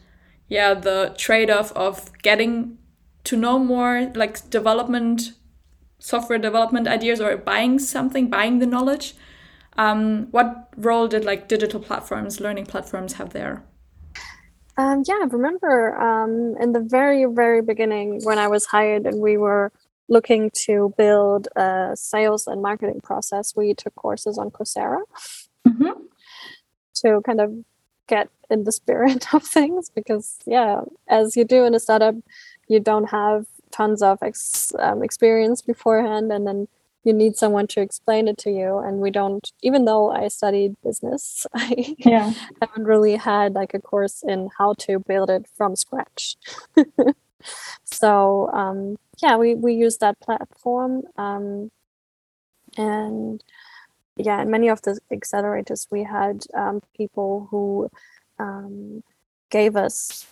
yeah, 0.47 0.75
the 0.75 1.15
trade 1.17 1.49
off 1.49 1.71
of 1.71 2.11
getting 2.21 2.77
to 3.23 3.35
know 3.35 3.57
more 3.57 4.11
like 4.13 4.47
development 4.51 5.33
software 5.97 6.37
development 6.37 6.87
ideas 6.87 7.19
or 7.19 7.35
buying 7.35 7.79
something 7.79 8.29
buying 8.29 8.59
the 8.59 8.67
knowledge. 8.67 9.15
Um, 9.75 10.27
what 10.29 10.69
role 10.77 11.07
did 11.07 11.25
like 11.25 11.47
digital 11.47 11.79
platforms 11.79 12.39
learning 12.39 12.67
platforms 12.67 13.13
have 13.13 13.33
there 13.33 13.63
um, 14.79 15.03
yeah 15.07 15.19
i 15.21 15.25
remember 15.25 15.95
um, 15.99 16.55
in 16.59 16.71
the 16.71 16.79
very 16.79 17.25
very 17.25 17.61
beginning 17.61 18.19
when 18.23 18.37
i 18.39 18.47
was 18.47 18.65
hired 18.65 19.05
and 19.05 19.19
we 19.21 19.37
were 19.37 19.71
looking 20.07 20.49
to 20.65 20.93
build 20.97 21.47
a 21.55 21.91
sales 21.95 22.47
and 22.47 22.61
marketing 22.61 22.99
process 23.01 23.55
we 23.55 23.73
took 23.73 23.93
courses 23.95 24.37
on 24.37 24.49
coursera 24.49 25.01
mm-hmm. 25.67 26.01
to 26.95 27.21
kind 27.25 27.41
of 27.41 27.53
get 28.07 28.29
in 28.49 28.63
the 28.63 28.71
spirit 28.71 29.33
of 29.33 29.43
things 29.43 29.89
because 29.89 30.39
yeah 30.45 30.81
as 31.07 31.37
you 31.37 31.43
do 31.43 31.65
in 31.65 31.75
a 31.75 31.79
startup 31.79 32.15
you 32.67 32.79
don't 32.79 33.09
have 33.09 33.45
tons 33.71 34.01
of 34.01 34.17
ex, 34.23 34.73
um, 34.79 35.03
experience 35.03 35.61
beforehand 35.61 36.31
and 36.31 36.47
then 36.47 36.67
you 37.03 37.13
need 37.13 37.35
someone 37.35 37.67
to 37.67 37.81
explain 37.81 38.27
it 38.27 38.37
to 38.37 38.51
you 38.51 38.77
and 38.79 38.99
we 38.99 39.09
don't 39.11 39.51
even 39.61 39.85
though 39.85 40.11
i 40.11 40.27
studied 40.27 40.75
business 40.83 41.45
i 41.53 41.95
yeah. 41.97 42.33
haven't 42.61 42.85
really 42.85 43.15
had 43.15 43.53
like 43.53 43.73
a 43.73 43.79
course 43.79 44.23
in 44.27 44.49
how 44.57 44.73
to 44.73 44.99
build 44.99 45.29
it 45.29 45.47
from 45.55 45.75
scratch 45.75 46.35
so 47.83 48.49
um, 48.51 48.97
yeah 49.21 49.37
we, 49.37 49.55
we 49.55 49.73
use 49.73 49.97
that 49.97 50.19
platform 50.19 51.03
um, 51.17 51.71
and 52.77 53.43
yeah 54.17 54.41
in 54.41 54.51
many 54.51 54.67
of 54.67 54.81
the 54.81 54.99
accelerators 55.11 55.87
we 55.89 56.03
had 56.03 56.43
um, 56.53 56.81
people 56.95 57.47
who 57.49 57.89
um, 58.39 59.03
gave 59.49 59.75
us 59.75 60.27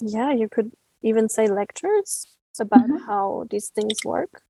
yeah 0.00 0.32
you 0.32 0.48
could 0.48 0.70
even 1.02 1.28
say 1.28 1.46
lectures 1.46 2.26
about 2.60 2.82
mm-hmm. 2.82 3.04
how 3.06 3.46
these 3.50 3.68
things 3.68 4.04
work 4.04 4.42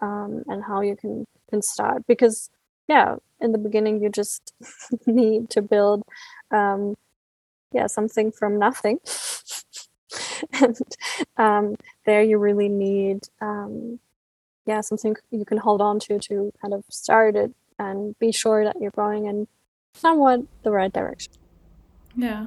um, 0.00 0.42
and 0.46 0.64
how 0.64 0.80
you 0.80 0.96
can 0.96 1.26
can 1.48 1.62
start. 1.62 2.06
Because 2.06 2.50
yeah 2.88 3.16
in 3.40 3.52
the 3.52 3.58
beginning 3.58 4.02
you 4.02 4.08
just 4.08 4.52
need 5.06 5.50
to 5.50 5.62
build 5.62 6.02
um, 6.50 6.96
yeah 7.72 7.86
something 7.86 8.30
from 8.32 8.58
nothing. 8.58 8.98
And 10.60 10.76
um, 11.36 11.76
there 12.04 12.22
you 12.22 12.36
really 12.38 12.68
need 12.68 13.20
um, 13.40 14.00
yeah 14.66 14.80
something 14.80 15.14
you 15.30 15.44
can 15.44 15.58
hold 15.58 15.80
on 15.80 16.00
to 16.00 16.18
to 16.18 16.52
kind 16.60 16.74
of 16.74 16.82
start 16.90 17.36
it 17.36 17.52
and 17.78 18.18
be 18.18 18.32
sure 18.32 18.64
that 18.64 18.76
you're 18.80 18.90
going 18.90 19.26
in 19.26 19.46
somewhat 19.94 20.40
the 20.62 20.70
right 20.70 20.92
direction. 20.92 21.32
Yeah. 22.16 22.46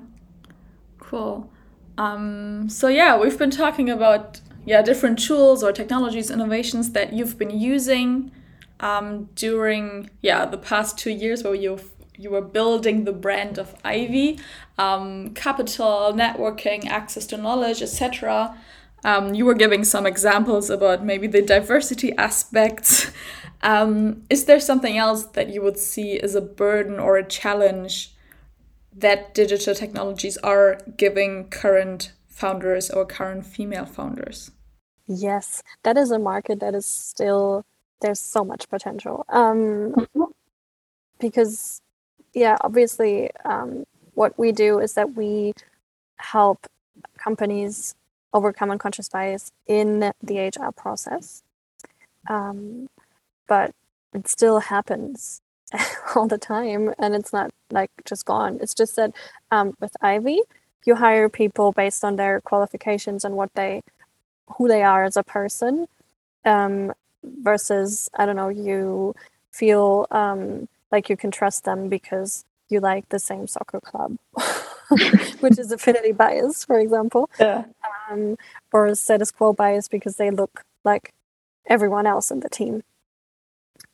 Cool. 1.00 1.50
Um, 1.98 2.70
so 2.70 2.88
yeah, 2.88 3.18
we've 3.18 3.38
been 3.38 3.52
talking 3.52 3.90
about 3.90 4.42
yeah 4.66 4.82
different 4.82 5.20
tools 5.20 5.64
or 5.64 5.72
technologies, 5.72 6.30
innovations 6.30 6.92
that 6.92 7.14
you've 7.14 7.38
been 7.38 7.58
using 7.60 8.32
um, 8.80 9.30
during 9.36 10.10
yeah 10.22 10.46
the 10.46 10.58
past 10.58 10.98
two 10.98 11.12
years 11.12 11.44
where 11.44 11.56
you 11.56 11.80
you 12.18 12.30
were 12.30 12.42
building 12.42 13.06
the 13.06 13.12
brand 13.12 13.58
of 13.58 13.76
Aivy, 13.84 14.40
um, 14.78 15.34
capital, 15.34 16.14
networking, 16.14 16.86
access 16.86 17.26
to 17.28 17.38
knowledge, 17.38 17.82
etc. 17.82 18.56
Um, 19.04 19.34
you 19.34 19.46
were 19.46 19.56
giving 19.56 19.84
some 19.84 20.06
examples 20.06 20.70
about 20.70 21.04
maybe 21.04 21.28
the 21.28 21.42
diversity 21.42 22.16
aspects. 22.18 23.12
Um, 23.66 24.24
is 24.30 24.44
there 24.44 24.60
something 24.60 24.98
else 24.98 25.24
that 25.24 25.48
you 25.48 25.62
would 25.62 25.78
see 25.78 26.20
as 26.20 26.36
a 26.36 26.42
burden 26.42 27.00
or 27.00 27.16
a 27.16 27.26
challenge 27.26 28.14
that 28.94 29.34
digital 29.34 29.74
technologies 29.74 30.36
are 30.40 30.80
giving 30.98 31.48
current 31.50 32.12
founders 32.34 32.90
or 32.90 33.06
current 33.06 33.46
female 33.46 33.86
founders? 33.86 34.52
Yes, 35.08 35.64
that 35.84 35.98
is 35.98 36.12
a 36.12 36.20
market 36.20 36.60
that 36.60 36.74
is 36.74 36.86
still 36.86 37.66
there's 38.02 38.20
so 38.20 38.44
much 38.44 38.70
potential. 38.70 39.26
Um, 39.30 39.94
mm-hmm. 39.94 40.24
because 41.20 41.82
yeah, 42.34 42.58
obviously, 42.62 43.30
um, 43.46 43.86
what 44.16 44.38
we 44.38 44.52
do 44.52 44.80
is 44.80 44.94
that 44.94 45.16
we 45.16 45.54
help 46.18 46.68
companies 47.18 47.96
overcome 48.34 48.72
unconscious 48.72 49.10
bias 49.10 49.52
in 49.68 50.12
the 50.22 50.40
HR 50.40 50.72
process. 50.72 51.44
Um, 52.28 52.90
but 53.48 53.72
it 54.14 54.28
still 54.28 54.60
happens 54.60 55.42
all 56.16 56.28
the 56.28 56.38
time 56.38 56.94
and 57.00 57.16
it's 57.16 57.34
not 57.34 57.52
like 57.72 57.92
just 58.06 58.26
gone 58.26 58.60
it's 58.62 58.74
just 58.74 58.96
that 58.96 59.12
um, 59.52 59.74
with 59.80 59.92
aivy 60.04 60.40
you 60.86 60.96
hire 60.96 61.30
people 61.30 61.72
based 61.72 62.04
on 62.04 62.16
their 62.16 62.42
qualifications 62.42 63.24
and 63.24 63.36
what 63.36 63.54
they 63.56 63.82
who 64.58 64.68
they 64.68 64.84
are 64.84 65.04
as 65.04 65.18
a 65.18 65.24
person 65.24 65.88
um, 66.46 66.92
versus 67.24 68.10
i 68.16 68.26
don't 68.26 68.36
know 68.36 68.50
you 68.50 69.16
feel 69.52 70.08
um, 70.12 70.68
like 70.92 71.10
you 71.10 71.18
can 71.18 71.32
trust 71.32 71.64
them 71.64 71.90
because 71.90 72.46
you 72.70 72.80
like 72.80 73.08
the 73.10 73.20
same 73.20 73.48
soccer 73.48 73.80
club 73.80 74.18
which 75.40 75.60
is 75.60 75.72
affinity 75.72 76.12
bias 76.12 76.66
for 76.66 76.80
example 76.80 77.30
yeah. 77.40 77.66
um, 78.10 78.36
or 78.72 78.94
status 78.96 79.32
quo 79.32 79.54
bias 79.54 79.88
because 79.88 80.18
they 80.18 80.32
look 80.32 80.64
like 80.84 81.14
everyone 81.68 82.06
else 82.06 82.32
in 82.32 82.42
the 82.42 82.50
team 82.50 82.84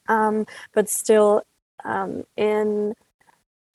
um, 0.07 0.45
but 0.73 0.89
still 0.89 1.43
um, 1.85 2.25
in 2.35 2.95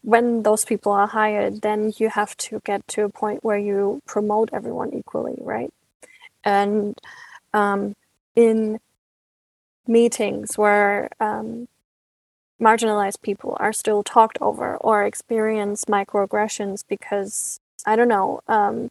when 0.05 0.43
those 0.43 0.67
people 0.67 0.93
are 0.93 1.07
hired, 1.07 1.63
then 1.63 1.93
you 1.97 2.11
have 2.11 2.37
to 2.37 2.61
get 2.65 2.87
to 2.89 3.05
a 3.05 3.09
point 3.09 3.43
where 3.43 3.59
you 3.59 4.03
promote 4.07 4.51
everyone 4.53 4.93
equally, 4.93 5.39
right? 5.41 5.73
And 6.45 6.99
um, 7.55 7.95
in 8.37 8.81
meetings 9.87 10.59
where 10.59 11.09
um, 11.21 11.69
marginalized 12.61 13.23
people 13.23 13.57
are 13.59 13.73
still 13.73 14.03
talked 14.03 14.37
over 14.43 14.77
or 14.77 15.05
experience 15.05 15.87
microaggressions 15.87 16.85
because 16.87 17.59
I 17.87 17.97
don't 17.97 18.09
know, 18.09 18.41
um, 18.47 18.91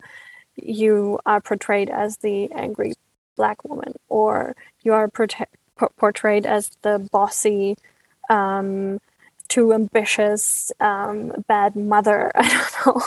you 0.56 1.20
are 1.28 1.42
portrayed 1.42 1.92
as 1.92 2.18
the 2.18 2.52
angry 2.54 2.94
black 3.36 3.64
woman 3.64 3.94
or 4.10 4.56
you 4.82 4.94
are 4.94 5.08
portray- 5.08 5.46
portrayed 5.98 6.48
as 6.48 6.72
the 6.82 7.08
bossy 7.12 7.78
um, 8.30 9.00
too 9.54 9.72
ambitious, 9.72 10.72
um, 10.80 11.32
bad 11.48 11.76
mother. 11.76 12.32
I 12.36 12.48
don't 12.50 12.96
know. 12.96 13.02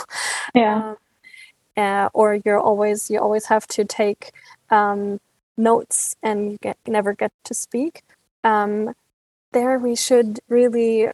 Yeah. 0.55 0.75
Um, 0.75 0.97
uh, 1.75 2.09
or 2.13 2.39
you're 2.43 2.59
always 2.59 3.11
you 3.11 3.19
always 3.19 3.45
have 3.45 3.67
to 3.67 3.85
take 3.85 4.31
um, 4.69 5.19
notes 5.57 6.15
and 6.23 6.51
you 6.51 6.57
get, 6.61 6.77
never 6.87 7.13
get 7.13 7.31
to 7.43 7.53
speak. 7.53 8.01
Um, 8.43 8.93
there, 9.51 9.77
we 9.77 9.95
should 9.95 10.39
really 10.47 11.09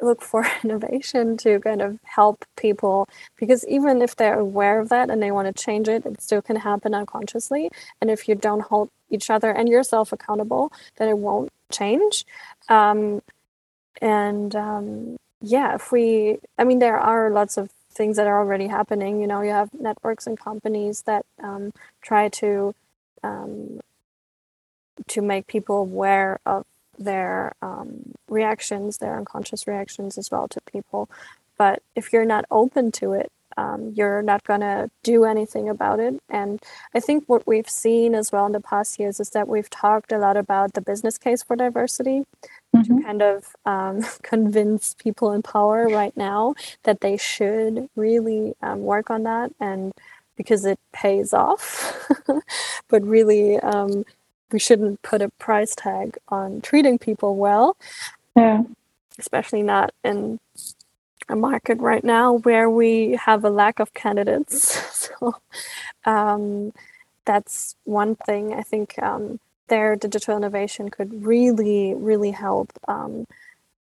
look 0.00 0.22
for 0.22 0.46
innovation 0.64 1.36
to 1.38 1.60
kind 1.60 1.82
of 1.82 1.98
help 2.04 2.44
people 2.56 3.08
because 3.36 3.66
even 3.66 4.00
if 4.00 4.16
they're 4.16 4.38
aware 4.38 4.80
of 4.80 4.88
that 4.88 5.10
and 5.10 5.20
they 5.22 5.32
want 5.32 5.54
to 5.54 5.62
change 5.64 5.88
it, 5.88 6.06
it 6.06 6.22
still 6.22 6.40
can 6.40 6.56
happen 6.56 6.94
unconsciously. 6.94 7.70
And 8.00 8.10
if 8.10 8.28
you 8.28 8.34
don't 8.36 8.62
hold 8.62 8.88
each 9.10 9.30
other 9.30 9.50
and 9.50 9.68
yourself 9.68 10.12
accountable, 10.12 10.72
then 10.96 11.08
it 11.08 11.18
won't 11.18 11.50
change. 11.70 12.24
Um, 12.68 13.20
and 14.00 14.54
um, 14.54 15.16
yeah, 15.40 15.74
if 15.74 15.92
we, 15.92 16.38
I 16.58 16.64
mean, 16.64 16.78
there 16.78 16.98
are 16.98 17.30
lots 17.30 17.56
of 17.56 17.70
things 17.90 18.16
that 18.16 18.26
are 18.26 18.38
already 18.38 18.68
happening. 18.68 19.20
You 19.20 19.26
know, 19.26 19.40
you 19.42 19.50
have 19.50 19.70
networks 19.74 20.26
and 20.26 20.38
companies 20.38 21.02
that 21.02 21.24
um, 21.42 21.72
try 22.02 22.28
to 22.28 22.74
um, 23.22 23.80
to 25.08 25.22
make 25.22 25.46
people 25.46 25.78
aware 25.78 26.38
of 26.46 26.64
their 26.98 27.54
um, 27.62 28.12
reactions, 28.28 28.98
their 28.98 29.16
unconscious 29.16 29.66
reactions 29.66 30.18
as 30.18 30.30
well 30.30 30.46
to 30.48 30.60
people. 30.62 31.08
But 31.56 31.82
if 31.94 32.12
you're 32.12 32.26
not 32.26 32.44
open 32.50 32.92
to 32.92 33.12
it, 33.12 33.32
um, 33.56 33.92
you're 33.94 34.22
not 34.22 34.44
going 34.44 34.60
to 34.60 34.90
do 35.02 35.24
anything 35.24 35.68
about 35.68 36.00
it. 36.00 36.20
And 36.28 36.62
I 36.94 37.00
think 37.00 37.24
what 37.26 37.46
we've 37.46 37.68
seen 37.68 38.14
as 38.14 38.30
well 38.32 38.46
in 38.46 38.52
the 38.52 38.60
past 38.60 38.98
years 38.98 39.20
is 39.20 39.30
that 39.30 39.48
we've 39.48 39.68
talked 39.68 40.12
a 40.12 40.18
lot 40.18 40.36
about 40.36 40.74
the 40.74 40.80
business 40.80 41.18
case 41.18 41.42
for 41.42 41.56
diversity 41.56 42.24
mm-hmm. 42.74 42.98
to 42.98 43.02
kind 43.02 43.22
of 43.22 43.56
um, 43.66 44.04
convince 44.22 44.94
people 44.94 45.32
in 45.32 45.42
power 45.42 45.88
right 45.88 46.16
now 46.16 46.54
that 46.84 47.00
they 47.00 47.16
should 47.16 47.88
really 47.96 48.54
um, 48.62 48.82
work 48.82 49.10
on 49.10 49.24
that 49.24 49.52
and 49.60 49.92
because 50.36 50.64
it 50.64 50.78
pays 50.92 51.34
off. 51.34 52.08
but 52.88 53.02
really, 53.02 53.58
um, 53.58 54.04
we 54.52 54.58
shouldn't 54.58 55.02
put 55.02 55.22
a 55.22 55.28
price 55.38 55.74
tag 55.74 56.16
on 56.28 56.60
treating 56.60 56.98
people 56.98 57.36
well. 57.36 57.76
Yeah. 58.34 58.62
Especially 59.18 59.62
not 59.62 59.92
in 60.02 60.40
a 61.28 61.36
market 61.36 61.78
right 61.78 62.02
now 62.02 62.34
where 62.34 62.68
we 62.68 63.18
have 63.22 63.44
a 63.44 63.50
lack 63.50 63.78
of 63.80 63.94
candidates. 63.94 64.80
so 65.18 65.36
um, 66.04 66.72
that's 67.24 67.76
one 67.84 68.16
thing 68.16 68.54
I 68.54 68.62
think 68.62 69.00
um, 69.02 69.38
their 69.70 69.96
digital 69.96 70.36
innovation 70.36 70.90
could 70.90 71.24
really, 71.24 71.94
really 71.94 72.32
help 72.32 72.68
um, 72.86 73.26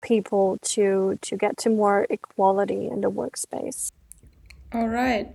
people 0.01 0.57
to 0.61 1.17
to 1.21 1.37
get 1.37 1.57
to 1.63 1.69
more 1.69 2.05
equality 2.09 2.87
in 2.93 3.01
the 3.01 3.09
workspace. 3.09 3.91
All 4.73 4.89
right. 4.89 5.27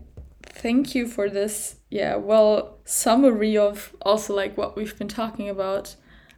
Thank 0.42 0.94
you 0.94 1.06
for 1.06 1.30
this, 1.30 1.76
yeah, 1.90 2.16
well, 2.16 2.78
summary 2.84 3.56
of 3.56 3.94
also 4.02 4.34
like 4.34 4.56
what 4.58 4.76
we've 4.76 4.96
been 4.98 5.08
talking 5.08 5.48
about 5.48 5.96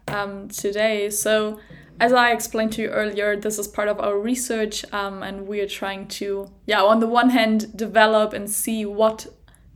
um, 0.09 0.49
today. 0.49 1.11
So 1.11 1.59
as 1.99 2.13
I 2.13 2.33
explained 2.33 2.73
to 2.73 2.83
you 2.83 2.89
earlier, 2.89 3.37
this 3.37 3.59
is 3.59 3.69
part 3.69 3.89
of 3.89 3.99
our 4.01 4.19
research, 4.19 4.85
um, 4.93 5.23
and 5.23 5.47
we 5.47 5.61
are 5.61 5.69
trying 5.69 6.09
to, 6.19 6.51
yeah, 6.67 6.83
on 6.83 7.01
the 7.01 7.07
one 7.07 7.31
hand, 7.31 7.77
develop 7.77 8.33
and 8.33 8.51
see 8.51 8.85
what 8.85 9.27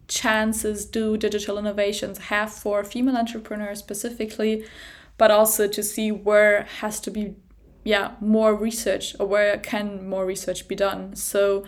chances 0.09 0.87
do 0.87 1.17
digital 1.17 1.59
innovations 1.59 2.19
have 2.19 2.53
for 2.53 2.85
female 2.85 3.17
entrepreneurs 3.17 3.79
specifically, 3.79 4.65
but 5.19 5.31
also 5.31 5.67
to 5.67 5.83
see 5.83 6.13
where 6.13 6.63
has 6.81 7.01
to 7.01 7.11
be, 7.11 7.35
yeah, 7.85 8.13
more 8.21 8.55
research 8.55 9.15
or 9.19 9.27
where 9.27 9.59
can 9.59 10.09
more 10.09 10.27
research 10.27 10.69
be 10.69 10.75
done. 10.75 11.17
So 11.17 11.65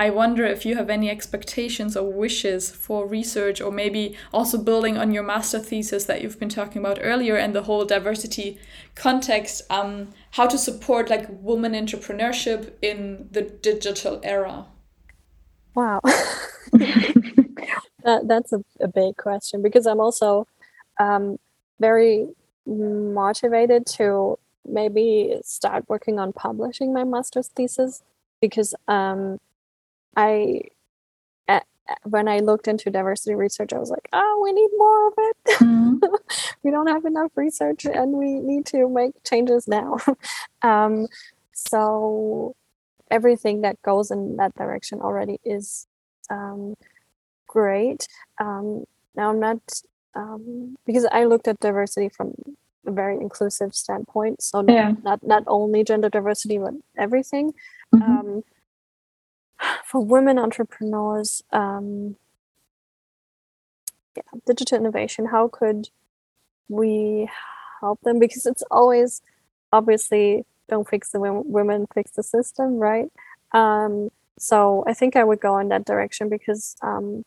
I 0.00 0.10
wonder 0.10 0.44
if 0.44 0.64
you 0.64 0.76
have 0.76 0.90
any 0.90 1.10
expectations 1.10 1.96
or 1.96 2.12
wishes 2.12 2.70
for 2.70 3.04
research, 3.04 3.60
or 3.60 3.72
maybe 3.72 4.16
also 4.32 4.56
building 4.56 4.96
on 4.96 5.10
your 5.10 5.24
master 5.24 5.58
thesis 5.58 6.04
that 6.04 6.22
you've 6.22 6.38
been 6.38 6.48
talking 6.48 6.78
about 6.78 7.00
earlier 7.02 7.34
and 7.34 7.52
the 7.52 7.64
whole 7.64 7.84
diversity 7.84 8.58
context, 8.94 9.62
um, 9.70 10.10
how 10.32 10.46
to 10.46 10.56
support 10.56 11.10
like 11.10 11.26
women 11.28 11.72
entrepreneurship 11.72 12.74
in 12.80 13.28
the 13.32 13.42
digital 13.42 14.20
era. 14.22 14.66
Wow, 15.74 16.00
that, 18.08 18.26
that's 18.26 18.52
a, 18.52 18.64
a 18.80 18.88
big 18.88 19.16
question 19.16 19.62
because 19.62 19.86
I'm 19.86 20.00
also 20.00 20.46
um, 20.98 21.38
very 21.78 22.28
motivated 22.66 23.86
to 23.86 24.38
maybe 24.66 25.38
start 25.44 25.84
working 25.88 26.18
on 26.18 26.32
publishing 26.32 26.92
my 26.92 27.04
master's 27.04 27.48
thesis 27.48 28.02
because 28.40 28.74
um, 28.88 29.38
I 30.16 30.62
when 32.04 32.28
I 32.28 32.40
looked 32.40 32.68
into 32.68 32.90
diversity 32.90 33.34
research, 33.34 33.72
I 33.72 33.78
was 33.78 33.90
like, 33.90 34.08
oh, 34.12 34.40
we 34.42 34.52
need 34.52 34.68
more 34.76 35.08
of 35.08 35.14
it. 35.16 35.36
Mm-hmm. 35.60 35.96
we 36.62 36.70
don't 36.70 36.86
have 36.86 37.04
enough 37.04 37.32
research 37.34 37.86
and 37.86 38.12
we 38.12 38.34
need 38.40 38.66
to 38.66 38.88
make 38.88 39.12
changes 39.24 39.66
now. 39.66 39.96
um, 40.62 41.06
so 41.52 42.54
everything 43.10 43.62
that 43.62 43.80
goes 43.82 44.10
in 44.10 44.36
that 44.36 44.54
direction 44.54 45.00
already 45.00 45.40
is 45.44 45.86
um, 46.30 46.74
great. 47.48 48.06
Um, 48.40 48.84
now, 49.16 49.30
I'm 49.30 49.40
not, 49.40 49.60
um, 50.14 50.76
because 50.86 51.06
I 51.10 51.24
looked 51.24 51.48
at 51.48 51.58
diversity 51.58 52.08
from 52.08 52.34
a 52.86 52.92
very 52.92 53.16
inclusive 53.16 53.74
standpoint. 53.74 54.42
So, 54.42 54.64
yeah. 54.68 54.92
not, 55.02 55.26
not 55.26 55.42
only 55.46 55.82
gender 55.82 56.08
diversity, 56.08 56.58
but 56.58 56.74
everything. 56.96 57.52
Mm-hmm 57.94 58.12
um, 58.12 58.44
for 59.84 60.04
women 60.04 60.38
entrepreneurs, 60.38 61.42
um, 61.52 62.16
yeah, 64.16 64.22
digital 64.46 64.78
innovation, 64.78 65.26
how 65.26 65.48
could 65.48 65.88
we 66.68 67.28
help 67.80 68.00
them? 68.02 68.18
Because 68.18 68.46
it's 68.46 68.62
always 68.70 69.22
obviously 69.72 70.44
don't 70.68 70.88
fix 70.88 71.10
the 71.10 71.20
women, 71.20 71.42
women 71.46 71.86
fix 71.92 72.12
the 72.12 72.22
system, 72.22 72.78
right? 72.78 73.10
Um, 73.52 74.10
so 74.38 74.84
I 74.86 74.94
think 74.94 75.16
I 75.16 75.24
would 75.24 75.40
go 75.40 75.58
in 75.58 75.68
that 75.68 75.84
direction 75.84 76.28
because 76.28 76.76
um, 76.82 77.24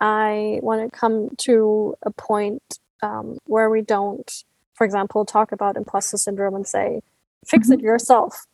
I 0.00 0.58
want 0.62 0.90
to 0.90 0.98
come 0.98 1.30
to 1.38 1.94
a 2.02 2.10
point 2.10 2.62
um, 3.02 3.38
where 3.46 3.70
we 3.70 3.82
don't, 3.82 4.44
for 4.74 4.84
example, 4.84 5.24
talk 5.24 5.52
about 5.52 5.76
imposter 5.76 6.16
syndrome 6.16 6.54
and 6.54 6.66
say, 6.66 7.00
fix 7.46 7.70
it 7.70 7.78
mm-hmm. 7.78 7.86
yourself. 7.86 8.46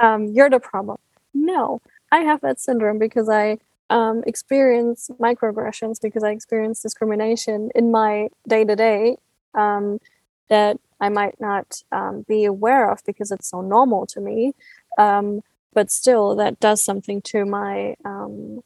Um, 0.00 0.26
you're 0.26 0.50
the 0.50 0.60
problem 0.60 0.98
no, 1.34 1.80
I 2.12 2.20
have 2.20 2.40
that 2.42 2.60
syndrome 2.60 2.98
because 2.98 3.28
I 3.28 3.58
um, 3.88 4.22
experience 4.26 5.10
microaggressions, 5.18 6.00
because 6.00 6.22
I 6.22 6.30
experience 6.30 6.82
discrimination 6.82 7.70
in 7.74 7.90
my 7.90 8.28
day 8.46 8.64
to 8.64 8.76
day 8.76 9.16
that 9.54 10.78
I 11.00 11.08
might 11.08 11.40
not 11.40 11.82
um, 11.92 12.24
be 12.28 12.44
aware 12.44 12.90
of 12.90 13.04
because 13.04 13.30
it's 13.30 13.48
so 13.48 13.60
normal 13.60 14.06
to 14.06 14.20
me. 14.20 14.52
Um, 14.98 15.42
but 15.72 15.90
still, 15.90 16.34
that 16.36 16.58
does 16.58 16.84
something 16.84 17.22
to 17.22 17.44
my, 17.44 17.94
um, 18.04 18.62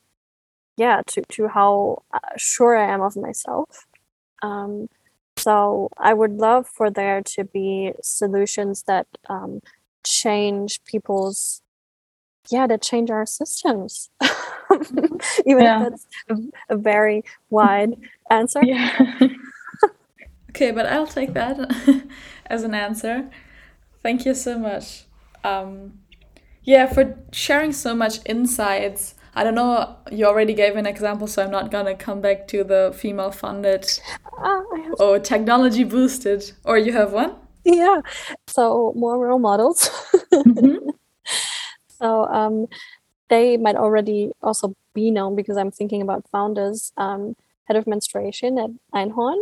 yeah, 0.76 1.02
to, 1.08 1.22
to 1.32 1.48
how 1.48 2.02
uh, 2.12 2.18
sure 2.36 2.76
I 2.76 2.92
am 2.92 3.00
of 3.00 3.16
myself. 3.16 3.86
Um, 4.42 4.88
so 5.36 5.88
I 5.98 6.14
would 6.14 6.32
love 6.32 6.66
for 6.68 6.90
there 6.90 7.22
to 7.22 7.44
be 7.44 7.92
solutions 8.02 8.84
that 8.84 9.06
um, 9.28 9.60
change 10.04 10.82
people's 10.84 11.62
yeah 12.50 12.66
to 12.66 12.76
change 12.76 13.10
our 13.10 13.24
systems 13.24 14.10
even 15.46 15.62
yeah. 15.64 15.82
if 15.82 15.90
that's 15.90 16.06
a, 16.28 16.74
a, 16.74 16.76
very 16.76 17.24
wide 17.48 17.94
answer 18.30 18.60
yeah. 18.62 19.18
okay 20.50 20.70
but 20.70 20.84
i'll 20.86 21.06
take 21.06 21.32
that 21.32 21.58
as 22.46 22.62
an 22.62 22.74
answer 22.74 23.30
thank 24.02 24.26
you 24.26 24.34
so 24.34 24.58
much 24.58 25.04
um, 25.42 25.98
yeah 26.62 26.86
for 26.86 27.18
sharing 27.32 27.72
so 27.72 27.94
much 27.94 28.18
insights 28.26 29.14
I 29.34 29.44
don't 29.44 29.54
know, 29.54 29.96
you 30.10 30.26
already 30.26 30.54
gave 30.54 30.76
an 30.76 30.86
example, 30.86 31.26
so 31.26 31.42
I'm 31.42 31.50
not 31.50 31.70
gonna 31.70 31.94
come 31.94 32.20
back 32.20 32.46
to 32.48 32.64
the 32.64 32.92
female 32.94 33.30
funded 33.30 33.86
uh, 34.38 34.62
or 34.98 35.18
technology 35.18 35.84
boosted. 35.84 36.52
Or 36.64 36.78
you 36.78 36.92
have 36.92 37.12
one? 37.12 37.34
Yeah, 37.64 38.00
so 38.46 38.92
more 38.96 39.18
role 39.18 39.38
models. 39.38 39.90
Mm-hmm. 40.32 40.90
So 42.04 42.26
um, 42.26 42.66
they 43.28 43.56
might 43.56 43.76
already 43.76 44.32
also 44.42 44.74
be 44.94 45.10
known 45.10 45.36
because 45.36 45.56
I'm 45.56 45.70
thinking 45.70 46.02
about 46.02 46.28
founders, 46.30 46.92
um, 46.96 47.34
head 47.64 47.76
of 47.76 47.86
menstruation 47.86 48.58
at 48.58 48.70
Einhorn. 48.94 49.38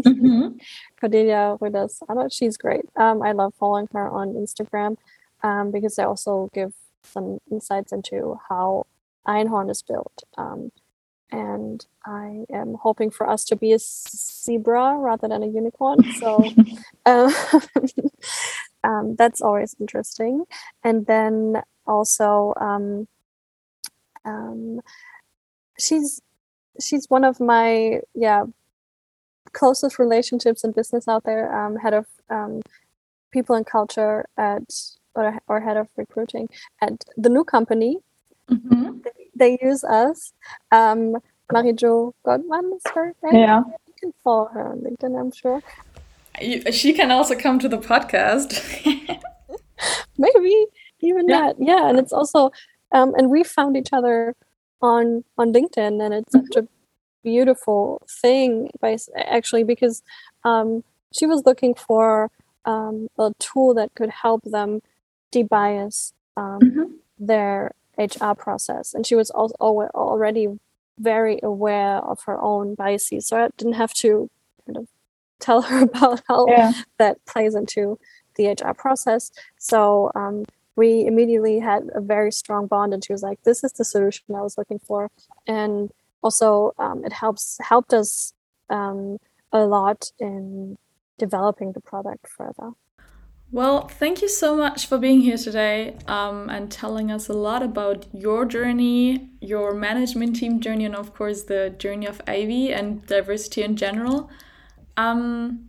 Mm-hmm. 0.00 0.56
Cordelia 1.00 1.56
Röders 1.60 2.02
she's 2.32 2.56
great. 2.56 2.84
Um, 2.96 3.22
I 3.22 3.32
love 3.32 3.54
following 3.54 3.88
her 3.92 4.10
on 4.10 4.34
Instagram 4.34 4.96
um, 5.44 5.70
because 5.70 5.94
they 5.94 6.02
also 6.02 6.48
give 6.52 6.72
some 7.04 7.38
insights 7.50 7.92
into 7.92 8.40
how 8.48 8.86
Einhorn 9.26 9.70
is 9.70 9.82
built. 9.82 10.24
Um, 10.36 10.70
and 11.30 11.84
I 12.04 12.44
am 12.52 12.74
hoping 12.74 13.10
for 13.10 13.28
us 13.28 13.44
to 13.46 13.56
be 13.56 13.72
a 13.72 13.78
zebra 13.78 14.96
rather 14.98 15.28
than 15.28 15.42
a 15.42 15.46
unicorn. 15.46 16.04
So 16.14 16.44
um, 17.06 17.34
um, 18.84 19.16
that's 19.16 19.40
always 19.40 19.74
interesting. 19.80 20.44
And 20.84 21.06
then 21.06 21.62
also 21.86 22.54
um, 22.60 23.08
um, 24.24 24.80
she's 25.78 26.20
she's 26.80 27.06
one 27.08 27.24
of 27.24 27.40
my 27.40 28.00
yeah 28.14 28.44
closest 29.52 29.98
relationships 29.98 30.64
in 30.64 30.72
business 30.72 31.08
out 31.08 31.24
there 31.24 31.52
um, 31.54 31.76
head 31.76 31.94
of 31.94 32.06
um, 32.30 32.62
people 33.30 33.56
and 33.56 33.66
culture 33.66 34.26
at 34.36 34.62
or, 35.14 35.38
or 35.46 35.60
head 35.60 35.76
of 35.76 35.88
recruiting 35.96 36.48
at 36.80 37.04
the 37.16 37.28
new 37.28 37.44
company 37.44 37.98
mm-hmm. 38.52 38.98
they, 39.04 39.56
they, 39.58 39.58
use 39.62 39.84
us 39.84 40.32
um, 40.70 41.16
Marie-Jo 41.52 42.14
Godman 42.24 42.72
is 42.76 42.82
her 42.94 43.14
name 43.22 43.42
yeah 43.42 43.62
you 43.86 43.94
can 44.00 44.12
follow 44.24 44.46
her 44.46 44.68
on 44.68 44.80
LinkedIn 44.80 45.18
I'm 45.18 45.32
sure 45.32 45.62
she 46.72 46.92
can 46.92 47.10
also 47.10 47.34
come 47.34 47.58
to 47.58 47.68
the 47.68 47.78
podcast 47.78 48.50
maybe 50.18 50.66
even 51.02 51.28
yeah. 51.28 51.40
that. 51.40 51.56
Yeah, 51.58 51.88
and 51.88 51.98
it's 51.98 52.12
also, 52.12 52.50
um, 52.92 53.14
and 53.16 53.30
we 53.30 53.44
found 53.44 53.76
each 53.76 53.92
other 53.92 54.34
on 54.80 55.24
on 55.38 55.52
LinkedIn, 55.52 56.02
and 56.02 56.14
it's 56.14 56.34
mm-hmm. 56.34 56.46
such 56.46 56.64
a 56.64 56.68
beautiful 57.22 58.02
thing 58.22 58.70
by 58.80 58.96
actually 59.16 59.64
because 59.64 60.02
um, 60.44 60.82
she 61.12 61.26
was 61.26 61.44
looking 61.44 61.74
for 61.74 62.30
um, 62.64 63.08
a 63.18 63.32
tool 63.38 63.74
that 63.74 63.94
could 63.94 64.10
help 64.10 64.42
them 64.44 64.80
debias 65.32 66.12
um, 66.36 66.58
mm-hmm. 66.60 66.84
their 67.18 67.72
HR 67.98 68.34
process, 68.34 68.94
and 68.94 69.06
she 69.06 69.14
was 69.14 69.30
also 69.30 69.54
already 69.60 70.48
very 70.98 71.40
aware 71.42 71.98
of 71.98 72.22
her 72.24 72.40
own 72.40 72.74
biases, 72.74 73.26
so 73.26 73.44
I 73.44 73.48
didn't 73.56 73.74
have 73.74 73.92
to 73.94 74.30
kind 74.66 74.76
of 74.76 74.88
tell 75.40 75.62
her 75.62 75.82
about 75.90 76.22
how 76.28 76.46
yeah. 76.48 76.72
that 76.98 77.24
plays 77.26 77.54
into 77.54 77.98
the 78.36 78.48
HR 78.48 78.72
process. 78.72 79.30
So 79.58 80.10
um, 80.14 80.44
we 80.76 81.04
immediately 81.06 81.58
had 81.58 81.90
a 81.94 82.00
very 82.00 82.32
strong 82.32 82.66
bond, 82.66 82.94
and 82.94 83.04
she 83.04 83.12
was 83.12 83.22
like, 83.22 83.42
"This 83.42 83.62
is 83.64 83.72
the 83.72 83.84
solution 83.84 84.34
I 84.34 84.42
was 84.42 84.56
looking 84.56 84.78
for," 84.78 85.10
and 85.46 85.90
also 86.22 86.72
um, 86.78 87.04
it 87.04 87.12
helps 87.12 87.58
helped 87.60 87.92
us 87.92 88.32
um, 88.70 89.18
a 89.52 89.66
lot 89.66 90.12
in 90.18 90.78
developing 91.18 91.72
the 91.72 91.80
product 91.80 92.28
further. 92.28 92.70
Well, 93.52 93.86
thank 93.86 94.22
you 94.22 94.28
so 94.28 94.56
much 94.56 94.86
for 94.86 94.96
being 94.96 95.20
here 95.20 95.36
today 95.36 95.98
um, 96.06 96.48
and 96.48 96.72
telling 96.72 97.10
us 97.10 97.28
a 97.28 97.34
lot 97.34 97.62
about 97.62 98.06
your 98.14 98.46
journey, 98.46 99.28
your 99.42 99.74
management 99.74 100.36
team 100.36 100.58
journey, 100.58 100.86
and 100.86 100.96
of 100.96 101.12
course 101.12 101.42
the 101.42 101.68
journey 101.76 102.06
of 102.06 102.24
Aivy 102.24 102.74
and 102.74 103.04
diversity 103.06 103.62
in 103.62 103.76
general. 103.76 104.30
Um, 104.96 105.68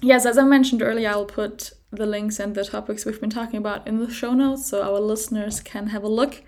yes, 0.00 0.26
as 0.26 0.36
I 0.38 0.42
mentioned 0.42 0.82
earlier, 0.82 1.08
I'll 1.10 1.24
put 1.24 1.70
the 1.92 2.04
links 2.04 2.40
and 2.40 2.56
the 2.56 2.64
topics 2.64 3.04
we've 3.04 3.20
been 3.20 3.30
talking 3.30 3.58
about 3.58 3.86
in 3.86 4.00
the 4.00 4.12
show 4.12 4.32
notes 4.32 4.66
so 4.66 4.82
our 4.82 4.98
listeners 4.98 5.60
can 5.60 5.86
have 5.86 6.02
a 6.02 6.08
look 6.08 6.42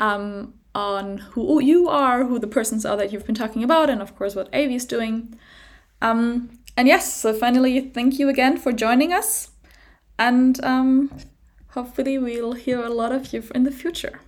um, 0.00 0.54
on 0.74 1.18
who 1.18 1.60
you 1.60 1.90
are, 1.90 2.24
who 2.24 2.38
the 2.38 2.46
persons 2.46 2.86
are 2.86 2.96
that 2.96 3.12
you've 3.12 3.26
been 3.26 3.34
talking 3.34 3.62
about, 3.62 3.90
and 3.90 4.00
of 4.00 4.16
course 4.16 4.34
what 4.34 4.50
Aivy 4.52 4.76
is 4.76 4.86
doing. 4.86 5.38
Um, 6.00 6.58
and 6.74 6.88
yes, 6.88 7.14
so 7.14 7.34
finally, 7.34 7.90
thank 7.90 8.18
you 8.18 8.30
again 8.30 8.56
for 8.56 8.72
joining 8.72 9.12
us. 9.12 9.50
And 10.20 10.62
um, 10.62 11.10
hopefully, 11.70 12.18
we'll 12.18 12.52
hear 12.52 12.84
a 12.84 12.90
lot 12.90 13.10
of 13.10 13.32
you 13.32 13.42
in 13.54 13.64
the 13.64 13.70
future. 13.70 14.20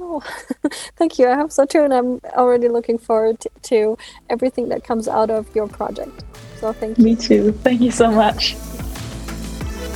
Oh, 0.00 0.20
thank 0.96 1.18
you. 1.18 1.28
I 1.28 1.36
hope 1.36 1.52
so 1.52 1.64
too. 1.64 1.84
And 1.84 1.94
I'm 1.94 2.20
already 2.36 2.68
looking 2.68 2.98
forward 2.98 3.38
to, 3.40 3.50
to 3.62 3.98
everything 4.28 4.68
that 4.70 4.82
comes 4.82 5.06
out 5.06 5.30
of 5.30 5.54
your 5.54 5.68
project. 5.68 6.24
So 6.58 6.72
thank 6.72 6.98
you. 6.98 7.04
Me 7.04 7.14
too. 7.16 7.52
Thank 7.52 7.80
you 7.80 7.92
so 7.92 8.10
much. 8.10 8.54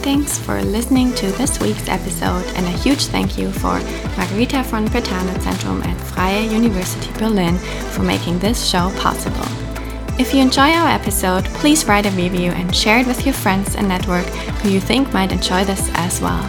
Thanks 0.07 0.39
for 0.39 0.62
listening 0.62 1.12
to 1.14 1.27
this 1.33 1.59
week's 1.59 1.89
episode, 1.89 2.47
and 2.55 2.64
a 2.64 2.70
huge 2.70 3.07
thank 3.07 3.37
you 3.37 3.51
for 3.51 3.81
Margherita 4.16 4.62
von 4.62 4.87
Brentano 4.87 5.35
Zentrum 5.41 5.85
at 5.85 5.97
Freie 6.12 6.47
University 6.47 7.12
Berlin 7.18 7.59
for 7.91 8.05
making 8.05 8.39
this 8.39 8.64
show 8.64 8.93
possible. 9.01 9.76
If 10.19 10.33
you 10.33 10.41
enjoy 10.41 10.71
our 10.71 10.89
episode, 10.89 11.45
please 11.45 11.85
write 11.85 12.07
a 12.07 12.11
review 12.11 12.51
and 12.53 12.75
share 12.75 12.99
it 13.01 13.07
with 13.07 13.27
your 13.27 13.35
friends 13.35 13.75
and 13.77 13.87
network 13.87 14.25
who 14.62 14.71
you 14.71 14.81
think 14.81 15.12
might 15.12 15.31
enjoy 15.31 15.64
this 15.64 15.91
as 15.93 16.23
well. 16.23 16.43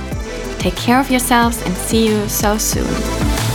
Take 0.58 0.78
care 0.78 1.02
of 1.02 1.12
yourselves 1.12 1.62
and 1.64 1.76
see 1.76 2.08
you 2.08 2.30
so 2.30 2.58
soon. 2.58 3.47